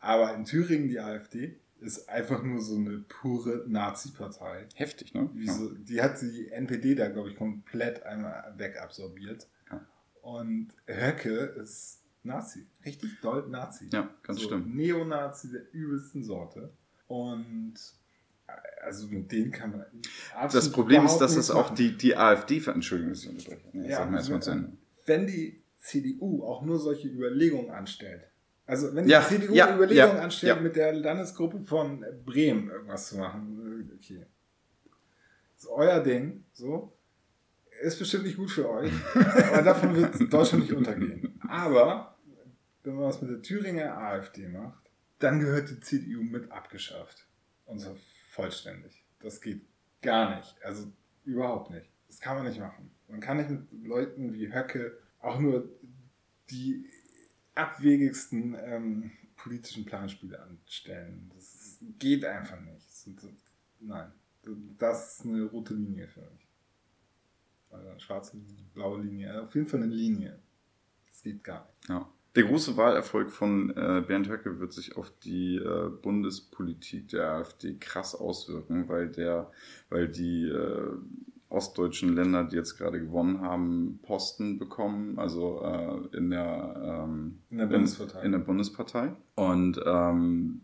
Aber 0.00 0.34
in 0.34 0.44
Thüringen 0.44 0.88
die 0.88 1.00
AfD 1.00 1.58
ist 1.80 2.08
einfach 2.08 2.42
nur 2.42 2.60
so 2.60 2.76
eine 2.76 2.98
pure 2.98 3.64
Nazi-Partei. 3.68 4.66
Heftig, 4.74 5.14
ne? 5.14 5.30
Wie 5.34 5.48
so, 5.48 5.72
die 5.74 6.02
hat 6.02 6.20
die 6.20 6.48
NPD 6.50 6.94
da, 6.94 7.08
glaube 7.08 7.30
ich, 7.30 7.36
komplett 7.36 8.02
einmal 8.02 8.52
wegabsorbiert. 8.56 9.48
Ja. 9.70 9.86
Und 10.22 10.68
Höcke 10.86 11.30
ist 11.30 12.02
Nazi. 12.24 12.66
Richtig 12.84 13.20
doll 13.20 13.48
Nazi. 13.48 13.88
Ja, 13.92 14.10
ganz 14.22 14.40
so 14.40 14.46
stimmt. 14.46 14.74
Neonazi 14.74 15.50
der 15.50 15.72
übelsten 15.72 16.24
Sorte. 16.24 16.72
Und 17.06 17.74
also 18.82 19.06
mit 19.08 19.30
denen 19.30 19.50
kann 19.52 19.72
man. 19.72 19.84
Das 20.02 20.54
absolut 20.56 20.72
Problem 20.74 21.04
ist, 21.04 21.18
dass 21.18 21.34
das 21.34 21.50
auch 21.50 21.70
die, 21.74 21.96
die 21.96 22.16
AfD, 22.16 22.62
Entschuldigung, 22.66 23.12
dass 23.12 23.22
ich 23.24 23.28
unterbreche. 23.30 23.68
Nee, 23.72 23.90
Ja, 23.90 24.04
Ende. 24.04 24.72
wenn 25.06 25.26
die 25.26 25.62
CDU 25.78 26.42
auch 26.44 26.62
nur 26.62 26.78
solche 26.78 27.08
Überlegungen 27.08 27.70
anstellt, 27.70 28.24
also 28.66 28.94
wenn 28.94 29.04
die 29.04 29.10
Ja, 29.10 29.22
CDU 29.26 29.54
ja, 29.54 29.74
Überlegungen 29.74 30.16
ja, 30.16 30.22
anstellt, 30.22 30.62
mit 30.62 30.76
der 30.76 30.92
Landesgruppe 30.92 31.60
von 31.60 32.04
Bremen 32.24 32.70
irgendwas 32.70 33.08
zu 33.08 33.18
machen, 33.18 33.90
okay. 33.96 34.26
Das 35.54 35.64
ist 35.64 35.70
euer 35.70 36.00
Ding, 36.00 36.44
so. 36.52 36.92
Ist 37.82 37.98
bestimmt 37.98 38.24
nicht 38.24 38.36
gut 38.36 38.50
für 38.50 38.68
euch, 38.68 38.90
aber 39.14 39.62
davon 39.62 39.94
wird 39.94 40.32
Deutschland 40.32 40.64
nicht 40.64 40.74
untergehen. 40.74 41.38
Aber 41.48 42.16
wenn 42.82 42.94
man 42.94 43.04
was 43.04 43.22
mit 43.22 43.30
der 43.30 43.40
Thüringer 43.42 43.96
AfD 43.96 44.48
macht, 44.48 44.82
dann 45.20 45.38
gehört 45.40 45.70
die 45.70 45.78
CDU 45.80 46.22
mit 46.22 46.50
abgeschafft. 46.50 47.26
Und 47.66 47.80
zwar 47.80 47.94
vollständig. 48.38 49.04
Das 49.18 49.40
geht 49.40 49.62
gar 50.00 50.36
nicht. 50.36 50.54
Also 50.62 50.92
überhaupt 51.24 51.70
nicht. 51.70 51.90
Das 52.06 52.20
kann 52.20 52.36
man 52.36 52.46
nicht 52.46 52.60
machen. 52.60 52.90
Man 53.08 53.20
kann 53.20 53.38
nicht 53.38 53.50
mit 53.50 53.84
Leuten 53.84 54.32
wie 54.32 54.52
Höcke 54.54 54.96
auch 55.18 55.40
nur 55.40 55.68
die 56.50 56.88
abwegigsten 57.56 58.56
ähm, 58.62 59.10
politischen 59.36 59.84
Planspiele 59.84 60.40
anstellen. 60.40 61.30
Das 61.34 61.78
geht 61.98 62.24
einfach 62.24 62.60
nicht. 62.60 62.86
Nein. 63.80 64.12
Das 64.78 65.18
ist 65.18 65.26
eine 65.26 65.42
rote 65.44 65.74
Linie 65.74 66.06
für 66.06 66.20
mich. 66.20 66.46
Also 67.70 67.88
eine 67.88 68.00
schwarze 68.00 68.36
blaue 68.72 69.02
Linie. 69.02 69.42
Auf 69.42 69.54
jeden 69.56 69.66
Fall 69.66 69.82
eine 69.82 69.92
Linie. 69.92 70.38
Das 71.10 71.22
geht 71.22 71.42
gar 71.42 71.66
nicht. 71.66 71.88
Ja. 71.88 72.08
Der 72.38 72.46
große 72.46 72.76
Wahlerfolg 72.76 73.32
von 73.32 73.70
äh, 73.70 74.00
Bernd 74.06 74.28
Höcke 74.28 74.60
wird 74.60 74.72
sich 74.72 74.96
auf 74.96 75.12
die 75.24 75.56
äh, 75.56 75.90
Bundespolitik 75.90 77.08
der 77.08 77.32
AfD 77.32 77.74
krass 77.74 78.14
auswirken, 78.14 78.88
weil 78.88 79.08
der, 79.08 79.50
weil 79.88 80.06
die 80.06 80.44
äh, 80.44 80.92
ostdeutschen 81.48 82.14
Länder, 82.14 82.44
die 82.44 82.54
jetzt 82.54 82.78
gerade 82.78 83.00
gewonnen 83.00 83.40
haben, 83.40 83.98
Posten 84.04 84.56
bekommen, 84.56 85.18
also 85.18 85.60
äh, 85.64 86.16
in 86.16 86.30
der 86.30 87.06
ähm, 87.08 87.40
In 87.50 87.58
der 87.58 87.66
Bundespartei. 87.66 88.22
In, 88.22 88.30
der 88.30 88.38
Bundespartei. 88.38 89.16
Und 89.34 89.80
ähm, 89.84 90.60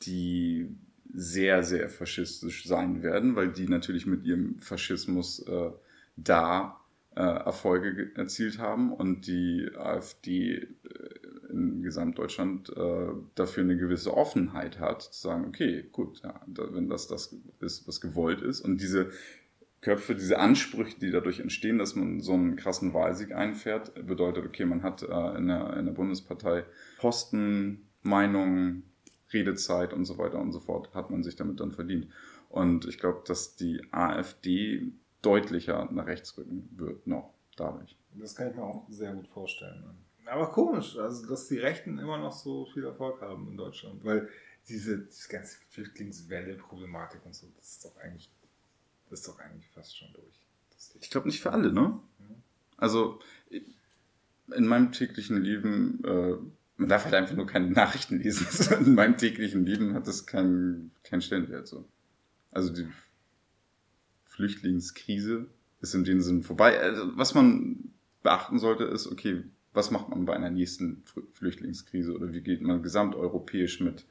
die 0.00 0.74
sehr, 1.12 1.62
sehr 1.62 1.90
faschistisch 1.90 2.64
sein 2.64 3.02
werden, 3.02 3.36
weil 3.36 3.52
die 3.52 3.68
natürlich 3.68 4.06
mit 4.06 4.24
ihrem 4.24 4.58
Faschismus 4.60 5.40
äh, 5.46 5.72
da 6.16 6.79
äh, 7.16 7.20
Erfolge 7.22 7.94
ge- 7.94 8.14
erzielt 8.14 8.58
haben 8.58 8.92
und 8.92 9.26
die 9.26 9.68
AfD 9.76 10.54
äh, 10.54 10.68
in 11.50 11.82
Gesamtdeutschland 11.82 12.70
äh, 12.76 13.08
dafür 13.34 13.64
eine 13.64 13.76
gewisse 13.76 14.16
Offenheit 14.16 14.78
hat, 14.78 15.02
zu 15.02 15.20
sagen, 15.28 15.46
okay, 15.46 15.88
gut, 15.90 16.20
ja, 16.22 16.40
wenn 16.46 16.88
das 16.88 17.08
das 17.08 17.36
ist, 17.60 17.88
was 17.88 18.00
gewollt 18.00 18.40
ist 18.42 18.60
und 18.60 18.80
diese 18.80 19.10
Köpfe, 19.80 20.14
diese 20.14 20.38
Ansprüche, 20.38 20.98
die 21.00 21.10
dadurch 21.10 21.40
entstehen, 21.40 21.78
dass 21.78 21.96
man 21.96 22.20
so 22.20 22.34
einen 22.34 22.56
krassen 22.56 22.92
Wahlsieg 22.92 23.32
einfährt, 23.32 23.94
bedeutet, 24.06 24.44
okay, 24.44 24.66
man 24.66 24.82
hat 24.82 25.02
äh, 25.02 25.38
in, 25.38 25.48
der, 25.48 25.76
in 25.78 25.86
der 25.86 25.92
Bundespartei 25.92 26.64
Posten, 26.98 27.88
Meinungen, 28.02 28.84
Redezeit 29.32 29.92
und 29.94 30.04
so 30.04 30.18
weiter 30.18 30.38
und 30.38 30.52
so 30.52 30.60
fort, 30.60 30.94
hat 30.94 31.10
man 31.10 31.22
sich 31.22 31.36
damit 31.36 31.60
dann 31.60 31.72
verdient. 31.72 32.08
Und 32.50 32.86
ich 32.86 32.98
glaube, 32.98 33.22
dass 33.26 33.56
die 33.56 33.80
AfD 33.90 34.92
deutlicher 35.22 35.88
nach 35.92 36.06
rechts 36.06 36.36
rücken 36.36 36.68
wird, 36.72 37.06
noch 37.06 37.34
dadurch. 37.56 37.96
Das 38.14 38.34
kann 38.34 38.50
ich 38.50 38.56
mir 38.56 38.62
auch 38.62 38.86
sehr 38.88 39.12
gut 39.12 39.28
vorstellen. 39.28 39.84
Aber 40.26 40.50
komisch, 40.50 40.96
also 40.96 41.26
dass 41.26 41.48
die 41.48 41.58
Rechten 41.58 41.98
immer 41.98 42.18
noch 42.18 42.32
so 42.32 42.66
viel 42.66 42.84
Erfolg 42.84 43.20
haben 43.20 43.48
in 43.48 43.56
Deutschland. 43.56 44.04
Weil 44.04 44.28
diese, 44.68 44.98
diese 44.98 45.28
ganze 45.28 45.56
Flüchtlingswelle-Problematik 45.70 47.24
und 47.24 47.34
so, 47.34 47.48
das 47.56 47.72
ist 47.72 47.84
doch 47.84 47.96
eigentlich, 47.96 48.30
das 49.08 49.20
ist 49.20 49.28
doch 49.28 49.38
eigentlich 49.40 49.68
fast 49.70 49.96
schon 49.96 50.12
durch. 50.12 50.46
Ich 51.00 51.10
glaube 51.10 51.26
nicht 51.26 51.40
für 51.40 51.52
alle, 51.52 51.72
ne? 51.72 51.98
Also 52.76 53.20
in 53.50 54.66
meinem 54.66 54.92
täglichen 54.92 55.42
Leben, 55.42 56.02
äh, 56.04 56.36
man 56.76 56.88
darf 56.88 57.04
halt 57.04 57.14
einfach 57.14 57.36
nur 57.36 57.46
keine 57.46 57.70
Nachrichten 57.70 58.18
lesen. 58.18 58.46
in 58.86 58.94
meinem 58.94 59.16
täglichen 59.16 59.66
Leben 59.66 59.94
hat 59.94 60.06
das 60.06 60.26
keinen 60.26 60.92
keinen 61.02 61.22
Stellenwert 61.22 61.68
so. 61.68 61.84
Also 62.50 62.72
die 62.72 62.88
Flüchtlingskrise 64.40 65.46
ist 65.82 65.94
in 65.94 66.04
dem 66.04 66.20
Sinn 66.22 66.42
vorbei. 66.42 66.80
Also, 66.80 67.10
was 67.16 67.34
man 67.34 67.92
beachten 68.22 68.58
sollte, 68.58 68.84
ist, 68.84 69.06
okay, 69.06 69.44
was 69.74 69.90
macht 69.90 70.08
man 70.08 70.24
bei 70.24 70.34
einer 70.34 70.50
nächsten 70.50 71.02
Fl- 71.04 71.26
Flüchtlingskrise 71.32 72.14
oder 72.14 72.32
wie 72.32 72.40
geht 72.40 72.62
man 72.62 72.82
gesamteuropäisch 72.82 73.80
mit 73.80 74.06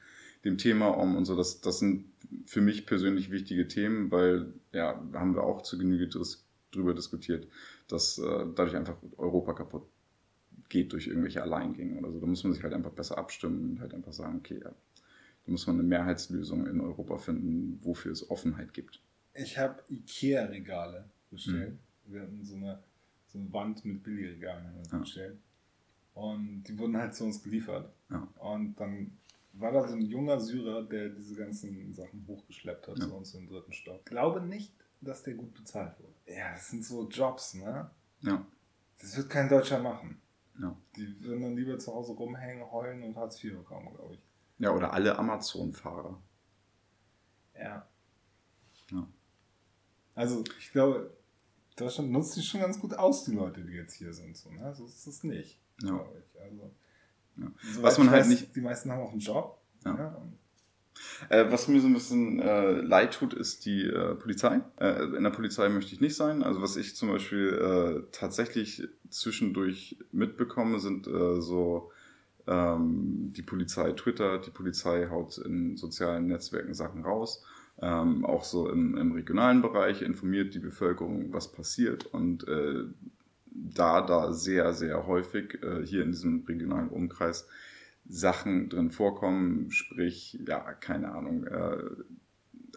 dem 0.46 0.58
Thema 0.58 0.90
um 0.90 1.16
und 1.16 1.26
so. 1.26 1.36
Das, 1.36 1.62
das 1.62 1.80
sind 1.80 2.06
für 2.46 2.62
mich 2.62 2.86
persönlich 2.86 3.32
wichtige 3.32 3.68
Themen, 3.68 4.12
weil, 4.12 4.54
ja, 4.72 5.04
haben 5.14 5.34
wir 5.34 5.44
auch 5.44 5.64
zu 5.64 5.78
Genüge 5.78 6.08
dis 6.08 6.46
drüber 6.72 6.94
diskutiert, 6.94 7.48
dass 7.88 8.20
äh, 8.20 8.46
dadurch 8.56 8.76
einfach 8.76 8.98
Europa 9.18 9.54
kaputt 9.54 9.84
geht 10.70 10.94
durch 10.94 11.08
irgendwelche 11.08 11.42
Alleingänge 11.42 11.98
oder 11.98 12.12
so. 12.12 12.20
Da 12.20 12.28
muss 12.28 12.44
man 12.44 12.54
sich 12.54 12.62
halt 12.62 12.76
einfach 12.76 12.92
besser 12.92 13.18
abstimmen 13.18 13.72
und 13.72 13.80
halt 13.80 13.96
einfach 13.96 14.14
sagen, 14.14 14.38
okay, 14.38 14.60
ja, 14.64 14.70
da 14.70 15.52
muss 15.52 15.66
man 15.66 15.80
eine 15.80 15.88
Mehrheitslösung 15.88 16.68
in 16.68 16.80
Europa 16.80 17.18
finden, 17.18 17.80
wofür 17.82 18.12
es 18.12 18.30
Offenheit 18.30 18.76
gibt. 18.76 19.02
Ich 19.42 19.58
habe 19.58 19.82
Ikea-Regale 19.90 21.06
bestellt. 21.32 21.78
Wir 22.06 22.22
hatten 22.24 22.44
so 22.44 22.56
eine, 22.56 22.84
so 23.28 23.40
eine 23.40 23.52
Wand 23.54 23.86
mit 23.86 24.04
Billigregalen 24.04 24.84
Ja. 24.92 24.98
bestellt. 24.98 25.38
Und 26.14 26.64
die 26.64 26.78
wurden 26.78 26.98
halt 26.98 27.16
zu 27.16 27.24
uns 27.26 27.42
geliefert. 27.42 27.94
Ja. 28.10 28.28
Und 28.40 28.76
dann 28.80 29.18
war 29.54 29.72
da 29.72 29.88
so 29.88 29.96
ein 29.96 30.02
junger 30.02 30.40
Syrer, 30.40 30.84
der 30.84 31.10
diese 31.10 31.36
ganzen 31.36 31.94
Sachen 31.94 32.26
hochgeschleppt 32.28 32.88
hat 32.88 32.98
Ja. 33.00 33.06
zu 33.08 33.16
uns 33.16 33.34
im 33.36 33.48
dritten 33.48 33.72
Stock. 33.72 34.00
Ich 34.00 34.06
glaube 34.06 34.42
nicht, 34.42 34.74
dass 35.02 35.24
der 35.24 35.36
gut 35.36 35.54
bezahlt 35.54 35.98
wurde. 36.00 36.14
Ja, 36.38 36.52
das 36.52 36.70
sind 36.70 36.84
so 36.84 37.08
Jobs, 37.08 37.54
ne? 37.54 37.90
Ja, 38.22 38.46
Das 39.00 39.16
wird 39.16 39.30
kein 39.30 39.48
Deutscher 39.48 39.80
machen. 39.82 40.20
ja. 40.60 40.76
Die 40.98 41.24
würden 41.24 41.42
dann 41.42 41.56
lieber 41.56 41.80
zu 41.80 41.94
Hause 41.94 42.12
rumhängen, 42.14 42.70
heulen 42.72 43.02
und 43.04 43.16
Hartz 43.16 43.42
IV 43.42 43.54
bekommen, 43.60 43.94
glaube 43.96 44.16
ich. 44.16 44.22
Ja, 44.58 44.72
oder 44.72 44.92
alle 44.92 45.18
Amazon-Fahrer. 45.18 46.22
Ja. 47.58 47.88
Ja. 48.92 49.08
Also, 50.20 50.44
ich 50.60 50.72
glaube, 50.74 51.12
Deutschland 51.78 52.12
nutzt 52.12 52.34
sich 52.34 52.46
schon 52.46 52.60
ganz 52.60 52.78
gut 52.78 52.94
aus, 52.94 53.24
die 53.24 53.32
Leute, 53.32 53.62
die 53.62 53.72
jetzt 53.74 53.94
hier 53.94 54.12
sind. 54.14 54.36
So, 54.36 54.50
ne? 54.52 54.74
So 54.76 54.86
ist 54.86 55.08
es 55.08 55.24
nicht, 55.24 55.58
Ja. 55.82 55.92
glaube 55.92 56.10
ich. 56.20 56.42
Also, 56.42 56.72
Ja. 57.38 57.48
Was 57.82 57.98
man 57.98 58.10
halt 58.10 58.22
weiß, 58.24 58.28
nicht- 58.30 58.54
Die 58.56 58.60
meisten 58.60 58.92
haben 58.92 59.02
auch 59.02 59.12
einen 59.12 59.22
Job. 59.22 59.58
Ja. 59.86 60.16
Und 60.22 60.34
Äh, 61.30 61.50
was 61.50 61.70
mir 61.70 61.80
so 61.80 61.88
ein 61.88 61.94
bisschen 61.94 62.42
äh, 62.42 62.72
leid 62.82 63.14
tut, 63.14 63.34
ist 63.34 63.66
die 63.66 63.84
äh, 63.86 64.16
Polizei. 64.16 64.60
Äh, 64.82 65.04
in 65.16 65.24
der 65.24 65.30
Polizei 65.30 65.70
möchte 65.70 65.94
ich 65.94 66.02
nicht 66.02 66.18
sein. 66.18 66.44
Also 66.44 66.62
was 66.62 66.76
ich 66.76 66.98
zum 66.98 67.08
Beispiel 67.10 67.54
äh, 67.54 68.12
tatsächlich 68.12 68.84
zwischendurch 69.10 69.98
mitbekomme, 70.12 70.80
sind 70.82 71.08
äh, 71.08 71.40
so 71.40 71.92
ähm, 72.48 73.32
die 73.32 73.42
Polizei 73.44 73.94
Twitter, 73.94 74.40
die 74.40 74.50
Polizei 74.52 75.08
haut 75.10 75.38
in 75.38 75.78
sozialen 75.78 76.28
Netzwerken 76.28 76.74
Sachen 76.74 77.06
raus. 77.06 77.42
Ähm, 77.82 78.26
auch 78.26 78.44
so 78.44 78.70
im, 78.70 78.98
im 78.98 79.14
regionalen 79.14 79.62
Bereich 79.62 80.02
informiert 80.02 80.54
die 80.54 80.60
Bevölkerung, 80.60 81.32
was 81.32 81.52
passiert. 81.52 82.06
Und 82.06 82.48
äh, 82.48 82.84
da 83.52 84.02
da 84.02 84.34
sehr, 84.34 84.74
sehr 84.74 85.08
häufig 85.08 85.64
äh, 85.64 85.86
hier 85.86 86.04
in 86.04 86.12
diesem 86.12 86.44
regionalen 86.46 86.90
Umkreis 86.90 87.48
Sachen 88.08 88.70
drin 88.70 88.92
vorkommen, 88.92 89.72
sprich, 89.72 90.40
ja, 90.46 90.60
keine 90.74 91.12
Ahnung, 91.12 91.46
äh, 91.46 91.78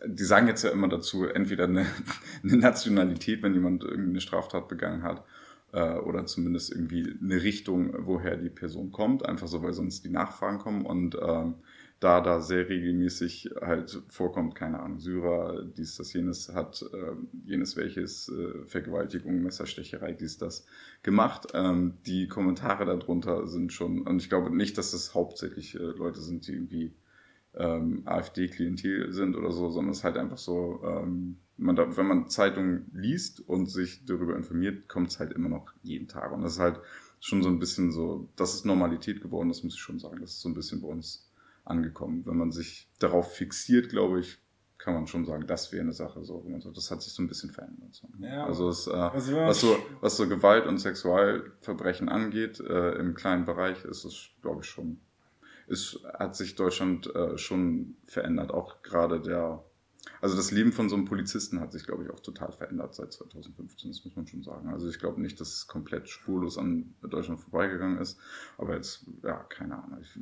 die 0.04 0.24
sagen 0.24 0.46
jetzt 0.46 0.64
ja 0.64 0.70
immer 0.70 0.88
dazu, 0.88 1.24
entweder 1.24 1.64
eine, 1.64 1.86
eine 2.42 2.56
Nationalität, 2.56 3.42
wenn 3.42 3.54
jemand 3.54 3.84
irgendeine 3.84 4.20
Straftat 4.20 4.68
begangen 4.68 5.02
hat, 5.02 5.24
äh, 5.72 5.94
oder 5.98 6.26
zumindest 6.26 6.70
irgendwie 6.70 7.16
eine 7.20 7.42
Richtung, 7.42 7.94
woher 7.98 8.36
die 8.36 8.50
Person 8.50 8.92
kommt, 8.92 9.26
einfach 9.26 9.48
so, 9.48 9.62
weil 9.62 9.72
sonst 9.72 10.04
die 10.04 10.10
Nachfragen 10.10 10.58
kommen 10.58 10.84
und 10.84 11.16
ähm, 11.20 11.54
da 12.02 12.20
da 12.20 12.40
sehr 12.40 12.68
regelmäßig 12.68 13.50
halt 13.60 14.02
vorkommt, 14.08 14.56
keine 14.56 14.80
Ahnung, 14.80 14.98
Syrer, 14.98 15.62
dies, 15.64 15.96
das, 15.96 16.12
jenes 16.12 16.52
hat, 16.52 16.84
äh, 16.92 17.12
jenes 17.44 17.76
welches, 17.76 18.28
äh, 18.28 18.64
Vergewaltigung, 18.64 19.40
Messerstecherei, 19.40 20.12
dies, 20.12 20.36
das 20.36 20.66
gemacht. 21.04 21.48
Ähm, 21.54 21.94
die 22.06 22.26
Kommentare 22.26 22.86
darunter 22.86 23.46
sind 23.46 23.72
schon, 23.72 24.02
und 24.02 24.20
ich 24.20 24.28
glaube 24.28 24.54
nicht, 24.54 24.78
dass 24.78 24.92
es 24.94 25.14
hauptsächlich 25.14 25.76
äh, 25.76 25.78
Leute 25.78 26.20
sind, 26.20 26.48
die 26.48 26.52
irgendwie 26.52 26.92
ähm, 27.54 28.02
AfD-Klientel 28.04 29.12
sind 29.12 29.36
oder 29.36 29.52
so, 29.52 29.70
sondern 29.70 29.92
es 29.92 29.98
ist 29.98 30.04
halt 30.04 30.16
einfach 30.16 30.38
so, 30.38 30.82
ähm, 30.84 31.36
man 31.56 31.76
da, 31.76 31.96
wenn 31.96 32.06
man 32.06 32.28
Zeitungen 32.28 32.90
liest 32.92 33.46
und 33.48 33.66
sich 33.70 34.04
darüber 34.06 34.34
informiert, 34.34 34.88
kommt 34.88 35.10
es 35.10 35.20
halt 35.20 35.32
immer 35.32 35.48
noch 35.48 35.72
jeden 35.82 36.08
Tag. 36.08 36.32
Und 36.32 36.42
das 36.42 36.54
ist 36.54 36.58
halt 36.58 36.80
schon 37.20 37.44
so 37.44 37.48
ein 37.48 37.60
bisschen 37.60 37.92
so, 37.92 38.28
das 38.34 38.54
ist 38.54 38.66
Normalität 38.66 39.20
geworden, 39.20 39.50
das 39.50 39.62
muss 39.62 39.74
ich 39.74 39.80
schon 39.80 40.00
sagen. 40.00 40.20
Das 40.20 40.30
ist 40.30 40.40
so 40.40 40.48
ein 40.48 40.54
bisschen 40.54 40.80
bei 40.80 40.88
uns 40.88 41.31
angekommen. 41.64 42.26
Wenn 42.26 42.36
man 42.36 42.52
sich 42.52 42.90
darauf 42.98 43.34
fixiert, 43.34 43.88
glaube 43.88 44.20
ich, 44.20 44.42
kann 44.82 44.94
man 44.94 45.06
schon 45.06 45.24
sagen, 45.24 45.46
das 45.46 45.70
wäre 45.72 45.82
eine 45.82 45.92
Sache. 45.92 46.24
So, 46.24 46.44
das 46.74 46.90
hat 46.90 47.02
sich 47.02 47.12
so 47.12 47.22
ein 47.22 47.28
bisschen 47.28 47.50
verändert. 47.50 47.94
So. 47.94 48.08
Ja, 48.18 48.46
also, 48.46 48.68
es, 48.68 48.88
äh, 48.88 48.90
also 48.90 49.36
was, 49.36 49.60
so, 49.60 49.76
was 50.00 50.16
so 50.16 50.28
Gewalt 50.28 50.66
und 50.66 50.78
Sexualverbrechen 50.78 52.08
angeht, 52.08 52.58
äh, 52.58 52.96
im 52.96 53.14
kleinen 53.14 53.44
Bereich 53.44 53.84
ist 53.84 54.04
es, 54.04 54.30
glaube 54.42 54.62
ich, 54.62 54.68
schon, 54.68 55.00
es 55.68 56.00
hat 56.18 56.34
sich 56.34 56.56
Deutschland 56.56 57.14
äh, 57.14 57.38
schon 57.38 57.96
verändert. 58.06 58.50
Auch 58.50 58.82
gerade 58.82 59.20
der, 59.20 59.64
also 60.20 60.36
das 60.36 60.50
Leben 60.50 60.72
von 60.72 60.88
so 60.88 60.96
einem 60.96 61.04
Polizisten 61.04 61.60
hat 61.60 61.70
sich, 61.70 61.84
glaube 61.86 62.02
ich, 62.02 62.10
auch 62.10 62.20
total 62.20 62.50
verändert 62.50 62.96
seit 62.96 63.12
2015, 63.12 63.92
das 63.92 64.04
muss 64.04 64.16
man 64.16 64.26
schon 64.26 64.42
sagen. 64.42 64.68
Also 64.70 64.88
ich 64.88 64.98
glaube 64.98 65.20
nicht, 65.20 65.40
dass 65.40 65.54
es 65.54 65.68
komplett 65.68 66.08
spurlos 66.08 66.58
an 66.58 66.96
Deutschland 67.02 67.40
vorbeigegangen 67.40 67.98
ist, 67.98 68.18
aber 68.58 68.74
jetzt, 68.74 69.06
ja, 69.22 69.44
keine 69.44 69.80
Ahnung. 69.80 70.00
Ich, 70.00 70.18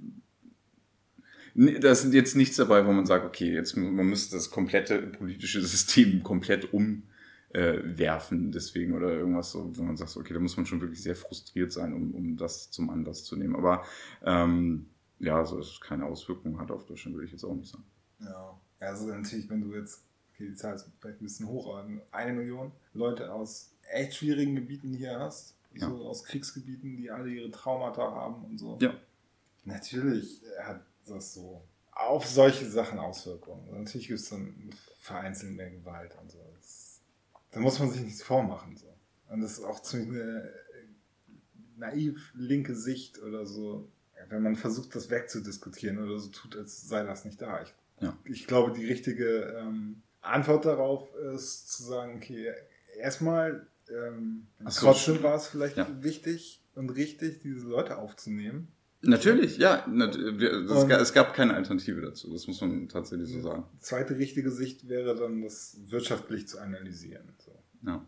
da 1.55 1.91
ist 1.91 2.13
jetzt 2.13 2.37
nichts 2.37 2.57
dabei, 2.57 2.87
wo 2.87 2.93
man 2.93 3.07
sagt, 3.07 3.25
okay, 3.25 3.53
jetzt 3.53 3.77
man 3.77 4.07
müsste 4.07 4.37
das 4.37 4.51
komplette 4.51 4.99
politische 4.99 5.61
System 5.67 6.23
komplett 6.23 6.73
umwerfen, 6.73 8.49
äh, 8.49 8.53
deswegen 8.53 8.95
oder 8.95 9.13
irgendwas 9.13 9.53
so, 9.53 9.71
wo 9.77 9.83
man 9.83 9.97
sagt, 9.97 10.17
okay, 10.17 10.35
da 10.35 10.41
muss 10.41 10.57
man 10.57 10.67
schon 10.67 10.81
wirklich 10.81 11.03
sehr 11.03 11.17
frustriert 11.17 11.73
sein, 11.73 11.93
um, 11.93 12.15
um 12.15 12.37
das 12.37 12.71
zum 12.71 12.91
Anlass 12.91 13.25
zu 13.25 13.37
nehmen. 13.37 13.57
Aber 13.57 13.85
ähm, 14.25 14.87
ja, 15.19 15.37
also 15.37 15.59
es 15.59 15.81
keine 15.81 16.07
Auswirkungen 16.07 16.59
hat 16.59 16.71
auf 16.71 16.87
Deutschland, 16.87 17.17
würde 17.17 17.27
ich 17.27 17.33
jetzt 17.33 17.45
auch 17.45 17.55
nicht 17.55 17.71
sagen. 17.71 17.85
Ja, 18.21 18.59
also 18.81 19.07
natürlich, 19.09 19.49
wenn 19.51 19.61
du 19.61 19.75
jetzt, 19.75 20.03
okay, 20.33 20.49
die 20.49 20.55
Zahl 20.55 20.75
ist 20.75 20.87
vielleicht 21.01 21.21
ein 21.21 21.25
bisschen 21.25 21.47
hoch, 21.47 21.75
aber 21.75 21.89
eine 22.11 22.33
Million 22.33 22.73
Leute 22.95 23.33
aus 23.33 23.73
echt 23.93 24.15
schwierigen 24.15 24.55
Gebieten 24.57 24.95
hier 24.95 25.19
hast, 25.19 25.55
ja. 25.75 25.89
so 25.89 26.07
aus 26.07 26.25
Kriegsgebieten, 26.25 26.97
die 26.97 27.11
alle 27.11 27.29
ihre 27.29 27.51
Traumata 27.51 28.03
haben 28.03 28.45
und 28.45 28.59
so. 28.59 28.79
Ja. 28.81 28.95
Natürlich 29.65 30.43
hat 30.63 30.83
das 31.07 31.35
so 31.35 31.65
auf 31.93 32.27
solche 32.27 32.67
Sachen 32.67 32.99
Auswirkungen. 32.99 33.69
Und 33.69 33.79
natürlich 33.79 34.09
gibt 34.09 34.21
es 34.21 34.31
dann 34.31 34.71
vereinzelt 35.01 35.53
mehr 35.53 35.71
Gewalt 35.71 36.17
und 36.21 36.31
so. 36.31 36.39
Das, 36.57 37.01
da 37.51 37.61
muss 37.61 37.79
man 37.79 37.91
sich 37.91 38.03
nichts 38.03 38.23
vormachen. 38.23 38.77
So. 38.77 38.87
Und 39.29 39.41
das 39.41 39.59
ist 39.59 39.65
auch 39.65 39.81
ziemlich 39.81 40.09
eine 40.09 40.43
äh, 40.43 40.51
naiv 41.77 42.33
linke 42.35 42.75
Sicht 42.75 43.21
oder 43.23 43.47
so, 43.47 43.91
wenn 44.29 44.43
man 44.43 44.57
versucht, 44.57 44.95
das 44.95 45.11
wegzudiskutieren 45.11 45.99
oder 45.99 46.19
so 46.19 46.29
tut, 46.29 46.57
als 46.57 46.87
sei 46.89 47.03
das 47.05 47.25
nicht 47.25 47.41
da. 47.41 47.63
Ich, 47.63 47.75
ja. 48.01 48.17
ich 48.25 48.47
glaube, 48.47 48.73
die 48.73 48.87
richtige 48.87 49.57
ähm, 49.59 50.03
Antwort 50.21 50.65
darauf 50.65 51.13
ist 51.35 51.69
zu 51.71 51.83
sagen, 51.83 52.17
okay, 52.17 52.53
erstmal 52.99 53.67
ähm, 53.91 54.47
trotzdem 54.65 55.23
war 55.23 55.35
es 55.35 55.49
vielleicht 55.49 55.77
ja. 55.77 55.89
wichtig 56.03 56.63
und 56.75 56.91
richtig, 56.91 57.41
diese 57.41 57.67
Leute 57.67 57.99
aufzunehmen. 57.99 58.73
Natürlich, 59.03 59.57
ja. 59.59 59.87
Es 61.01 61.13
gab, 61.13 61.35
keine 61.35 61.55
Alternative 61.55 62.01
dazu, 62.03 62.31
das 62.33 62.47
muss 62.47 62.61
man 62.61 62.89
tatsächlich 62.89 63.33
so 63.33 63.41
sagen. 63.41 63.65
Zweite 63.79 64.19
richtige 64.19 64.51
Sicht 64.51 64.89
wäre 64.89 65.17
dann, 65.17 65.43
das 65.43 65.79
wirtschaftlich 65.87 66.47
zu 66.49 66.59
analysieren. 66.59 67.33
So. 67.39 67.53
Ja. 67.87 68.07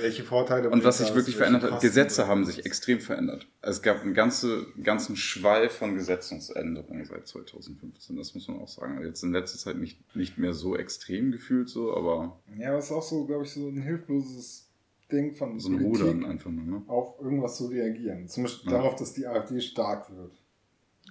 Welche 0.00 0.24
Vorteile 0.24 0.68
Und 0.70 0.82
was 0.82 0.98
sich 0.98 1.14
wirklich 1.14 1.36
verändert 1.36 1.70
hat, 1.70 1.80
Gesetze 1.80 2.26
haben 2.26 2.44
sich 2.44 2.66
extrem 2.66 3.00
verändert. 3.00 3.46
Es 3.62 3.82
gab 3.82 4.02
einen 4.02 4.14
ganze, 4.14 4.66
ganzen 4.82 5.16
Schwall 5.16 5.68
von 5.68 5.94
Gesetzungsänderungen 5.94 7.04
seit 7.04 7.28
2015, 7.28 8.16
das 8.16 8.34
muss 8.34 8.48
man 8.48 8.58
auch 8.58 8.68
sagen. 8.68 9.00
Jetzt 9.04 9.22
in 9.22 9.32
letzter 9.32 9.58
Zeit 9.58 9.76
nicht, 9.76 10.16
nicht 10.16 10.38
mehr 10.38 10.54
so 10.54 10.76
extrem 10.76 11.30
gefühlt 11.30 11.68
so, 11.68 11.96
aber. 11.96 12.40
Ja, 12.58 12.70
aber 12.70 12.78
es 12.78 12.86
ist 12.86 12.92
auch 12.92 13.02
so, 13.02 13.26
glaube 13.26 13.44
ich, 13.44 13.52
so 13.52 13.68
ein 13.68 13.80
hilfloses 13.80 14.65
Ding 15.10 15.34
von 15.34 15.58
so 15.60 15.70
ein 15.70 15.82
Rudern 15.82 16.24
einfach 16.24 16.50
nur, 16.50 16.64
ne? 16.64 16.82
auf 16.88 17.20
irgendwas 17.20 17.56
zu 17.56 17.66
reagieren. 17.66 18.28
Zum 18.28 18.44
Beispiel 18.44 18.72
ja. 18.72 18.78
darauf, 18.78 18.96
dass 18.96 19.12
die 19.12 19.26
AfD 19.26 19.60
stark 19.60 20.14
wird. 20.16 20.32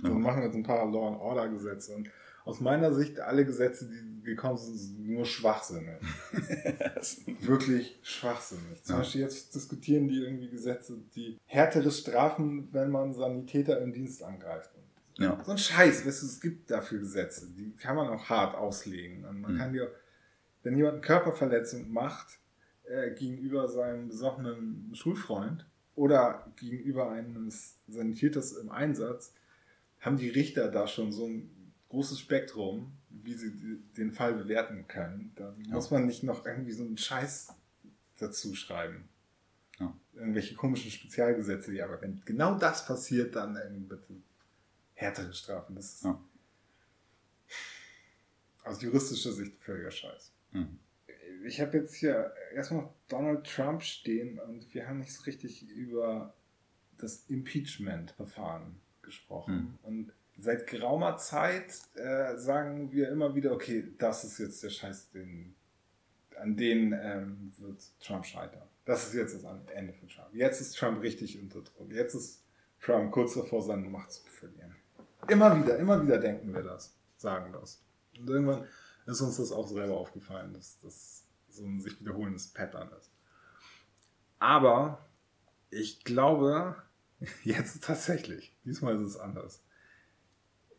Wir 0.02 0.10
ja. 0.10 0.16
machen 0.16 0.44
jetzt 0.44 0.56
ein 0.56 0.64
paar 0.64 0.90
Law 0.92 1.08
and 1.08 1.20
Order 1.22 1.48
Gesetze 1.48 1.96
und 1.96 2.10
aus 2.44 2.60
meiner 2.60 2.94
Sicht 2.94 3.20
alle 3.20 3.46
Gesetze, 3.46 3.90
die 3.90 4.24
gekommen 4.24 4.58
sind, 4.58 4.78
sind 4.78 5.08
nur 5.08 5.26
schwachsinnig. 5.26 5.96
Wirklich 7.42 7.98
schwachsinnig. 8.04 8.84
Zum 8.84 8.96
ja. 8.96 9.00
Beispiel 9.00 9.22
jetzt 9.22 9.56
diskutieren 9.56 10.08
die 10.08 10.22
irgendwie 10.22 10.50
Gesetze, 10.50 10.98
die 11.16 11.40
härtere 11.46 11.90
Strafen, 11.92 12.68
wenn 12.72 12.92
man 12.92 13.14
Sanitäter 13.14 13.82
im 13.82 13.94
Dienst 13.94 14.22
angreift. 14.22 14.70
Ja. 15.18 15.42
So 15.46 15.52
ein 15.52 15.58
Scheiß, 15.58 16.06
weißt 16.06 16.22
du, 16.22 16.26
es 16.26 16.42
gibt 16.42 16.70
dafür 16.70 17.00
Gesetze, 17.00 17.48
die 17.58 17.72
kann 17.78 17.96
man 17.96 18.10
auch 18.10 18.30
hart 18.30 18.56
auslegen. 18.56 19.26
Und 19.26 19.42
man 19.42 19.54
mhm. 19.54 19.58
kann 19.58 19.74
dir, 19.74 19.92
wenn 20.64 20.76
jemand 20.76 20.96
eine 20.96 21.02
Körperverletzung 21.02 21.92
macht, 21.92 22.40
äh, 22.88 23.12
gegenüber 23.12 23.68
seinem 23.68 24.10
besoffenen 24.10 24.92
Schulfreund 24.94 25.66
oder 25.96 26.52
gegenüber 26.58 27.12
eines 27.12 27.80
Sanitäters 27.88 28.54
im 28.54 28.70
Einsatz, 28.70 29.34
haben 30.00 30.18
die 30.18 30.30
Richter 30.30 30.70
da 30.70 30.88
schon 30.88 31.12
so 31.12 31.26
ein 31.26 31.74
großes 31.90 32.20
Spektrum, 32.20 32.92
wie 33.10 33.34
sie 33.34 33.80
den 33.98 34.12
Fall 34.12 34.34
bewerten 34.34 34.88
können. 34.88 35.32
Da 35.36 35.56
ja. 35.66 35.74
muss 35.74 35.90
man 35.90 36.06
nicht 36.06 36.24
noch 36.24 36.46
irgendwie 36.46 36.74
so 36.74 36.84
einen 36.84 36.98
Scheiß 36.98 37.54
dazu 38.18 38.54
schreiben. 38.56 39.08
Ja. 39.80 39.96
Irgendwelche 40.14 40.56
komischen 40.56 40.92
Spezialgesetze, 40.92 41.72
die 41.72 41.82
aber 41.82 42.02
wenn 42.02 42.22
genau 42.26 42.58
das 42.58 42.86
passiert, 42.86 43.36
dann 43.36 43.58
bitte 43.88 44.16
härtere 44.94 45.34
Strafen. 45.34 45.76
Das 45.76 45.94
ist 45.94 46.04
ja. 46.04 46.22
aus 48.64 48.82
juristischer 48.82 49.32
Sicht 49.32 49.58
völliger 49.62 49.92
Scheiß. 49.92 50.32
Mhm 50.52 50.80
ich 51.46 51.62
habe 51.62 51.78
jetzt 51.78 51.96
hier 51.96 52.34
erstmal 52.54 52.90
Donald 53.08 53.46
Trump 53.46 53.84
stehen 53.84 54.40
und 54.40 54.74
wir 54.74 54.88
haben 54.88 55.00
nicht 55.00 55.14
so 55.14 55.24
richtig 55.24 55.68
über 55.70 56.34
das 56.98 57.26
Impeachment-Verfahren 57.28 58.80
gesprochen. 59.02 59.54
Hm. 59.54 59.80
Und 59.84 60.14
seit 60.38 60.68
geraumer 60.68 61.18
Zeit 61.18 61.80
äh, 61.96 62.36
sagen 62.38 62.92
wir 62.92 63.10
immer 63.10 63.36
wieder, 63.36 63.52
okay, 63.54 63.86
das 63.98 64.24
ist 64.24 64.40
jetzt 64.40 64.64
der 64.64 64.70
Scheiß, 64.70 65.12
den, 65.12 65.56
an 66.40 66.58
den 66.58 66.94
ähm, 66.94 67.54
wird 67.58 67.82
Trump 68.00 68.26
scheitern. 68.26 68.68
Das 68.86 69.08
ist 69.08 69.14
jetzt 69.14 69.36
das 69.36 69.44
Ende 69.74 69.94
für 69.94 70.08
Trump. 70.08 70.34
Jetzt 70.34 70.62
ist 70.62 70.78
Trump 70.78 71.02
richtig 71.02 71.40
unter 71.42 71.62
Druck. 71.62 71.92
Jetzt 71.92 72.16
ist 72.16 72.44
Trump 72.82 73.12
kurz 73.12 73.34
davor, 73.34 73.62
seine 73.62 73.90
Macht 73.90 74.12
zu 74.12 74.24
verlieren. 74.30 74.76
Immer 75.28 75.60
wieder, 75.60 75.78
immer 75.78 76.04
wieder 76.04 76.20
denken 76.20 76.54
wir 76.54 76.62
das, 76.62 76.96
sagen 77.18 77.52
das. 77.52 77.82
Und 78.20 78.30
irgendwann 78.30 78.68
ist 79.08 79.22
uns 79.22 79.38
das 79.38 79.52
auch 79.52 79.68
selber 79.68 79.98
aufgefallen, 79.98 80.54
dass 80.54 80.80
das 80.82 81.25
so 81.56 81.66
ein 81.66 81.80
sich 81.80 82.00
wiederholendes 82.00 82.48
Pattern 82.48 82.90
ist. 83.00 83.12
Aber 84.40 85.06
ich 85.70 86.04
glaube, 86.04 86.76
jetzt 87.44 87.84
tatsächlich, 87.84 88.56
diesmal 88.64 88.96
ist 88.96 89.08
es 89.08 89.18
anders. 89.18 89.64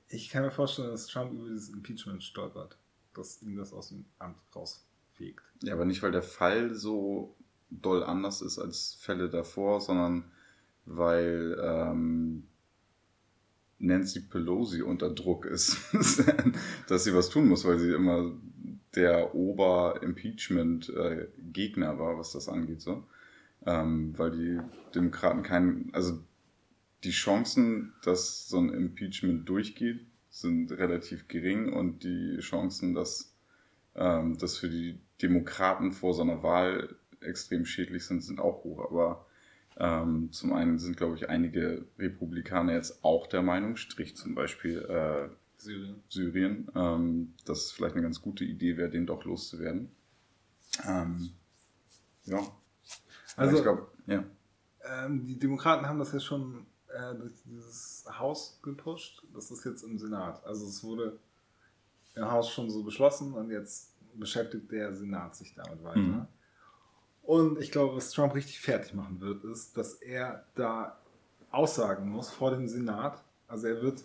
Ich 0.08 0.30
kann 0.30 0.42
mir 0.42 0.52
vorstellen, 0.52 0.90
dass 0.90 1.08
Trump 1.08 1.32
über 1.32 1.48
dieses 1.48 1.70
Impeachment 1.70 2.22
stolpert, 2.22 2.78
dass 3.14 3.42
ihm 3.42 3.56
das 3.56 3.72
aus 3.72 3.88
dem 3.88 4.04
Amt 4.18 4.38
rausfegt. 4.54 5.42
Ja, 5.62 5.74
aber 5.74 5.84
nicht, 5.84 6.02
weil 6.02 6.12
der 6.12 6.22
Fall 6.22 6.74
so 6.74 7.36
doll 7.70 8.04
anders 8.04 8.42
ist 8.42 8.58
als 8.58 8.94
Fälle 9.00 9.28
davor, 9.28 9.80
sondern 9.80 10.30
weil 10.84 11.58
ähm, 11.60 12.46
Nancy 13.78 14.20
Pelosi 14.20 14.82
unter 14.82 15.10
Druck 15.10 15.44
ist, 15.44 15.78
dass 16.88 17.04
sie 17.04 17.14
was 17.14 17.28
tun 17.28 17.48
muss, 17.48 17.64
weil 17.64 17.78
sie 17.78 17.92
immer 17.92 18.32
der 18.96 19.34
Ober-Impeachment-Gegner 19.34 21.98
war, 21.98 22.18
was 22.18 22.32
das 22.32 22.48
angeht, 22.48 22.80
so. 22.80 23.04
Ähm, 23.64 24.18
weil 24.18 24.30
die 24.30 24.58
Demokraten 24.94 25.42
keinen, 25.42 25.90
also 25.92 26.22
die 27.04 27.10
Chancen, 27.10 27.92
dass 28.02 28.48
so 28.48 28.58
ein 28.58 28.70
Impeachment 28.70 29.48
durchgeht, 29.48 30.00
sind 30.30 30.72
relativ 30.72 31.28
gering 31.28 31.72
und 31.72 32.02
die 32.04 32.38
Chancen, 32.38 32.94
dass 32.94 33.34
ähm, 33.94 34.36
das 34.38 34.58
für 34.58 34.68
die 34.68 34.98
Demokraten 35.22 35.92
vor 35.92 36.14
so 36.14 36.22
einer 36.22 36.42
Wahl 36.42 36.96
extrem 37.20 37.64
schädlich 37.64 38.04
sind, 38.04 38.22
sind 38.22 38.40
auch 38.40 38.64
hoch. 38.64 38.90
Aber 38.90 39.26
ähm, 39.78 40.32
zum 40.32 40.52
einen 40.52 40.78
sind, 40.78 40.96
glaube 40.96 41.16
ich, 41.16 41.28
einige 41.28 41.86
Republikaner 41.98 42.74
jetzt 42.74 43.04
auch 43.04 43.26
der 43.26 43.42
Meinung, 43.42 43.76
Strich 43.76 44.16
zum 44.16 44.34
Beispiel 44.34 44.78
äh, 44.78 45.28
Syrien, 45.66 46.02
Syrien 46.08 46.70
ähm, 46.74 47.34
dass 47.44 47.64
es 47.64 47.72
vielleicht 47.72 47.94
eine 47.94 48.02
ganz 48.02 48.20
gute 48.20 48.44
Idee 48.44 48.76
wäre, 48.76 48.88
den 48.88 49.06
doch 49.06 49.24
loszuwerden. 49.24 49.90
Ähm, 50.86 51.30
ja. 52.24 52.40
Also, 53.36 53.56
ich 53.56 53.62
glaube, 53.62 53.86
ja. 54.06 54.24
Ähm, 54.84 55.26
die 55.26 55.38
Demokraten 55.38 55.86
haben 55.86 55.98
das 55.98 56.12
ja 56.12 56.20
schon 56.20 56.66
äh, 56.88 57.14
durch 57.14 57.34
dieses 57.44 58.04
Haus 58.18 58.60
gepusht. 58.62 59.22
Das 59.34 59.50
ist 59.50 59.64
jetzt 59.64 59.82
im 59.82 59.98
Senat. 59.98 60.44
Also 60.44 60.66
es 60.66 60.82
wurde 60.84 61.18
im 62.14 62.30
Haus 62.30 62.50
schon 62.50 62.70
so 62.70 62.82
beschlossen 62.82 63.34
und 63.34 63.50
jetzt 63.50 63.92
beschäftigt 64.14 64.70
der 64.70 64.94
Senat 64.94 65.36
sich 65.36 65.54
damit 65.54 65.82
weiter. 65.82 65.98
Mhm. 65.98 66.26
Und 67.22 67.58
ich 67.58 67.72
glaube, 67.72 67.96
was 67.96 68.12
Trump 68.12 68.34
richtig 68.34 68.60
fertig 68.60 68.94
machen 68.94 69.20
wird, 69.20 69.44
ist, 69.44 69.76
dass 69.76 69.94
er 69.94 70.46
da 70.54 70.98
aussagen 71.50 72.08
muss 72.08 72.30
vor 72.30 72.52
dem 72.52 72.68
Senat. 72.68 73.22
Also 73.48 73.66
er 73.66 73.82
wird 73.82 74.04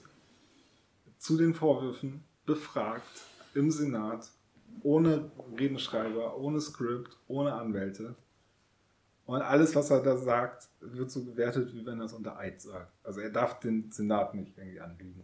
zu 1.31 1.37
den 1.37 1.53
Vorwürfen 1.53 2.25
befragt 2.45 3.23
im 3.53 3.71
Senat, 3.71 4.29
ohne 4.83 5.31
Redenschreiber, 5.57 6.37
ohne 6.37 6.59
Skript, 6.59 7.17
ohne 7.29 7.53
Anwälte. 7.53 8.15
Und 9.25 9.41
alles, 9.41 9.73
was 9.77 9.91
er 9.91 10.03
da 10.03 10.17
sagt, 10.17 10.67
wird 10.81 11.09
so 11.09 11.23
gewertet, 11.23 11.73
wie 11.73 11.85
wenn 11.85 11.99
er 11.99 12.07
es 12.07 12.13
unter 12.13 12.37
Eid 12.37 12.61
sagt. 12.61 12.91
Also 13.05 13.21
er 13.21 13.29
darf 13.29 13.61
den 13.61 13.89
Senat 13.93 14.35
nicht 14.35 14.57
irgendwie 14.57 14.81
anlügen. 14.81 15.23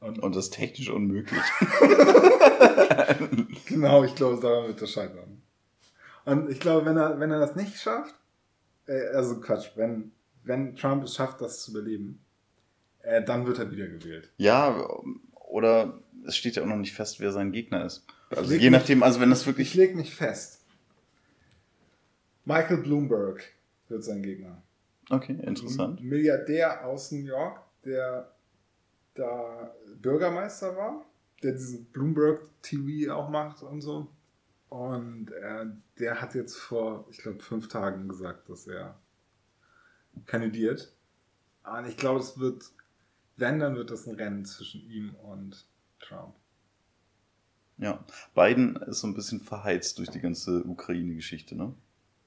Und, 0.00 0.20
und 0.20 0.34
das 0.34 0.46
ist 0.46 0.54
technisch 0.54 0.88
unmöglich. 0.88 1.42
genau, 3.66 4.04
ich 4.04 4.14
glaube, 4.14 4.40
daran 4.40 4.68
wird 4.68 4.80
das 4.80 4.90
scheitern. 4.90 5.42
Und 6.24 6.48
ich 6.48 6.60
glaube, 6.60 6.86
wenn 6.86 6.96
er, 6.96 7.20
wenn 7.20 7.30
er 7.30 7.40
das 7.40 7.56
nicht 7.56 7.78
schafft, 7.78 8.14
äh, 8.86 9.08
also 9.08 9.38
Quatsch, 9.38 9.72
wenn, 9.76 10.12
wenn 10.44 10.76
Trump 10.76 11.04
es 11.04 11.14
schafft, 11.14 11.42
das 11.42 11.62
zu 11.62 11.72
überleben, 11.72 12.24
äh, 13.02 13.22
dann 13.22 13.46
wird 13.46 13.58
er 13.58 13.70
wieder 13.70 13.88
gewählt. 13.88 14.32
Ja, 14.38 14.88
oder 15.52 16.00
es 16.26 16.36
steht 16.36 16.56
ja 16.56 16.62
auch 16.62 16.66
noch 16.66 16.76
nicht 16.76 16.94
fest, 16.94 17.20
wer 17.20 17.30
sein 17.30 17.52
Gegner 17.52 17.84
ist. 17.84 18.04
Also 18.30 18.54
je 18.54 18.70
nachdem, 18.70 19.02
also 19.02 19.20
wenn 19.20 19.30
das 19.30 19.46
wirklich. 19.46 19.68
Ich 19.68 19.74
leg 19.74 19.94
nicht 19.94 20.14
fest. 20.14 20.64
Michael 22.44 22.78
Bloomberg 22.78 23.44
wird 23.88 24.02
sein 24.02 24.22
Gegner. 24.22 24.62
Okay, 25.10 25.38
interessant. 25.42 26.00
Ein 26.00 26.08
Milliardär 26.08 26.86
aus 26.86 27.12
New 27.12 27.24
York, 27.24 27.60
der 27.84 28.32
da 29.14 29.74
Bürgermeister 30.00 30.74
war, 30.76 31.04
der 31.42 31.52
diesen 31.52 31.84
Bloomberg 31.86 32.40
TV 32.62 33.14
auch 33.14 33.28
macht 33.28 33.62
und 33.62 33.82
so. 33.82 34.08
Und 34.70 35.30
äh, 35.32 35.66
der 35.98 36.22
hat 36.22 36.34
jetzt 36.34 36.56
vor, 36.56 37.06
ich 37.10 37.18
glaube, 37.18 37.40
fünf 37.40 37.68
Tagen 37.68 38.08
gesagt, 38.08 38.48
dass 38.48 38.66
er 38.66 38.98
kandidiert. 40.24 40.94
Und 41.64 41.86
ich 41.86 41.98
glaube, 41.98 42.20
es 42.20 42.38
wird, 42.38 42.64
wenn, 43.36 43.58
dann 43.58 43.74
wird 43.74 43.90
das 43.90 44.06
ein 44.06 44.14
Rennen 44.14 44.44
zwischen 44.44 44.82
ihm 44.88 45.14
und 45.14 45.66
Trump. 45.98 46.34
Ja, 47.78 48.04
Biden 48.34 48.76
ist 48.76 49.00
so 49.00 49.08
ein 49.08 49.14
bisschen 49.14 49.40
verheizt 49.40 49.98
durch 49.98 50.10
die 50.10 50.20
ganze 50.20 50.64
Ukraine-Geschichte, 50.64 51.56
ne? 51.56 51.74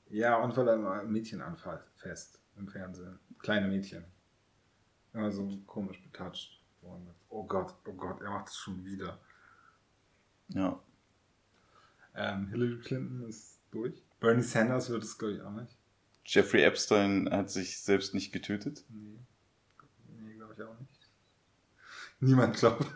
Ja, 0.10 0.38
und 0.38 0.56
weil 0.58 0.68
er 0.68 1.02
ein 1.02 1.12
Mädchen 1.12 1.42
anfasst 1.42 2.40
im 2.58 2.68
Fernsehen. 2.68 3.20
Kleine 3.40 3.68
Mädchen. 3.68 4.06
Immer 5.14 5.32
so 5.32 5.58
komisch 5.66 6.02
betatscht 6.04 6.62
worden. 6.82 7.10
Oh 7.30 7.46
Gott, 7.46 7.74
oh 7.86 7.94
Gott, 7.94 8.22
er 8.22 8.32
macht 8.32 8.50
es 8.50 8.58
schon 8.58 8.84
wieder. 8.84 9.20
Ja. 10.50 10.80
Ähm, 12.16 12.48
Hillary 12.48 12.80
Clinton 12.80 13.28
ist 13.28 13.60
durch. 13.72 14.04
Bernie 14.20 14.44
Sanders 14.44 14.90
wird 14.90 15.04
es, 15.04 15.18
glaube 15.18 15.36
ich, 15.36 15.42
auch 15.42 15.52
nicht. 15.52 15.78
Jeffrey 16.26 16.64
Epstein 16.64 17.30
hat 17.30 17.50
sich 17.50 17.80
selbst 17.80 18.14
nicht 18.14 18.32
getötet? 18.32 18.84
Nee. 18.90 19.20
Nee, 20.18 20.34
glaube 20.36 20.54
ich 20.54 20.62
auch 20.62 20.80
nicht. 20.80 20.95
Niemand 22.20 22.56
glaubt. 22.56 22.86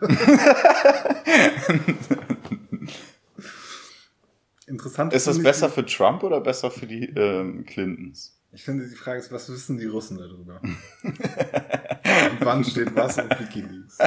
Interessant. 4.66 5.12
Ist 5.12 5.26
das 5.26 5.42
besser 5.42 5.68
für 5.68 5.84
Trump 5.84 6.22
oder 6.22 6.40
besser 6.40 6.70
für 6.70 6.86
die 6.86 7.06
ähm, 7.06 7.64
Clintons? 7.64 8.40
Ich 8.52 8.64
finde, 8.64 8.88
die 8.88 8.96
Frage 8.96 9.20
ist, 9.20 9.30
was 9.30 9.48
wissen 9.50 9.78
die 9.78 9.86
Russen 9.86 10.18
darüber? 10.18 10.60
Und 11.02 12.40
wann 12.40 12.64
steht 12.64 12.94
was 12.96 13.18
auf 13.18 13.28
Wikileaks? 13.38 13.98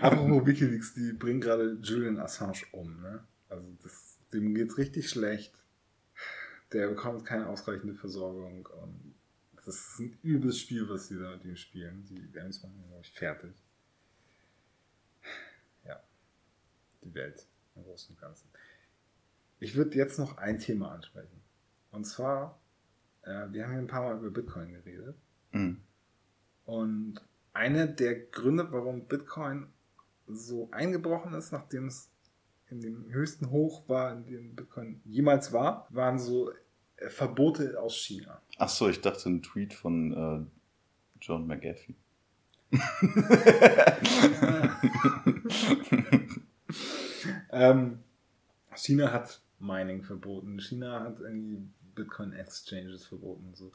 Apropos 0.00 0.46
Wikileaks, 0.46 0.94
die 0.94 1.12
bringen 1.12 1.40
gerade 1.40 1.78
Julian 1.82 2.18
Assange 2.18 2.64
um. 2.72 3.00
Ne? 3.00 3.24
Also 3.48 3.64
das, 3.82 4.18
dem 4.32 4.54
geht's 4.54 4.76
richtig 4.76 5.08
schlecht. 5.08 5.54
Der 6.72 6.88
bekommt 6.88 7.24
keine 7.24 7.46
ausreichende 7.46 7.94
Versorgung. 7.94 8.68
Und 8.82 9.14
das 9.54 9.68
ist 9.68 10.00
ein 10.00 10.18
übles 10.22 10.58
Spiel, 10.58 10.88
was 10.88 11.08
sie 11.08 11.18
da 11.18 11.30
mit 11.30 11.44
ihm 11.44 11.56
spielen. 11.56 12.04
Die 12.10 12.30
Games 12.32 12.62
machen 12.62 12.84
glaube 12.88 13.02
ich, 13.02 13.10
fertig. 13.12 13.54
Ja. 15.86 16.02
Die 17.06 17.14
Welt 17.14 17.46
im 17.76 17.84
Großen 17.84 18.14
und 18.14 18.20
Ganzen. 18.20 18.48
Ich 19.60 19.76
würde 19.76 19.96
jetzt 19.96 20.18
noch 20.18 20.38
ein 20.38 20.58
Thema 20.58 20.90
ansprechen. 20.90 21.40
Und 21.92 22.04
zwar, 22.04 22.58
äh, 23.22 23.46
wir 23.50 23.64
haben 23.64 23.72
hier 23.72 23.78
ein 23.78 23.86
paar 23.86 24.02
Mal 24.02 24.18
über 24.18 24.30
Bitcoin 24.30 24.72
geredet. 24.72 25.16
Mhm. 25.52 25.80
Und 26.64 27.20
einer 27.52 27.86
der 27.86 28.26
Gründe, 28.26 28.70
warum 28.72 29.06
Bitcoin 29.06 29.68
so 30.26 30.68
eingebrochen 30.72 31.32
ist, 31.34 31.52
nachdem 31.52 31.86
es 31.86 32.10
in 32.68 32.80
dem 32.80 33.08
höchsten 33.10 33.50
Hoch 33.50 33.88
war, 33.88 34.12
in 34.12 34.24
dem 34.24 34.56
Bitcoin 34.56 35.00
jemals 35.04 35.52
war, 35.52 35.86
waren 35.90 36.18
so 36.18 36.50
äh, 36.96 37.08
Verbote 37.08 37.80
aus 37.80 37.96
China. 37.96 38.42
Ach 38.58 38.68
so, 38.68 38.88
ich 38.88 39.00
dachte 39.00 39.28
ein 39.28 39.42
Tweet 39.42 39.72
von 39.72 40.12
äh, 40.12 40.44
John 41.20 41.46
McAfee. 41.46 41.94
ähm, 47.56 48.00
China 48.74 49.12
hat 49.12 49.40
Mining 49.58 50.02
verboten. 50.02 50.60
China 50.60 51.00
hat 51.00 51.20
irgendwie 51.20 51.66
Bitcoin 51.94 52.32
Exchanges 52.32 53.06
verboten 53.06 53.48
und 53.48 53.56
so. 53.56 53.72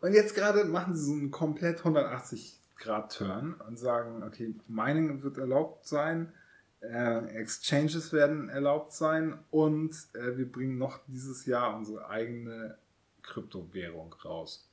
Und 0.00 0.12
jetzt 0.12 0.34
gerade 0.34 0.64
machen 0.64 0.94
sie 0.94 1.04
so 1.04 1.12
einen 1.12 1.30
komplett 1.30 1.78
180 1.78 2.60
Grad 2.76 3.16
Turn 3.16 3.54
und 3.66 3.78
sagen, 3.78 4.22
okay, 4.22 4.54
Mining 4.68 5.22
wird 5.22 5.38
erlaubt 5.38 5.86
sein, 5.86 6.32
äh, 6.80 7.26
Exchanges 7.36 8.12
werden 8.12 8.48
erlaubt 8.48 8.92
sein 8.92 9.38
und 9.50 9.94
äh, 10.14 10.36
wir 10.36 10.50
bringen 10.50 10.78
noch 10.78 11.00
dieses 11.06 11.46
Jahr 11.46 11.76
unsere 11.76 12.08
eigene 12.08 12.76
Kryptowährung 13.22 14.14
raus. 14.24 14.68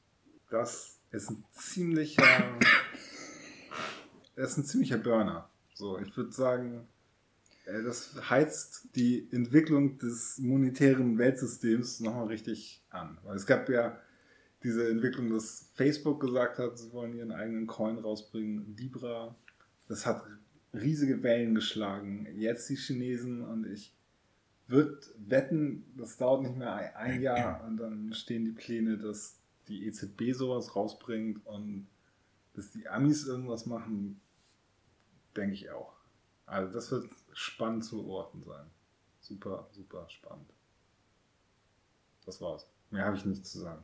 Das 0.49 0.99
ist 1.11 1.29
ein 1.29 1.43
ziemlicher, 1.51 2.23
das 4.35 4.51
ist 4.51 4.57
ein 4.57 4.65
ziemlicher 4.65 4.97
Burner. 4.97 5.49
So, 5.73 5.97
ich 5.99 6.15
würde 6.17 6.31
sagen, 6.31 6.87
das 7.65 8.29
heizt 8.29 8.95
die 8.95 9.27
Entwicklung 9.31 9.97
des 9.97 10.39
monetären 10.39 11.17
Weltsystems 11.17 11.99
nochmal 11.99 12.27
richtig 12.27 12.83
an. 12.89 13.17
Weil 13.23 13.35
es 13.35 13.45
gab 13.45 13.69
ja 13.69 13.99
diese 14.63 14.89
Entwicklung, 14.89 15.31
dass 15.31 15.69
Facebook 15.73 16.21
gesagt 16.21 16.59
hat, 16.59 16.77
sie 16.77 16.91
wollen 16.91 17.15
ihren 17.15 17.31
eigenen 17.31 17.67
Coin 17.67 17.97
rausbringen, 17.97 18.75
Libra. 18.77 19.35
Das 19.87 20.05
hat 20.05 20.23
riesige 20.73 21.21
Wellen 21.23 21.55
geschlagen. 21.55 22.27
Jetzt 22.35 22.69
die 22.69 22.75
Chinesen 22.75 23.41
und 23.41 23.65
ich 23.67 23.95
würde 24.67 24.99
wetten, 25.17 25.85
das 25.97 26.17
dauert 26.17 26.43
nicht 26.43 26.55
mehr 26.55 26.95
ein 26.95 27.21
Jahr 27.21 27.63
und 27.65 27.77
dann 27.77 28.13
stehen 28.13 28.45
die 28.45 28.51
Pläne, 28.51 28.97
dass 28.97 29.37
die 29.67 29.85
EZB 29.85 30.33
sowas 30.33 30.75
rausbringt 30.75 31.45
und 31.45 31.87
dass 32.53 32.71
die 32.71 32.87
Amis 32.87 33.25
irgendwas 33.25 33.65
machen, 33.65 34.21
denke 35.35 35.53
ich 35.53 35.69
auch. 35.71 35.93
Also 36.45 36.73
das 36.73 36.91
wird 36.91 37.09
spannend 37.33 37.85
zu 37.85 38.03
beobachten 38.03 38.43
sein. 38.43 38.65
Super, 39.19 39.67
super 39.71 40.09
spannend. 40.09 40.51
Das 42.25 42.41
war's. 42.41 42.67
Mehr 42.89 43.05
habe 43.05 43.15
ich 43.15 43.25
nicht 43.25 43.45
zu 43.45 43.59
sagen. 43.59 43.83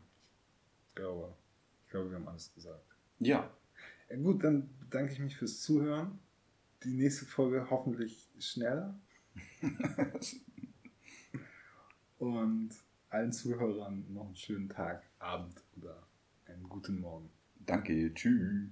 Ich 0.90 0.96
glaube, 0.96 1.34
ich 1.86 1.92
glaube, 1.92 2.10
wir 2.10 2.18
haben 2.18 2.28
alles 2.28 2.54
gesagt. 2.54 2.84
Ja. 3.20 3.50
ja. 4.10 4.18
Gut, 4.18 4.44
dann 4.44 4.70
bedanke 4.80 5.14
ich 5.14 5.20
mich 5.20 5.38
fürs 5.38 5.62
Zuhören. 5.62 6.20
Die 6.84 6.94
nächste 6.94 7.26
Folge 7.26 7.70
hoffentlich 7.70 8.30
schneller. 8.40 9.00
Und 12.20 12.70
allen 13.10 13.32
Zuhörern 13.32 14.06
noch 14.14 14.26
einen 14.26 14.36
schönen 14.36 14.70
Tag, 14.70 15.04
Abend 15.20 15.64
oder 15.78 16.08
einen 16.46 16.68
guten 16.68 17.00
Morgen. 17.00 17.30
Danke, 17.60 18.14
tschüss. 18.14 18.70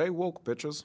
Stay 0.00 0.08
woke, 0.08 0.42
bitches. 0.44 0.84